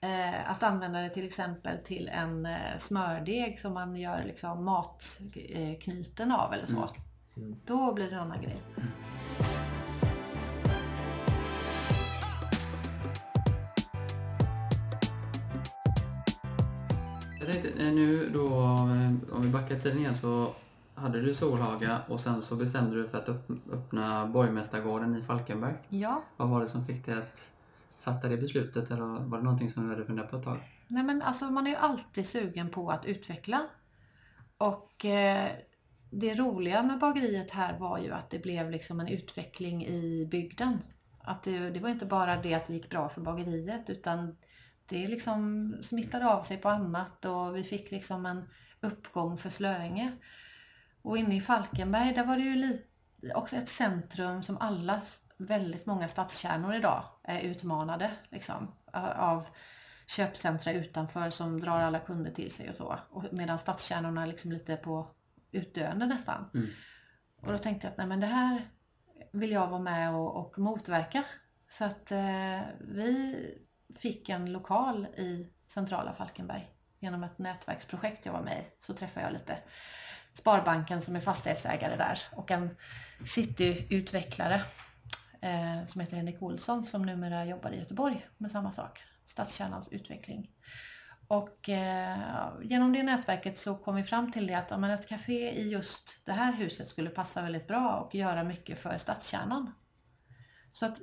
eh, 0.02 0.52
att 0.52 0.64
använda 0.64 1.02
det 1.02 1.10
till 1.10 1.26
exempel 1.26 1.78
till 1.78 2.10
en 2.14 2.46
eh, 2.46 2.78
smördeg 2.78 3.60
som 3.60 3.74
man 3.74 3.96
gör 3.96 4.24
liksom 4.24 4.66
matknyten 4.66 6.32
av 6.32 6.54
eller 6.54 6.66
så. 6.66 6.74
Mm. 6.74 6.90
Mm. 7.38 7.60
Då 7.66 7.94
blir 7.94 8.10
det 8.10 8.16
en 8.16 8.22
annan 8.22 8.42
grej. 8.42 8.62
Jag 17.40 17.48
tänkte 17.48 17.70
eh, 17.70 17.94
nu 17.94 18.30
då, 18.34 18.48
eh, 18.48 19.36
om 19.36 19.42
vi 19.42 19.50
backar 19.50 19.80
tiden 19.80 20.00
igen 20.00 20.18
så 20.18 20.54
hade 20.96 21.22
du 21.22 21.36
Solhaga 21.36 22.02
och 22.08 22.20
sen 22.20 22.42
så 22.42 22.56
bestämde 22.56 22.96
du 22.96 23.08
för 23.08 23.18
att 23.18 23.30
öppna 23.72 24.26
Borgmästargården 24.26 25.16
i 25.16 25.22
Falkenberg. 25.22 25.74
Ja. 25.90 26.24
Vad 26.38 26.50
var 26.50 26.62
det 26.62 26.68
som 26.68 26.86
fick 26.86 27.06
dig 27.06 27.16
att 27.16 27.52
fatta 28.00 28.28
det 28.28 28.38
beslutet 28.38 28.92
eller 28.92 29.06
var 29.06 29.38
det 29.38 29.44
någonting 29.44 29.72
som 29.72 29.84
du 29.84 29.90
hade 29.90 30.06
funderat 30.06 30.32
på 30.32 30.38
ett 30.38 30.44
tag? 30.44 30.58
Nej 30.88 31.04
men 31.04 31.22
alltså 31.22 31.46
man 31.46 31.68
är 31.68 31.72
ju 31.72 31.76
alltid 31.76 32.28
sugen 32.28 32.70
på 32.70 32.90
att 32.90 33.06
utveckla. 33.06 33.62
Och 34.58 35.06
eh, 35.06 35.50
det 36.10 36.36
roliga 36.36 36.84
med 36.84 37.00
bageriet 37.00 37.52
här 37.52 37.80
var 37.80 38.00
ju 38.00 38.12
att 38.12 38.30
det 38.30 38.40
blev 38.40 38.72
liksom 38.72 39.00
en 39.00 39.08
utveckling 39.08 39.86
i 39.86 40.28
bygden. 40.32 40.78
Att 41.20 41.44
det, 41.44 41.70
det 41.70 41.80
var 41.80 41.90
inte 41.90 42.06
bara 42.06 42.42
det 42.42 42.54
att 42.54 42.68
det 42.68 42.74
gick 42.74 42.90
bra 42.90 43.10
för 43.10 43.22
bageriet 43.22 43.90
utan 43.90 44.36
det 44.90 45.08
liksom 45.08 45.76
smittade 45.82 46.28
av 46.34 46.44
sig 46.44 46.58
på 46.58 46.70
annat 46.70 47.26
och 47.26 47.56
vi 47.56 47.64
fick 47.64 47.92
liksom 47.92 48.26
en 48.26 48.50
uppgång 48.82 49.38
för 49.38 49.50
Slöinge. 49.50 50.12
Och 51.02 51.18
inne 51.18 51.36
i 51.36 51.42
Falkenberg, 51.42 52.14
där 52.14 52.26
var 52.26 52.38
det 52.38 52.44
ju 52.44 52.56
lite, 52.56 52.84
också 53.36 53.56
ett 53.56 53.70
centrum 53.70 54.44
som 54.44 54.58
alla, 54.58 55.02
väldigt 55.38 55.86
många 55.86 56.08
stadskärnor 56.08 56.76
idag 56.76 57.04
är 57.24 57.42
utmanade 57.42 58.12
liksom, 58.30 58.72
av 59.16 59.46
köpcentra 60.08 60.72
utanför 60.72 61.30
som 61.30 61.60
drar 61.60 61.80
alla 61.80 62.00
kunder 62.00 62.32
till 62.32 62.52
sig 62.52 62.70
och 62.70 62.76
så. 62.76 62.96
Och 63.10 63.26
medan 63.32 63.60
stadskärnorna 63.60 64.24
är 64.24 64.28
liksom 64.28 64.52
lite 64.52 64.76
på 64.76 65.08
utdöende 65.52 66.06
nästan. 66.06 66.46
Mm. 66.54 66.70
Och 67.42 67.52
då 67.52 67.58
tänkte 67.58 67.88
jag 67.88 67.92
att 67.92 67.98
nej, 67.98 68.08
men 68.08 68.20
det 68.20 68.28
här 68.28 68.62
vill 69.32 69.52
jag 69.52 69.68
vara 69.68 69.82
med 69.82 70.14
och, 70.14 70.36
och 70.36 70.60
motverka. 70.60 71.24
Så 71.68 71.84
att 71.86 72.12
eh, 72.12 72.62
vi 72.80 73.36
fick 73.96 74.30
en 74.30 74.52
lokal 74.52 75.06
i 75.06 75.48
centrala 75.68 76.14
Falkenberg 76.14 76.68
genom 77.00 77.24
ett 77.24 77.38
nätverksprojekt 77.38 78.26
jag 78.26 78.34
var 78.34 78.42
med 78.42 78.60
i. 78.60 78.64
Så 78.80 78.94
träffade 78.94 79.26
jag 79.26 79.34
lite 79.34 79.58
Sparbanken 80.34 81.02
som 81.02 81.16
är 81.16 81.20
fastighetsägare 81.20 81.96
där 81.96 82.20
och 82.32 82.52
en 82.52 82.76
cityutvecklare 83.26 84.62
eh, 85.42 85.86
som 85.86 86.02
heter 86.02 86.18
Henrik 86.18 86.42
Olsson 86.42 86.84
som 86.84 87.06
numera 87.06 87.46
jobbar 87.46 87.72
i 87.72 87.80
Göteborg 87.80 88.28
med 88.38 88.52
samma 88.52 88.72
sak, 88.72 89.00
stadskärnans 89.26 89.90
utveckling. 89.90 90.52
Och 91.28 91.70
eh, 91.70 92.18
genom 92.64 92.94
det 92.94 93.04
nätverket 93.04 93.58
så 93.58 93.76
kom 93.76 93.96
vi 93.96 94.04
fram 94.04 94.32
till 94.32 94.48
det 94.48 94.54
att 94.54 94.72
ja, 94.72 94.90
ett 94.90 95.08
café 95.08 95.52
i 95.52 95.70
just 95.70 96.26
det 96.26 96.32
här 96.32 96.54
huset 96.54 96.90
skulle 96.90 97.10
passa 97.10 97.42
väldigt 97.42 97.68
bra 97.68 97.96
och 97.96 98.16
göra 98.16 98.44
mycket 98.44 98.80
för 98.80 98.98
stadskärnan. 98.98 99.74
Så 100.72 100.86
att 100.86 101.02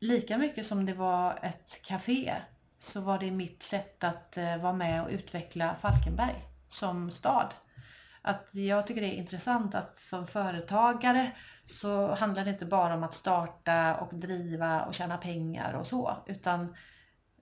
lika 0.00 0.38
mycket 0.38 0.66
som 0.66 0.86
det 0.86 0.94
var 0.94 1.38
ett 1.42 1.82
café 1.82 2.34
så 2.78 3.00
var 3.00 3.18
det 3.18 3.30
mitt 3.30 3.62
sätt 3.62 4.04
att 4.04 4.36
eh, 4.36 4.58
vara 4.58 4.72
med 4.72 5.02
och 5.02 5.10
utveckla 5.10 5.74
Falkenberg 5.80 6.44
som 6.68 7.10
stad 7.10 7.54
att 8.28 8.48
jag 8.52 8.86
tycker 8.86 9.00
det 9.00 9.14
är 9.14 9.18
intressant 9.18 9.74
att 9.74 9.98
som 9.98 10.26
företagare 10.26 11.30
så 11.64 12.14
handlar 12.14 12.44
det 12.44 12.50
inte 12.50 12.66
bara 12.66 12.94
om 12.94 13.02
att 13.02 13.14
starta 13.14 13.96
och 13.96 14.14
driva 14.14 14.82
och 14.82 14.94
tjäna 14.94 15.16
pengar 15.16 15.72
och 15.72 15.86
så. 15.86 16.24
Utan 16.26 16.62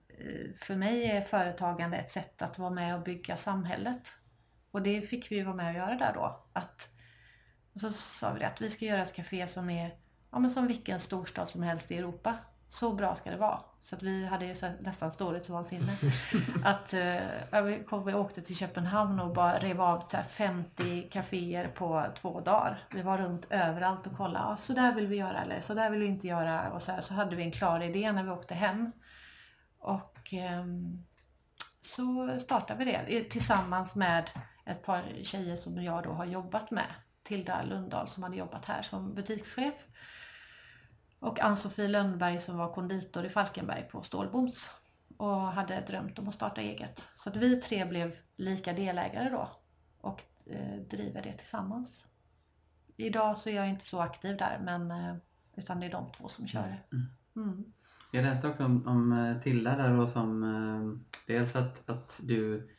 eh, 0.09 0.55
för 0.55 0.75
mig 0.75 1.05
är 1.05 1.21
företagande 1.21 1.97
ett 1.97 2.11
sätt 2.11 2.41
att 2.41 2.59
vara 2.59 2.69
med 2.69 2.95
och 2.95 3.03
bygga 3.03 3.37
samhället. 3.37 4.13
Och 4.71 4.81
det 4.81 5.01
fick 5.01 5.31
vi 5.31 5.43
vara 5.43 5.55
med 5.55 5.69
och 5.69 5.75
göra 5.75 5.95
där 5.95 6.13
då. 6.13 6.45
Att, 6.53 6.87
och 7.73 7.81
så 7.81 7.91
sa 7.91 8.33
vi 8.33 8.39
det 8.39 8.47
att 8.47 8.61
vi 8.61 8.69
ska 8.69 8.85
göra 8.85 9.01
ett 9.01 9.15
café 9.15 9.47
som 9.47 9.69
är 9.69 9.91
ja, 10.31 10.39
men 10.39 10.51
som 10.51 10.67
vilken 10.67 10.99
storstad 10.99 11.49
som 11.49 11.63
helst 11.63 11.91
i 11.91 11.97
Europa. 11.97 12.33
Så 12.67 12.93
bra 12.93 13.15
ska 13.15 13.31
det 13.31 13.37
vara. 13.37 13.59
Så 13.81 13.95
att 13.95 14.03
vi 14.03 14.25
hade 14.25 14.45
ju 14.45 14.55
så 14.55 14.69
nästan 14.79 15.11
storhetsvansinne. 15.11 15.97
att 16.63 16.93
eh, 16.93 17.63
vi, 17.63 17.83
kom, 17.89 18.05
vi 18.05 18.13
åkte 18.13 18.41
till 18.41 18.55
Köpenhamn 18.55 19.19
och 19.19 19.33
bara 19.33 19.59
rev 19.59 19.81
av 19.81 20.03
50 20.29 21.09
kaféer 21.11 21.67
på 21.67 22.05
två 22.21 22.41
dagar. 22.41 22.83
Vi 22.93 23.01
var 23.01 23.17
runt 23.17 23.47
överallt 23.49 24.07
och 24.07 24.17
kollade. 24.17 24.45
Ah, 24.45 24.57
så 24.57 24.73
där 24.73 24.95
vill 24.95 25.07
vi 25.07 25.15
göra 25.15 25.41
eller 25.41 25.61
så 25.61 25.73
där 25.73 25.91
vill 25.91 25.99
vi 25.99 26.05
inte 26.05 26.27
göra. 26.27 26.71
Och 26.71 26.81
så, 26.81 26.91
här, 26.91 27.01
så 27.01 27.13
hade 27.13 27.35
vi 27.35 27.43
en 27.43 27.51
klar 27.51 27.83
idé 27.83 28.11
när 28.11 28.23
vi 28.23 28.29
åkte 28.29 28.55
hem. 28.55 28.91
Och 29.79 30.33
eh, 30.33 30.65
så 31.81 32.39
startade 32.39 32.85
vi 32.85 32.91
det 32.91 33.23
tillsammans 33.23 33.95
med 33.95 34.29
ett 34.65 34.83
par 34.83 35.03
tjejer 35.23 35.55
som 35.55 35.83
jag 35.83 36.03
då 36.03 36.11
har 36.11 36.25
jobbat 36.25 36.71
med. 36.71 36.87
Tilda 37.27 37.63
Lundahl 37.63 38.07
som 38.07 38.23
hade 38.23 38.37
jobbat 38.37 38.65
här 38.65 38.81
som 38.81 39.13
butikschef. 39.13 39.73
Och 41.19 41.39
Ann-Sofie 41.39 41.87
Lönnberg 41.87 42.39
som 42.39 42.57
var 42.57 42.73
konditor 42.73 43.25
i 43.25 43.29
Falkenberg 43.29 43.83
på 43.91 44.01
Stålboms 44.01 44.69
och 45.17 45.41
hade 45.41 45.81
drömt 45.81 46.19
om 46.19 46.27
att 46.27 46.33
starta 46.33 46.61
eget. 46.61 47.09
Så 47.15 47.29
att 47.29 47.35
vi 47.35 47.55
tre 47.55 47.85
blev 47.85 48.15
lika 48.35 48.73
delägare 48.73 49.29
då 49.29 49.49
och 50.01 50.23
eh, 50.45 50.75
driver 50.89 51.23
det 51.23 51.33
tillsammans. 51.33 52.07
Idag 52.97 53.37
så 53.37 53.49
är 53.49 53.55
jag 53.55 53.69
inte 53.69 53.85
så 53.85 53.99
aktiv 53.99 54.37
där 54.37 54.59
men 54.63 54.91
eh, 54.91 55.15
utan 55.57 55.79
det 55.79 55.85
är 55.85 55.91
de 55.91 56.11
två 56.11 56.27
som 56.27 56.47
kör 56.47 56.67
det. 56.67 56.95
Mm. 56.95 57.07
Mm. 57.35 57.63
Jag 58.11 58.23
läste 58.23 58.47
också 58.47 58.65
om, 58.65 58.87
om 58.87 59.11
eh, 59.11 59.41
Tilla 59.41 59.75
där 59.75 59.99
och 59.99 60.09
som 60.09 61.05
dels 61.27 61.55
att, 61.55 61.89
att 61.89 62.19
du 62.23 62.69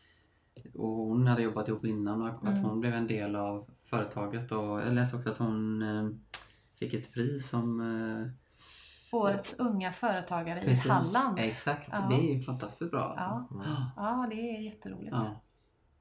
och 0.75 0.89
hon 0.89 1.27
hade 1.27 1.43
jobbat 1.43 1.69
ihop 1.69 1.85
innan 1.85 2.23
och 2.23 2.29
att 2.29 2.43
mm. 2.43 2.65
hon 2.65 2.81
blev 2.81 2.95
en 2.95 3.07
del 3.07 3.37
av 3.37 3.71
företaget 3.91 4.53
och 4.53 4.81
jag 4.81 4.95
läste 4.95 5.17
också 5.17 5.31
att 5.31 5.39
hon 5.39 5.85
fick 6.79 6.95
ett 6.95 7.13
pris 7.13 7.49
som 7.49 7.81
eh, 7.81 8.31
Årets 9.13 9.55
unga 9.59 9.93
företagare 9.93 10.61
precis, 10.61 10.87
i 10.87 10.89
Halland. 10.89 11.39
Exakt, 11.39 11.89
ja. 11.93 12.07
det 12.11 12.15
är 12.15 12.35
ju 12.35 12.43
fantastiskt 12.43 12.91
bra. 12.91 13.01
Alltså. 13.01 13.63
Ja. 13.65 13.93
ja, 13.97 14.27
det 14.31 14.57
är 14.57 14.61
jätteroligt. 14.61 15.13
Ja. 15.13 15.41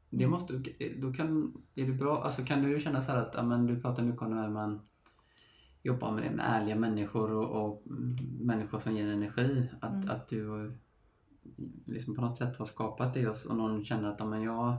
Det 0.09 0.23
mm. 0.23 0.31
måste, 0.31 0.63
då 0.97 1.13
kan, 1.13 1.53
är 1.75 1.85
det 1.85 1.93
bra, 1.93 2.23
alltså 2.23 2.45
kan 2.45 2.61
du 2.61 2.79
känna 2.79 3.01
så 3.01 3.11
att, 3.11 3.33
ja, 3.37 3.43
men 3.43 3.67
du 3.67 3.81
pratar 3.81 4.03
mycket 4.03 4.21
om 4.21 4.31
det 4.31 4.41
här 4.41 4.49
man 4.49 4.81
jobbar 5.83 6.11
med, 6.11 6.31
med 6.31 6.45
ärliga 6.47 6.75
människor 6.75 7.31
och, 7.31 7.65
och 7.65 7.83
människor 8.39 8.79
som 8.79 8.95
ger 8.95 9.07
energi. 9.07 9.69
Att, 9.81 9.93
mm. 9.93 10.09
att 10.09 10.27
du 10.27 10.73
liksom 11.85 12.15
på 12.15 12.21
något 12.21 12.37
sätt 12.37 12.57
har 12.57 12.65
skapat 12.65 13.13
det 13.13 13.27
och, 13.27 13.55
någon 13.55 13.85
känner 13.85 14.09
att 14.09 14.19
ja, 14.19 14.25
men 14.25 14.41
jag... 14.41 14.77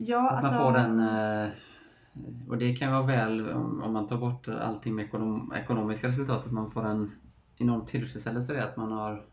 Ja, 0.00 0.30
att 0.30 0.42
man 0.42 0.54
alltså... 0.54 0.62
får 0.62 0.72
den... 0.72 1.00
Eh, 1.00 1.50
och 2.48 2.58
det 2.58 2.76
kan 2.76 2.92
vara 2.92 3.06
väl 3.06 3.50
om 3.50 3.92
man 3.92 4.06
tar 4.06 4.18
bort 4.18 4.48
allting 4.48 4.94
med 4.94 5.04
ekonom, 5.04 5.52
ekonomiska 5.56 6.08
resultat, 6.08 6.46
att 6.46 6.52
man 6.52 6.70
får 6.70 6.86
en 6.86 7.12
enorm 7.56 7.86
tillfredsställelse 7.86 8.54
i 8.54 8.60
att 8.60 8.76
man 8.76 8.92
har 8.92 9.24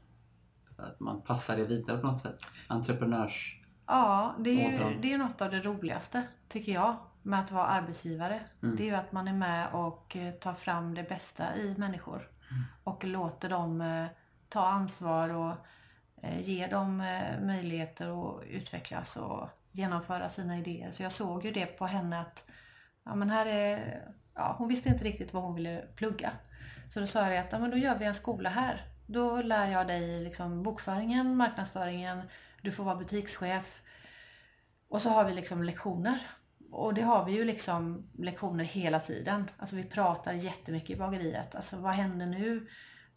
att 0.78 1.00
man 1.00 1.22
passar 1.22 1.58
det 1.58 1.66
vidare 1.66 1.98
på 1.98 2.08
något 2.08 2.22
sätt. 2.22 2.40
Entreprenörs... 2.68 3.62
Ja, 3.88 4.36
det 4.40 4.66
är, 4.66 4.72
ju, 4.72 5.02
det 5.02 5.14
är 5.14 5.18
något 5.18 5.42
av 5.42 5.52
det 5.52 5.62
roligaste 5.62 6.24
tycker 6.50 6.72
jag 6.72 6.96
med 7.22 7.40
att 7.40 7.52
vara 7.52 7.66
arbetsgivare. 7.66 8.40
Mm. 8.64 8.76
Det 8.76 8.84
är 8.84 8.86
ju 8.86 8.96
att 8.96 9.12
man 9.12 9.28
är 9.28 9.34
med 9.34 9.68
och 9.74 10.16
eh, 10.16 10.34
tar 10.34 10.54
fram 10.54 10.94
det 10.94 11.04
bästa 11.04 11.56
i 11.56 11.76
människor. 11.78 12.30
Mm. 12.52 12.64
Och 12.84 13.04
låter 13.04 13.50
dem 13.50 13.82
eh, 13.82 14.06
ta 14.50 14.68
ansvar 14.68 15.30
och 15.30 15.54
ge 16.40 16.68
dem 16.68 16.98
möjligheter 17.42 18.30
att 18.30 18.44
utvecklas 18.44 19.18
och 19.18 19.50
genomföra 19.78 20.30
sina 20.30 20.58
idéer. 20.58 20.92
Så 20.92 21.04
jag 21.04 21.12
såg 21.12 21.46
ju 21.46 21.52
det 21.52 21.66
på 21.66 21.86
henne 21.86 22.20
att 22.20 22.46
ja, 23.06 23.16
men 23.16 23.30
här 23.30 23.46
är, 23.46 24.02
ja, 24.36 24.56
hon 24.58 24.68
visste 24.68 24.90
inte 24.90 25.04
riktigt 25.06 25.34
vad 25.34 25.44
hon 25.44 25.56
ville 25.56 25.82
plugga. 25.96 26.32
Så 26.90 27.00
då 27.00 27.08
sa 27.08 27.30
jag 27.30 27.38
att 27.38 27.52
ja, 27.52 27.60
men 27.60 27.72
då 27.72 27.78
gör 27.78 27.98
vi 27.98 28.06
en 28.06 28.16
skola 28.16 28.50
här. 28.50 28.82
Då 29.08 29.42
lär 29.42 29.72
jag 29.72 29.88
dig 29.88 30.24
liksom 30.24 30.64
bokföringen, 30.64 31.36
marknadsföringen, 31.36 32.22
du 32.62 32.72
får 32.72 32.84
vara 32.84 32.96
butikschef. 32.96 33.82
Och 34.90 35.02
så 35.02 35.10
har 35.10 35.26
vi 35.26 35.34
liksom 35.34 35.64
lektioner. 35.64 36.20
Och 36.72 36.94
det 36.94 37.02
har 37.02 37.26
vi 37.26 37.32
ju 37.32 37.46
liksom 37.46 38.10
lektioner 38.18 38.64
hela 38.64 39.00
tiden. 39.00 39.50
Alltså 39.58 39.76
vi 39.76 39.84
pratar 39.84 40.34
jättemycket 40.34 40.90
i 40.90 40.96
bageriet. 40.96 41.56
Alltså 41.56 41.78
vad 41.78 41.92
händer 41.92 42.26
nu? 42.26 42.68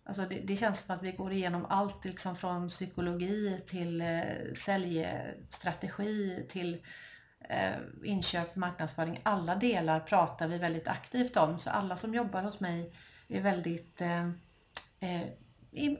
Alltså 0.09 0.23
det, 0.23 0.41
det 0.41 0.57
känns 0.57 0.81
som 0.81 0.95
att 0.95 1.03
vi 1.03 1.13
går 1.13 1.33
igenom 1.33 1.67
allt 1.69 2.05
liksom 2.05 2.37
från 2.37 2.69
psykologi 2.69 3.61
till 3.67 4.01
eh, 4.01 4.53
säljstrategi 4.65 6.47
till 6.49 6.83
eh, 7.49 7.73
inköp, 8.05 8.57
marknadsföring. 8.57 9.21
Alla 9.23 9.55
delar 9.55 10.01
pratar 10.01 10.49
vi 10.49 10.59
väldigt 10.59 10.89
aktivt 10.89 11.37
om. 11.37 11.59
Så 11.59 11.71
alla 11.71 11.97
som 11.97 12.15
jobbar 12.15 12.43
hos 12.43 12.61
mig 12.61 12.95
är 13.29 13.41
väldigt 13.41 14.01
eh, 14.01 14.29
eh 15.01 15.27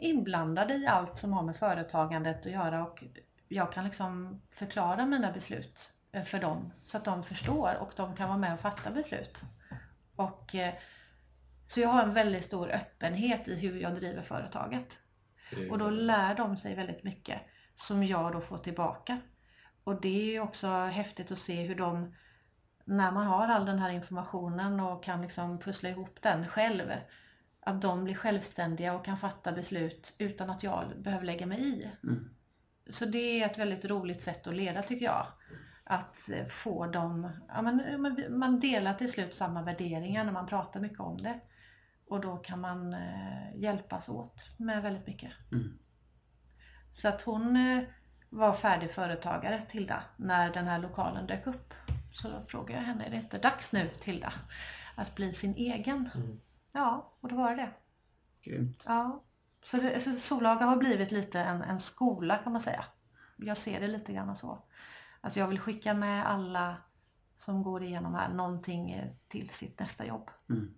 inblandade 0.01 0.75
i 0.75 0.87
allt 0.87 1.19
som 1.19 1.33
har 1.33 1.43
med 1.43 1.57
företagandet 1.57 2.47
att 2.47 2.53
göra 2.53 2.87
och 2.87 3.05
jag 3.49 3.73
kan 3.73 3.85
liksom 3.85 4.43
förklara 4.51 5.07
mina 5.07 5.33
beslut 5.33 5.93
eh, 6.13 6.23
för 6.23 6.39
dem 6.39 6.73
så 6.83 6.97
att 6.97 7.05
de 7.05 7.25
förstår 7.25 7.71
och 7.81 7.93
de 7.97 8.17
kan 8.17 8.29
vara 8.29 8.39
med 8.39 8.55
och 8.55 8.61
fatta 8.61 8.91
beslut. 8.91 9.43
Och, 10.17 10.55
eh, 10.55 10.75
så 11.69 11.81
jag 11.81 11.89
har 11.89 12.03
en 12.03 12.13
väldigt 12.13 12.45
stor 12.45 12.71
öppenhet 12.71 13.49
i 13.49 13.55
hur 13.55 13.81
jag 13.81 13.95
driver 13.95 14.23
företaget. 14.23 14.99
Och 15.71 15.79
då 15.79 15.91
lär 15.91 16.35
de 16.35 16.57
sig 16.57 16.75
väldigt 16.75 17.05
mycket 17.05 17.41
som 17.75 18.05
jag 18.05 18.33
då 18.33 18.41
får 18.41 18.59
tillbaka. 18.59 19.19
Och 19.85 20.01
det 20.01 20.37
är 20.37 20.41
också 20.41 20.67
häftigt 20.67 21.33
att 21.33 21.39
se 21.39 21.63
hur 21.63 21.75
de, 21.75 22.15
när 22.85 23.13
man 23.13 23.27
har 23.27 23.49
all 23.49 23.67
den 23.67 23.79
här 23.79 23.91
informationen 23.91 24.81
och 24.81 25.05
kan 25.05 25.23
liksom 25.23 25.59
pussla 25.59 25.89
ihop 25.89 26.23
den 26.23 26.49
själv, 26.49 26.93
att 27.61 27.83
de 27.83 28.05
blir 28.05 28.15
självständiga 28.15 28.95
och 28.95 29.05
kan 29.05 29.19
fatta 29.19 29.53
beslut 29.53 30.15
utan 30.19 30.51
att 30.51 30.63
jag 30.63 30.85
behöver 31.03 31.25
lägga 31.25 31.47
mig 31.47 31.61
i. 31.61 31.91
Mm. 32.03 32.31
Så 32.91 33.05
det 33.05 33.43
är 33.43 33.47
ett 33.47 33.59
väldigt 33.59 33.85
roligt 33.85 34.23
sätt 34.23 34.47
att 34.47 34.57
leda 34.57 34.83
tycker 34.83 35.05
jag. 35.05 35.27
Att 35.85 36.31
få 36.49 36.87
dem, 36.87 37.31
ja, 37.49 37.63
man, 37.63 38.25
man 38.31 38.61
delar 38.61 38.95
till 38.95 39.13
slut 39.13 39.35
samma 39.35 39.63
värderingar 39.63 40.25
när 40.25 40.33
man 40.33 40.47
pratar 40.47 40.81
mycket 40.81 41.01
om 41.01 41.23
det. 41.23 41.41
Och 42.11 42.21
då 42.21 42.37
kan 42.37 42.61
man 42.61 42.93
eh, 42.93 43.57
hjälpas 43.57 44.09
åt 44.09 44.51
med 44.59 44.83
väldigt 44.83 45.07
mycket. 45.07 45.33
Mm. 45.53 45.79
Så 46.93 47.09
att 47.09 47.23
hon 47.23 47.57
eh, 47.57 47.85
var 48.31 48.53
färdig 48.53 48.91
företagare, 48.91 49.63
Tilda, 49.63 50.03
när 50.17 50.53
den 50.53 50.67
här 50.67 50.79
lokalen 50.79 51.27
dök 51.27 51.47
upp. 51.47 51.75
Så 52.13 52.29
då 52.29 52.45
frågade 52.49 52.81
jag 52.81 52.87
henne, 52.87 53.07
är 53.07 53.11
det 53.11 53.17
inte 53.17 53.39
dags 53.39 53.73
nu 53.73 53.91
Tilda, 54.01 54.33
att 54.95 55.15
bli 55.15 55.35
sin 55.35 55.55
egen? 55.55 56.11
Mm. 56.15 56.41
Ja, 56.73 57.17
och 57.21 57.29
då 57.29 57.37
var 57.37 57.57
det 57.57 57.71
Grymt. 58.43 58.85
Ja. 58.87 59.25
Så, 59.63 59.77
det, 59.77 60.01
så 60.01 60.13
Solaga 60.13 60.65
har 60.65 60.77
blivit 60.77 61.11
lite 61.11 61.41
en, 61.41 61.63
en 61.63 61.81
skola 61.81 62.37
kan 62.37 62.53
man 62.53 62.63
säga. 62.63 62.85
Jag 63.37 63.57
ser 63.57 63.81
det 63.81 63.87
lite 63.87 64.13
grann 64.13 64.37
så. 64.37 64.65
Alltså 65.21 65.41
jag 65.41 65.49
vill 65.49 65.59
skicka 65.61 65.95
med 65.95 66.27
alla 66.27 66.77
som 67.37 67.63
går 67.63 67.83
igenom 67.83 68.15
här 68.15 68.29
någonting 68.29 68.91
eh, 68.91 69.11
till 69.29 69.51
sitt 69.51 69.81
nästa 69.81 70.07
jobb. 70.07 70.31
Mm. 70.51 70.75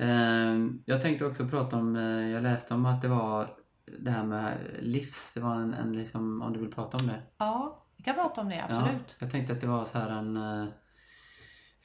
Eh, 0.00 0.56
jag 0.84 1.02
tänkte 1.02 1.26
också 1.26 1.48
prata 1.48 1.76
om, 1.76 1.96
eh, 1.96 2.30
jag 2.30 2.42
läste 2.42 2.74
om 2.74 2.86
att 2.86 3.02
det 3.02 3.08
var 3.08 3.56
det 3.98 4.10
här 4.10 4.24
med 4.24 4.58
livs, 4.80 5.32
det 5.34 5.40
var 5.40 5.54
en, 5.54 5.74
en 5.74 5.92
liksom, 5.92 6.42
om 6.42 6.52
du 6.52 6.60
vill 6.60 6.74
prata 6.74 6.96
om 6.96 7.06
det? 7.06 7.22
Ja, 7.38 7.86
vi 7.96 8.04
kan 8.04 8.14
prata 8.14 8.40
om 8.40 8.48
det, 8.48 8.64
absolut. 8.68 9.06
Ja, 9.08 9.14
jag 9.18 9.30
tänkte 9.30 9.52
att 9.52 9.60
det 9.60 9.66
var 9.66 9.84
så 9.84 9.98
här 9.98 10.10
en, 10.10 10.36
eh, 10.36 10.66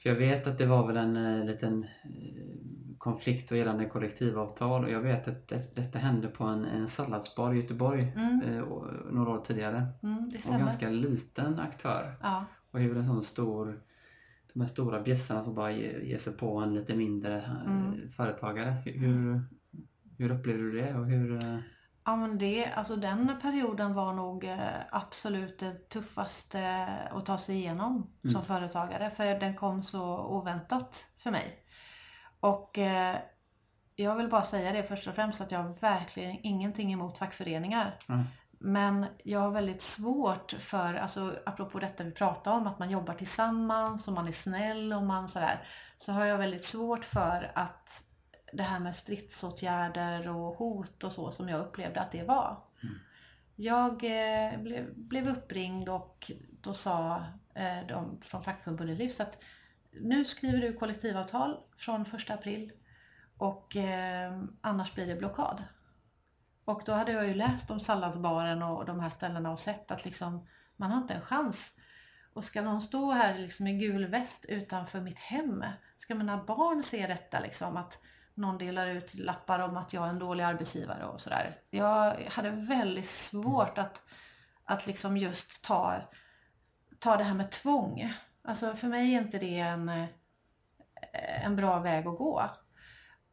för 0.02 0.08
jag 0.08 0.16
vet 0.16 0.46
att 0.46 0.58
det 0.58 0.66
var 0.66 0.86
väl 0.86 0.96
en 0.96 1.46
liten 1.46 1.86
konflikt 2.98 3.50
och 3.50 3.56
gällande 3.56 3.84
kollektivavtal. 3.84 4.84
Och 4.84 4.90
jag 4.90 5.00
vet 5.00 5.28
att 5.28 5.48
det, 5.48 5.74
detta 5.74 5.98
hände 5.98 6.28
på 6.28 6.44
en, 6.44 6.64
en 6.64 6.88
salladsbar 6.88 7.52
i 7.52 7.60
Göteborg 7.60 8.12
mm. 8.16 8.40
eh, 8.40 8.64
några 9.10 9.30
år 9.30 9.44
tidigare. 9.46 9.86
Mm, 10.02 10.30
och 10.46 10.54
en 10.54 10.60
ganska 10.60 10.90
liten 10.90 11.58
aktör. 11.58 12.16
Ja. 12.22 12.44
Och 12.70 12.80
hur 12.80 12.96
en 12.96 13.06
sån 13.06 13.24
stor, 13.24 13.80
de 14.56 14.62
här 14.62 14.68
stora 14.68 15.00
bjässarna 15.00 15.44
som 15.44 15.54
bara 15.54 15.70
ger, 15.70 16.00
ger 16.00 16.18
sig 16.18 16.32
på 16.32 16.58
en 16.58 16.74
lite 16.74 16.94
mindre 16.94 17.36
eh, 17.36 17.60
mm. 17.66 18.10
företagare. 18.10 18.70
Hur, 18.84 19.40
hur 20.18 20.30
upplevde 20.30 20.62
du 20.62 20.80
det? 20.80 20.94
Och 20.94 21.06
hur, 21.06 21.44
eh... 21.44 21.58
Ja 22.04 22.16
men 22.16 22.38
det, 22.38 22.66
alltså 22.66 22.96
den 22.96 23.30
perioden 23.42 23.94
var 23.94 24.12
nog 24.12 24.44
eh, 24.44 24.58
absolut 24.90 25.58
det 25.58 25.88
tuffaste 25.88 26.86
att 27.10 27.26
ta 27.26 27.38
sig 27.38 27.56
igenom 27.56 28.10
som 28.22 28.30
mm. 28.30 28.44
företagare. 28.44 29.10
För 29.10 29.40
den 29.40 29.54
kom 29.54 29.82
så 29.82 30.18
oväntat 30.18 31.06
för 31.18 31.30
mig. 31.30 31.64
Och 32.40 32.78
eh, 32.78 33.16
jag 33.96 34.16
vill 34.16 34.28
bara 34.28 34.42
säga 34.42 34.72
det 34.72 34.82
först 34.82 35.06
och 35.06 35.14
främst 35.14 35.40
att 35.40 35.50
jag 35.50 35.58
har 35.58 35.80
verkligen 35.80 36.36
ingenting 36.42 36.92
emot 36.92 37.18
fackföreningar. 37.18 37.98
Mm. 38.08 38.24
Men 38.58 39.06
jag 39.24 39.40
har 39.40 39.50
väldigt 39.50 39.82
svårt 39.82 40.52
för, 40.52 40.94
alltså 40.94 41.38
apropå 41.46 41.78
detta 41.78 42.04
vi 42.04 42.10
pratade 42.10 42.56
om, 42.56 42.66
att 42.66 42.78
man 42.78 42.90
jobbar 42.90 43.14
tillsammans 43.14 44.08
och 44.08 44.14
man 44.14 44.28
är 44.28 44.32
snäll 44.32 44.92
och 44.92 45.02
man 45.02 45.28
sådär. 45.28 45.68
Så 45.96 46.12
har 46.12 46.24
jag 46.24 46.38
väldigt 46.38 46.64
svårt 46.64 47.04
för 47.04 47.52
att 47.54 48.04
det 48.52 48.62
här 48.62 48.80
med 48.80 48.96
stridsåtgärder 48.96 50.28
och 50.28 50.56
hot 50.56 51.04
och 51.04 51.12
så 51.12 51.30
som 51.30 51.48
jag 51.48 51.60
upplevde 51.60 52.00
att 52.00 52.12
det 52.12 52.22
var. 52.22 52.56
Mm. 52.82 52.94
Jag 53.56 54.04
eh, 54.04 54.60
blev, 54.60 54.94
blev 54.94 55.28
uppringd 55.28 55.88
och 55.88 56.30
då 56.60 56.74
sa 56.74 57.24
eh, 57.54 57.86
de 57.88 58.20
från 58.20 58.42
fackförbundet 58.42 58.98
Livs 58.98 59.20
att 59.20 59.38
nu 60.00 60.24
skriver 60.24 60.58
du 60.58 60.72
kollektivavtal 60.72 61.56
från 61.76 62.02
1 62.02 62.30
april 62.30 62.72
och 63.36 63.76
eh, 63.76 64.42
annars 64.60 64.94
blir 64.94 65.06
det 65.06 65.14
blockad. 65.14 65.62
Och 66.66 66.82
då 66.86 66.92
hade 66.92 67.12
jag 67.12 67.28
ju 67.28 67.34
läst 67.34 67.70
om 67.70 67.80
salladsbaren 67.80 68.62
och 68.62 68.84
de 68.84 69.00
här 69.00 69.10
ställena 69.10 69.50
och 69.50 69.58
sett 69.58 69.90
att 69.90 70.04
liksom, 70.04 70.46
man 70.76 70.90
har 70.90 70.98
inte 70.98 71.14
en 71.14 71.20
chans. 71.20 71.72
Och 72.32 72.44
ska 72.44 72.62
någon 72.62 72.82
stå 72.82 73.10
här 73.10 73.38
liksom 73.38 73.66
i 73.66 73.78
gul 73.78 74.06
väst 74.06 74.44
utanför 74.48 75.00
mitt 75.00 75.18
hem? 75.18 75.64
Ska 75.96 76.14
mina 76.14 76.44
barn 76.44 76.82
se 76.82 77.06
detta 77.06 77.40
liksom? 77.40 77.76
Att 77.76 77.98
någon 78.34 78.58
delar 78.58 78.86
ut 78.86 79.14
lappar 79.14 79.58
om 79.58 79.76
att 79.76 79.92
jag 79.92 80.04
är 80.04 80.08
en 80.08 80.18
dålig 80.18 80.44
arbetsgivare 80.44 81.04
och 81.04 81.20
sådär. 81.20 81.58
Jag 81.70 82.16
hade 82.30 82.50
väldigt 82.50 83.08
svårt 83.08 83.78
att, 83.78 84.02
att 84.64 84.86
liksom 84.86 85.16
just 85.16 85.62
ta, 85.62 85.94
ta 86.98 87.16
det 87.16 87.24
här 87.24 87.34
med 87.34 87.50
tvång. 87.50 88.12
Alltså 88.44 88.74
för 88.74 88.88
mig 88.88 89.14
är 89.14 89.20
inte 89.20 89.38
det 89.38 89.58
en, 89.58 90.06
en 91.44 91.56
bra 91.56 91.78
väg 91.78 92.06
att 92.06 92.18
gå. 92.18 92.42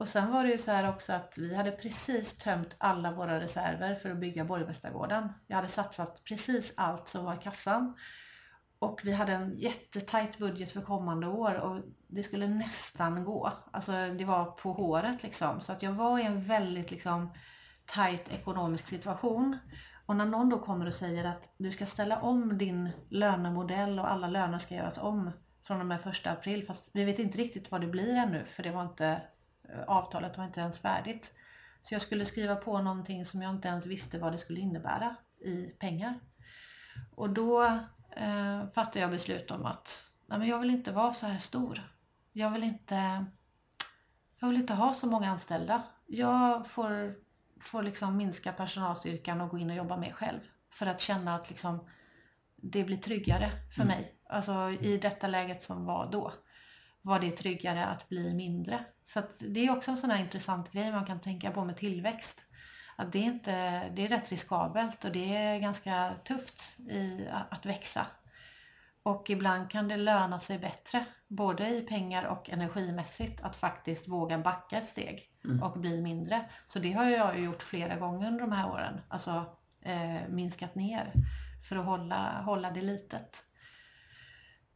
Och 0.04 0.10
sen 0.10 0.32
var 0.32 0.44
det 0.44 0.52
ju 0.52 0.58
så 0.58 0.72
här 0.72 0.90
också 0.90 1.14
att 1.14 1.38
vi 1.38 1.56
hade 1.56 1.72
precis 1.72 2.38
tömt 2.38 2.76
alla 2.78 3.12
våra 3.12 3.40
reserver 3.40 3.96
för 3.96 4.10
att 4.10 4.18
bygga 4.18 4.46
Borgmästargården. 4.46 5.30
Jag 5.48 5.56
hade 5.56 5.68
satsat 5.68 6.24
precis 6.24 6.74
allt 6.78 7.08
som 7.08 7.26
var 7.26 7.34
i 7.34 7.38
kassan. 7.38 7.94
Och 8.80 9.02
vi 9.04 9.12
hade 9.12 9.34
en 9.34 9.58
jättetajt 9.58 10.38
budget 10.38 10.72
för 10.72 10.82
kommande 10.82 11.28
år 11.28 11.60
och 11.60 11.82
det 12.08 12.24
skulle 12.24 12.48
nästan 12.48 13.26
gå. 13.26 13.52
Alltså 13.72 13.92
det 13.92 14.26
var 14.26 14.46
på 14.46 14.74
håret 14.74 15.24
liksom. 15.24 15.62
Så 15.62 15.72
att 15.72 15.84
jag 15.84 15.92
var 15.92 16.20
i 16.20 16.24
en 16.24 16.44
väldigt 16.44 16.92
liksom 16.92 17.34
tajt 17.86 18.30
ekonomisk 18.30 18.88
situation. 18.88 19.58
Och 20.06 20.16
när 20.16 20.26
någon 20.26 20.50
då 20.50 20.60
kommer 20.60 20.86
och 20.86 20.94
säger 20.94 21.26
att 21.26 21.54
du 21.58 21.72
ska 21.72 21.86
ställa 21.86 22.20
om 22.20 22.58
din 22.58 22.90
lönemodell 23.10 24.00
och 24.00 24.12
alla 24.12 24.28
löner 24.28 24.60
ska 24.60 24.76
göras 24.76 24.98
om 24.98 25.32
från 25.68 25.80
och 25.80 25.86
med 25.86 26.02
första 26.02 26.32
april. 26.32 26.66
Fast 26.66 26.90
vi 26.94 27.04
vet 27.04 27.20
inte 27.20 27.38
riktigt 27.38 27.72
vad 27.72 27.82
det 27.82 27.88
blir 27.88 28.16
ännu 28.16 28.46
för 28.46 28.64
det 28.64 28.72
var 28.72 28.82
inte, 28.82 29.22
avtalet 29.88 30.38
var 30.38 30.46
inte 30.46 30.60
ens 30.60 30.80
färdigt. 30.80 31.34
Så 31.82 31.94
jag 31.94 32.02
skulle 32.02 32.26
skriva 32.26 32.56
på 32.56 32.82
någonting 32.82 33.26
som 33.26 33.42
jag 33.42 33.52
inte 33.52 33.68
ens 33.68 33.86
visste 33.86 34.20
vad 34.20 34.32
det 34.32 34.38
skulle 34.38 34.60
innebära 34.60 35.16
i 35.46 35.66
pengar. 35.66 36.20
Och 37.16 37.30
då 37.30 37.64
eh, 38.16 38.68
fattade 38.76 39.00
jag 39.00 39.12
beslut 39.12 39.52
om 39.52 39.66
att 39.66 40.04
nej 40.26 40.40
men 40.40 40.48
jag 40.48 40.60
vill 40.60 40.70
inte 40.70 40.92
vara 40.92 41.14
så 41.14 41.26
här 41.26 41.40
stor. 41.40 41.82
Jag 42.32 42.52
vill 42.52 42.64
inte, 42.64 43.26
jag 44.40 44.48
vill 44.48 44.58
inte 44.58 44.74
ha 44.74 44.94
så 44.94 45.08
många 45.08 45.30
anställda. 45.30 45.84
Jag 46.06 46.68
får 46.68 47.16
får 47.64 47.84
liksom 47.84 48.18
minska 48.18 48.52
personalstyrkan 48.52 49.42
och 49.42 49.50
gå 49.50 49.58
in 49.58 49.70
och 49.70 49.76
jobba 49.76 49.98
mer 49.98 50.12
själv. 50.12 50.40
För 50.74 50.86
att 50.86 51.02
känna 51.02 51.36
att 51.36 51.50
liksom 51.50 51.90
det 52.56 52.84
blir 52.84 52.98
tryggare 52.98 53.52
för 53.76 53.82
mm. 53.82 53.96
mig. 53.96 54.20
Alltså 54.30 54.72
i 54.82 54.98
detta 54.98 55.28
läget 55.28 55.64
som 55.64 55.86
var 55.86 56.12
då 56.12 56.34
var 57.02 57.20
det 57.20 57.32
tryggare 57.32 57.86
att 57.86 58.10
bli 58.10 58.34
mindre. 58.34 58.86
Så 59.06 59.22
det 59.40 59.66
är 59.66 59.72
också 59.72 59.92
en 59.92 59.98
sån 59.98 60.10
här 60.10 60.20
intressant 60.20 60.72
grej 60.72 60.92
man 60.92 61.06
kan 61.06 61.20
tänka 61.20 61.52
på 61.52 61.66
med 61.66 61.78
tillväxt. 61.78 62.44
Att 62.96 63.12
det, 63.12 63.20
är 63.20 63.24
inte, 63.24 63.90
det 63.90 64.06
är 64.06 64.08
rätt 64.08 64.30
riskabelt 64.30 65.06
och 65.06 65.12
det 65.12 65.36
är 65.36 65.60
ganska 65.60 66.14
tufft 66.24 66.80
i 66.80 67.28
att 67.50 67.66
växa. 67.66 68.08
Och 69.04 69.30
ibland 69.30 69.70
kan 69.70 69.88
det 69.88 69.98
löna 69.98 70.40
sig 70.40 70.60
bättre, 70.60 71.06
både 71.28 71.68
i 71.68 71.82
pengar 71.82 72.24
och 72.26 72.50
energimässigt, 72.50 73.42
att 73.42 73.56
faktiskt 73.56 74.08
våga 74.08 74.38
backa 74.38 74.78
ett 74.78 74.88
steg 74.88 75.30
mm. 75.46 75.64
och 75.64 75.80
bli 75.80 76.02
mindre. 76.02 76.46
Så 76.66 76.80
det 76.80 76.92
har 76.92 77.06
jag 77.06 77.40
gjort 77.40 77.64
flera 77.64 77.96
gånger 77.96 78.28
under 78.28 78.42
de 78.42 78.52
här 78.52 78.72
åren. 78.72 79.02
Alltså 79.08 79.46
eh, 79.82 80.28
minskat 80.30 80.76
ner 80.76 81.14
för 81.70 81.76
att 81.76 81.86
hålla, 81.86 82.42
hålla 82.42 82.72
det 82.72 82.82
litet. 82.82 83.44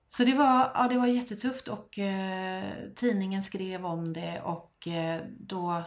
Så 0.09 0.23
det 0.23 0.33
var, 0.33 0.71
ja, 0.73 0.87
det 0.89 0.97
var 0.97 1.07
jättetufft 1.07 1.67
och 1.67 1.99
eh, 1.99 2.73
tidningen 2.95 3.43
skrev 3.43 3.85
om 3.85 4.13
det 4.13 4.41
och 4.41 4.87
eh, 4.87 5.21
då, 5.39 5.83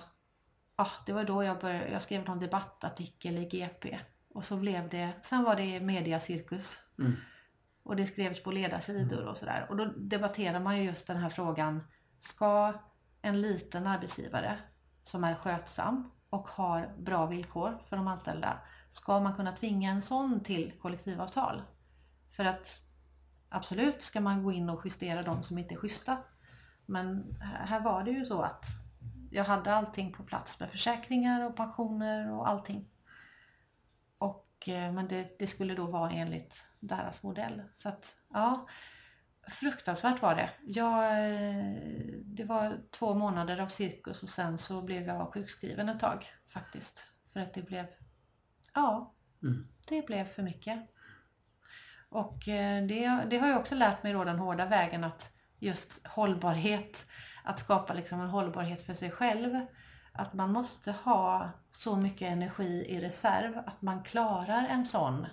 ja, 0.77 0.87
det 1.07 1.13
var 1.13 1.25
då 1.25 1.45
jag, 1.45 1.59
började, 1.59 1.89
jag 1.89 2.03
skrev 2.03 2.25
någon 2.25 2.39
debattartikel 2.39 3.39
i 3.39 3.45
GP 3.45 3.99
och 4.35 4.45
så 4.45 4.57
blev 4.57 4.89
det, 4.89 5.11
sen 5.23 5.45
var 5.45 5.57
det 5.57 5.81
mediacirkus. 5.81 6.79
Mm. 6.99 7.13
Och 7.83 7.97
det 7.97 8.07
skrevs 8.07 8.43
på 8.43 8.51
ledarsidor 8.53 9.27
och 9.27 9.37
sådär. 9.37 9.67
Och 9.69 9.77
då 9.77 9.85
debatterar 9.85 10.61
man 10.61 10.79
ju 10.79 10.85
just 10.85 11.07
den 11.07 11.17
här 11.17 11.31
frågan. 11.31 11.85
Ska 12.19 12.73
en 13.23 13.41
liten 13.41 13.87
arbetsgivare 13.87 14.59
som 15.03 15.25
är 15.25 15.35
skötsam 15.35 16.11
och 16.31 16.49
har 16.49 16.95
bra 16.99 17.27
villkor 17.27 17.83
för 17.89 17.97
de 17.97 18.09
anställda, 18.09 18.59
ska 18.89 19.21
man 19.21 19.35
kunna 19.35 19.53
tvinga 19.53 19.91
en 19.91 20.03
sån 20.03 20.41
till 20.41 20.73
kollektivavtal? 20.81 21.63
För 22.31 22.45
att 22.45 22.90
absolut 23.51 24.03
ska 24.03 24.21
man 24.21 24.43
gå 24.43 24.53
in 24.53 24.71
och 24.71 24.81
justera 24.85 25.23
de 25.23 25.43
som 25.43 25.59
inte 25.59 25.75
är 25.75 25.79
schyssta. 25.79 26.19
Men 26.87 27.37
här 27.41 27.81
var 27.81 28.05
det 28.05 28.11
ju 28.11 28.25
så 28.25 28.41
att 28.43 28.65
jag 29.31 29.45
hade 29.45 29.75
allting 29.75 30.13
på 30.13 30.23
plats 30.23 30.61
med 30.61 30.71
försäkringar 30.71 31.47
och 31.47 31.57
pensioner 31.57 32.33
och 32.33 32.49
allting. 32.49 32.89
Och, 34.19 34.69
eh, 34.69 34.93
men 34.93 35.09
det, 35.09 35.39
det 35.39 35.47
skulle 35.47 35.75
då 35.75 35.87
vara 35.87 36.11
enligt 36.11 36.67
deras 36.81 37.23
modell. 37.23 37.63
Så 37.75 37.89
att, 37.89 38.17
ja, 38.33 38.69
fruktansvärt 39.49 40.23
var 40.23 40.35
det. 40.35 40.51
Jag, 40.67 41.05
eh, 41.05 41.75
det 42.25 42.45
var 42.45 42.81
två 42.91 43.15
månader 43.15 43.59
av 43.59 43.69
cirkus 43.69 44.23
och 44.23 44.29
sen 44.29 44.59
så 44.59 44.83
blev 44.83 45.07
jag 45.07 45.35
sjukskriven 45.35 45.89
ett 45.89 46.01
tag 46.01 46.27
faktiskt. 46.49 47.05
För 47.33 47.41
att 47.41 47.55
det 47.55 47.63
blev, 47.63 47.87
ja, 48.75 49.15
Mm. 49.43 49.69
det 49.89 50.07
blev 50.07 50.25
för 50.25 50.43
mycket. 50.43 50.91
Och 52.11 52.49
eh, 52.49 52.87
det, 52.87 53.25
det 53.31 53.39
har 53.39 53.49
jag 53.49 53.61
också 53.61 53.75
lärt 53.75 54.03
mig 54.03 54.13
då 54.13 54.25
den 54.25 54.39
hårda 54.39 54.67
vägen 54.67 55.05
att 55.05 55.33
just 55.59 56.07
hållbarhet, 56.07 57.07
att 57.45 57.59
skapa 57.59 57.95
liksom 57.95 58.21
en 58.21 58.29
hållbarhet 58.29 58.87
för 58.87 58.95
sig 58.95 59.11
själv. 59.11 59.67
Att 60.13 60.33
man 60.33 60.53
måste 60.53 60.93
ha 60.93 61.51
så 61.71 61.97
mycket 61.97 62.33
energi 62.33 62.85
i 62.89 63.01
reserv 63.01 63.59
att 63.59 63.83
man 63.83 64.03
klarar 64.03 64.67
en 64.71 64.87
sån 64.87 65.27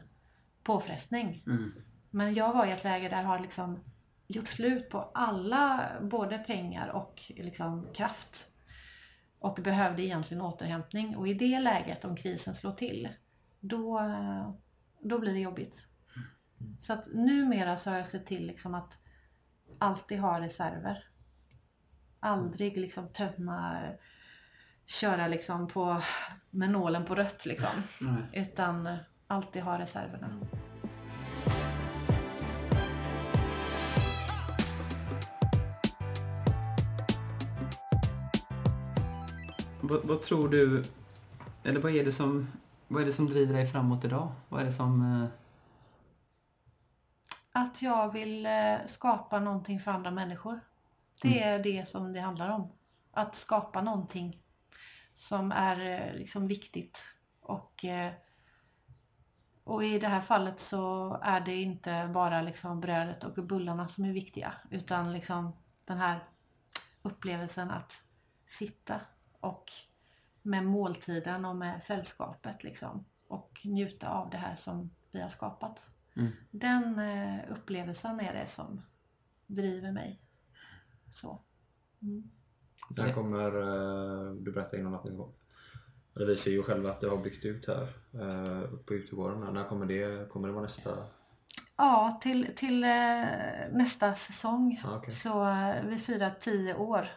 påfrestning. 0.63 1.43
Mm. 1.47 1.73
Men 2.11 2.34
jag 2.34 2.53
var 2.53 2.65
i 2.65 2.71
ett 2.71 2.84
läge 2.84 3.09
där 3.09 3.21
jag 3.21 3.28
har 3.28 3.39
liksom 3.39 3.84
gjort 4.28 4.47
slut 4.47 4.89
på 4.89 5.11
alla, 5.13 5.84
både 6.01 6.38
pengar 6.38 6.88
och 6.89 7.32
liksom 7.36 7.88
kraft. 7.93 8.47
Och 9.39 9.55
behövde 9.55 10.03
egentligen 10.03 10.41
återhämtning. 10.41 11.17
Och 11.17 11.28
i 11.28 11.34
det 11.34 11.59
läget, 11.59 12.05
om 12.05 12.15
krisen 12.15 12.55
slår 12.55 12.71
till, 12.71 13.09
då, 13.59 14.01
då 15.01 15.19
blir 15.19 15.34
det 15.34 15.39
jobbigt. 15.39 15.88
Så 16.80 16.93
att 16.93 17.08
numera 17.14 17.78
så 17.78 17.89
har 17.89 17.97
jag 17.97 18.08
sett 18.08 18.26
till 18.26 18.47
liksom 18.47 18.76
att 18.76 18.97
alltid 19.80 20.20
ha 20.20 20.41
reserver. 20.41 21.03
Aldrig 22.20 22.78
liksom 22.78 23.08
tömma, 23.08 23.80
köra 24.86 25.28
liksom 25.28 25.68
på, 25.68 26.01
med 26.51 26.70
nålen 26.70 27.05
på 27.05 27.16
rött 27.16 27.45
liksom. 27.45 27.70
Nej. 28.01 28.43
Utan 28.43 28.97
alltid 29.28 29.62
ha 29.62 29.80
reserverna. 29.80 30.39
Vad, 39.82 40.03
vad 40.03 40.22
tror 40.22 40.49
du, 40.49 40.84
eller 41.64 41.80
vad 41.80 41.95
är, 41.95 42.05
det 42.05 42.12
som, 42.12 42.47
vad 42.88 43.01
är 43.01 43.05
det 43.05 43.14
som 43.14 43.26
driver 43.26 43.53
dig 43.53 43.68
framåt 43.68 44.05
idag? 44.05 44.32
Vad 44.49 44.62
är 44.62 44.66
det 44.66 44.74
som... 44.74 45.28
Att 47.58 47.82
jag 47.82 48.14
vill 48.14 48.45
eh, 48.45 48.86
skapa 48.86 49.39
någonting 49.39 49.80
för 49.80 49.91
andra 49.91 50.12
människor. 50.12 50.60
Det 51.22 51.43
är 51.43 51.64
det 51.64 51.88
som 51.88 52.14
det 52.14 52.20
handlar 52.20 52.49
om. 52.49 52.72
Att 53.12 53.36
skapa 53.36 53.82
någonting 53.82 54.41
som 55.14 55.51
är 55.51 55.80
eh, 55.80 56.14
liksom 56.14 56.47
viktigt. 56.47 56.99
Och, 57.41 57.86
eh, 57.86 58.14
och 59.64 59.84
i 59.84 59.99
det 59.99 60.08
här 60.08 60.22
fallet 60.22 60.60
så 60.60 61.14
är 61.24 61.41
det 61.41 61.55
inte 61.55 62.10
bara 62.14 62.41
liksom 62.41 62.82
brödet 62.82 63.24
och 63.24 63.45
bullarna 63.45 63.88
som 63.88 64.05
är 64.05 64.14
viktiga. 64.14 64.53
Utan 64.72 65.14
liksom 65.14 65.55
den 65.86 65.97
här 65.97 66.30
upplevelsen 67.01 67.72
att 67.72 68.01
sitta 68.45 69.01
och 69.39 69.66
med 70.41 70.66
måltiden 70.66 71.45
och 71.45 71.55
med 71.55 71.84
sällskapet 71.84 72.64
liksom. 72.64 73.05
Och 73.28 73.62
njuta 73.64 74.10
av 74.10 74.30
det 74.30 74.38
här 74.38 74.55
som 74.55 74.95
vi 75.12 75.22
har 75.22 75.30
skapat. 75.30 75.89
Mm. 76.18 76.32
Den 76.51 76.99
eh, 76.99 77.51
upplevelsen 77.51 78.20
är 78.20 78.34
det 78.34 78.47
som 78.47 78.82
driver 79.47 79.91
mig. 79.91 80.22
Så. 81.09 81.41
Mm. 82.01 82.24
När 82.89 83.13
kommer, 83.13 83.45
eh, 83.47 84.34
du 84.34 84.51
berättade 84.51 84.82
innan 84.82 84.93
att 84.93 85.03
ni 85.03 85.11
går, 85.11 85.34
eller 86.15 86.26
vi 86.26 86.38
ser 86.38 86.51
ju 86.51 86.63
själva 86.63 86.89
att 86.89 87.01
det 87.01 87.07
har 87.09 87.18
byggt 87.18 87.45
ut 87.45 87.68
här 87.68 87.82
eh, 88.13 88.70
på 88.86 88.93
utegården. 88.93 89.43
här. 89.43 89.51
När 89.51 89.63
kommer 89.70 89.86
det, 89.86 90.30
kommer 90.30 90.47
det 90.47 90.53
vara 90.53 90.63
nästa? 90.63 90.97
Ja, 91.78 92.20
till, 92.22 92.55
till 92.55 92.84
eh, 92.84 93.26
nästa 93.72 94.15
säsong 94.15 94.80
Ja, 94.84 94.97
okej. 94.97 95.13
så 95.13 95.47
eh, 95.47 95.86
vi 95.86 95.97
firar 95.97 96.32
10 96.39 96.76
år 96.76 97.07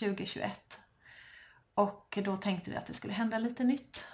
2021. 0.00 0.80
Och 1.74 2.18
då 2.24 2.36
tänkte 2.36 2.70
vi 2.70 2.76
att 2.76 2.86
det 2.86 2.94
skulle 2.94 3.12
hända 3.12 3.38
lite 3.38 3.64
nytt. 3.64 4.08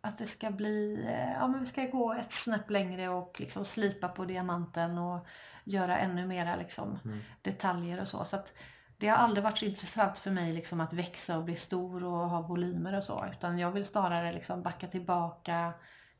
Att 0.00 0.18
det 0.18 0.26
ska 0.26 0.50
bli, 0.50 1.04
eh, 1.08 1.32
ja 1.32 1.48
men 1.48 1.60
vi 1.60 1.66
ska 1.66 1.86
gå 1.86 2.12
ett 2.12 2.32
snäpp 2.32 2.70
längre 2.70 3.08
och 3.08 3.40
liksom 3.40 3.64
slipa 3.64 4.08
på 4.08 4.24
diamanten 4.24 4.98
och 4.98 5.26
göra 5.64 5.98
ännu 5.98 6.26
mera 6.26 6.56
liksom 6.56 6.98
detaljer 7.42 8.00
och 8.00 8.08
så. 8.08 8.24
Så 8.24 8.36
att 8.36 8.52
det 8.98 9.08
har 9.08 9.16
aldrig 9.16 9.44
varit 9.44 9.58
så 9.58 9.64
intressant 9.64 10.18
för 10.18 10.30
mig 10.30 10.52
liksom 10.52 10.80
att 10.80 10.92
växa 10.92 11.38
och 11.38 11.44
bli 11.44 11.56
stor 11.56 12.04
och 12.04 12.12
ha 12.12 12.42
volymer 12.42 12.96
och 12.96 13.04
så. 13.04 13.26
Utan 13.32 13.58
jag 13.58 13.72
vill 13.72 13.84
snarare 13.84 14.32
liksom 14.32 14.62
backa 14.62 14.86
tillbaka, 14.86 15.72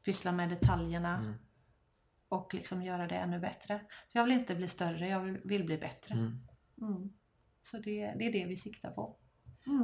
pyssla 0.05 0.33
med 0.33 0.49
detaljerna 0.49 1.35
och 2.29 2.55
liksom 2.55 2.83
göra 2.83 3.07
det 3.07 3.15
ännu 3.15 3.39
bättre. 3.39 3.81
Så 3.89 4.19
jag 4.19 4.25
vill 4.25 4.39
inte 4.39 4.55
bli 4.55 4.69
större, 4.69 5.09
jag 5.09 5.21
vill, 5.21 5.41
vill 5.45 5.65
bli 5.65 5.79
bättre. 5.79 6.15
Mm. 6.15 6.49
Mm. 6.81 7.13
Så 7.63 7.79
det, 7.79 8.15
det 8.19 8.27
är 8.27 8.33
det 8.33 8.45
vi 8.47 8.57
siktar 8.57 8.91
på. 8.91 9.17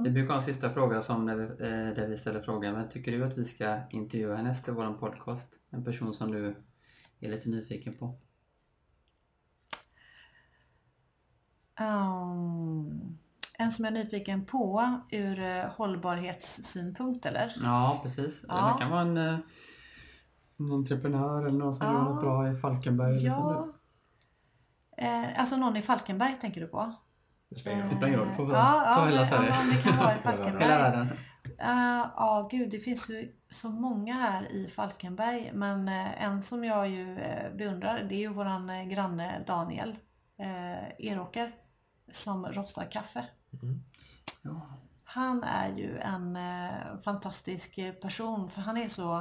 Vi 0.05 0.11
brukar 0.11 0.35
ha 0.35 0.41
en 0.41 0.47
sista 0.47 0.71
fråga 0.71 1.03
som 1.03 1.27
där 1.27 1.37
vi, 1.37 1.45
eh, 1.45 1.95
där 1.95 2.09
vi 2.09 2.19
ställer 2.19 2.43
frågan. 2.43 2.75
Men 2.75 2.89
tycker 2.89 3.13
du 3.13 3.25
att 3.25 3.39
vi 3.39 3.45
ska 3.45 3.77
intervjua 3.91 4.43
nästa 4.43 4.73
i 4.73 4.75
vår 4.75 4.93
podcast? 4.93 5.49
En 5.71 5.85
person 5.85 6.15
som 6.15 6.31
du 6.31 6.57
är 7.21 7.31
lite 7.31 7.49
nyfiken 7.49 7.95
på? 7.95 8.19
Um, 11.81 13.19
en 13.59 13.73
som 13.73 13.85
jag 13.85 13.95
är 13.97 14.05
nyfiken 14.05 14.45
på 14.45 14.91
ur 15.11 15.39
eh, 15.43 15.65
hållbarhetssynpunkt 15.77 17.27
eller? 17.27 17.57
Ja, 17.63 18.01
precis. 18.03 18.45
Ja. 18.49 18.73
Det 18.75 18.83
kan 18.83 18.91
vara 18.91 19.01
en, 19.01 19.17
eh, 19.17 19.39
en 20.59 20.73
entreprenör 20.73 21.47
eller 21.47 21.59
någon 21.59 21.75
som 21.75 21.87
Ja. 21.87 21.93
gör 21.93 22.03
något 22.05 22.23
bra 22.23 22.53
i 22.53 22.57
Falkenberg. 22.57 23.19
eller 23.19 23.31
som 23.31 23.43
Ja. 23.43 23.69
Eh, 24.97 25.41
alltså 25.41 25.57
någon 25.57 25.77
i 25.77 25.83
Falkenberg 25.83 26.37
tänker 26.41 26.61
du 26.61 26.67
på? 26.67 26.95
Det 27.49 27.57
spelar 27.59 27.77
ingen 27.77 27.89
Det 27.89 27.95
roll. 27.95 27.97
spelar 27.97 28.09
ingen 28.09 28.21
roll, 28.21 28.29
det 28.29 28.37
får 28.37 28.53
Ja, 28.53 28.95
ta 28.97 29.07
hela 29.07 29.27
Sverige. 29.27 29.49
ja, 29.49 29.63
men 29.65 29.77
det 29.77 29.83
kan 29.83 29.97
vara 29.99 30.13
i 30.15 30.19
Hela 30.47 30.59
världen. 30.79 31.09
Eh, 31.59 32.07
Ja, 32.17 32.49
gud, 32.51 32.71
det 32.71 32.79
finns 32.81 33.11
ju 33.11 33.33
så 33.51 33.69
många 33.69 34.15
här 34.15 34.53
i 34.53 34.69
Falkenberg. 34.69 35.51
Men 35.55 35.89
eh, 35.89 36.23
en 36.25 36.43
som 36.43 36.65
jag 36.65 36.89
ju 36.89 37.19
eh, 37.19 37.53
beundrar, 37.57 38.03
det 38.03 38.15
är 38.15 38.19
ju 38.19 38.29
våran 38.29 38.71
eh, 38.71 38.85
granne 38.85 39.45
Daniel 39.47 39.97
eh, 40.39 41.07
Eråker 41.07 41.53
som 42.13 42.47
rostar 42.47 42.91
kaffe. 42.91 43.27
Ja. 44.43 44.67
Han 45.05 45.43
är 45.45 45.69
ju 45.77 45.99
en 45.99 46.37
eh, 46.37 47.01
fantastisk 47.05 47.79
eh, 47.79 47.93
person 47.95 48.51
för 48.51 48.61
han 48.61 48.77
är 48.77 48.89
så 48.89 49.19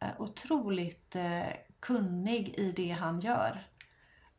eh, 0.00 0.08
otroligt 0.18 1.16
eh, 1.16 1.42
kunnig 1.80 2.48
i 2.58 2.72
det 2.72 2.90
han 2.90 3.20
gör. 3.20 3.66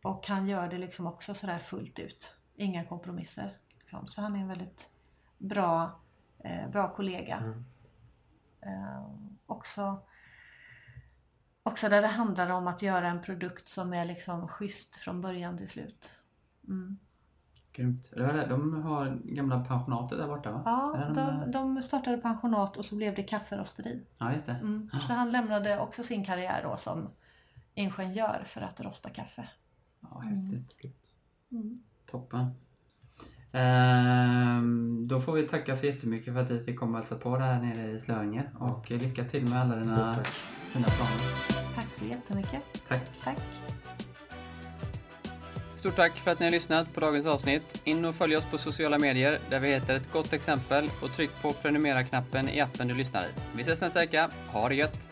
Och 0.04 0.28
han 0.28 0.48
gör 0.48 0.68
det 0.70 0.78
liksom 0.78 1.08
också 1.08 1.34
sådär 1.34 1.60
fullt 1.60 2.00
ut. 2.00 2.35
Inga 2.56 2.86
kompromisser. 2.86 3.58
Liksom. 3.80 4.08
Så 4.08 4.22
han 4.22 4.36
är 4.36 4.40
en 4.40 4.48
väldigt 4.48 4.90
bra, 5.38 6.00
eh, 6.40 6.70
bra 6.70 6.96
kollega. 6.96 7.54
Eh, 8.62 9.06
också, 9.46 10.00
också 11.64 11.90
där 11.90 12.02
det 12.02 12.08
handlar 12.08 12.50
om 12.50 12.68
att 12.68 12.82
göra 12.82 13.08
en 13.08 13.22
produkt 13.22 13.68
som 13.68 13.94
är 13.94 14.06
liksom 14.06 14.48
schysst 14.48 14.96
från 14.96 15.22
början 15.22 15.58
till 15.58 15.70
slut. 15.70 16.16
Mm. 16.68 16.98
Grymt. 17.72 18.12
De 18.50 18.84
har 18.84 19.22
gamla 19.24 19.66
pensionatet 19.66 20.18
där 20.18 20.28
borta 20.28 20.52
va? 20.52 20.62
Ja, 20.66 21.12
de, 21.16 21.52
de 21.52 21.82
startade 21.82 22.18
pensionat 22.18 22.78
och 22.78 22.86
så 22.86 22.96
blev 22.96 23.16
det 23.16 23.24
kafferosteri. 23.24 24.06
Ja, 24.18 24.34
just 24.34 24.46
det. 24.46 24.52
Mm. 24.52 24.90
Så 25.02 25.14
han 25.14 25.32
lämnade 25.32 25.80
också 25.80 26.04
sin 26.04 26.26
karriär 26.26 26.64
då 26.64 26.78
som 26.78 27.10
ingenjör 27.74 28.44
för 28.48 28.62
att 28.62 28.82
rosta 28.82 29.10
kaffe. 29.10 29.50
Ja, 30.02 30.20
häftigt. 30.20 30.76
Mm. 31.52 31.84
Toppen. 32.16 32.50
Ehm, 33.52 35.08
då 35.08 35.22
får 35.22 35.34
vi 35.34 35.44
tacka 35.44 35.76
så 35.76 35.86
jättemycket 35.86 36.34
för 36.34 36.42
att 36.42 36.52
vi 36.52 36.64
fick 36.64 36.80
komma 36.80 36.92
och 36.92 36.98
hälsa 36.98 37.16
på 37.16 37.36
här 37.36 37.62
nere 37.62 37.92
i 37.92 38.00
Slöinge. 38.00 38.44
Och 38.60 38.92
eh, 38.92 39.02
lycka 39.02 39.24
till 39.24 39.46
med 39.46 39.62
alla 39.62 39.76
dina 39.76 40.24
fina 40.70 40.88
planer. 40.88 41.76
Tack 41.76 41.92
så 41.92 42.06
jättemycket. 42.06 42.62
Tack. 42.88 43.02
Tack. 43.24 43.38
Stort 45.76 45.96
tack 45.96 46.18
för 46.18 46.32
att 46.32 46.40
ni 46.40 46.46
har 46.46 46.52
lyssnat 46.52 46.94
på 46.94 47.00
dagens 47.00 47.26
avsnitt. 47.26 47.82
In 47.84 48.06
och 48.06 48.16
följ 48.16 48.38
oss 48.38 48.46
på 48.46 48.58
sociala 48.58 49.00
medier 49.00 49.40
där 49.50 49.60
vi 49.60 49.68
heter 49.68 49.96
ett 49.96 50.12
gott 50.12 50.34
exempel 50.34 50.92
och 51.02 51.12
tryck 51.12 51.32
på 51.42 51.54
prenumerera-knappen 51.54 52.50
i 52.50 52.62
appen 52.62 52.88
du 52.88 52.94
lyssnar 52.94 53.24
i. 53.24 53.28
Vi 53.56 53.62
ses 53.62 53.82
nästa 53.82 54.00
vecka. 54.00 54.30
Ha 54.52 54.70
det 54.70 54.76
gött! 54.76 55.10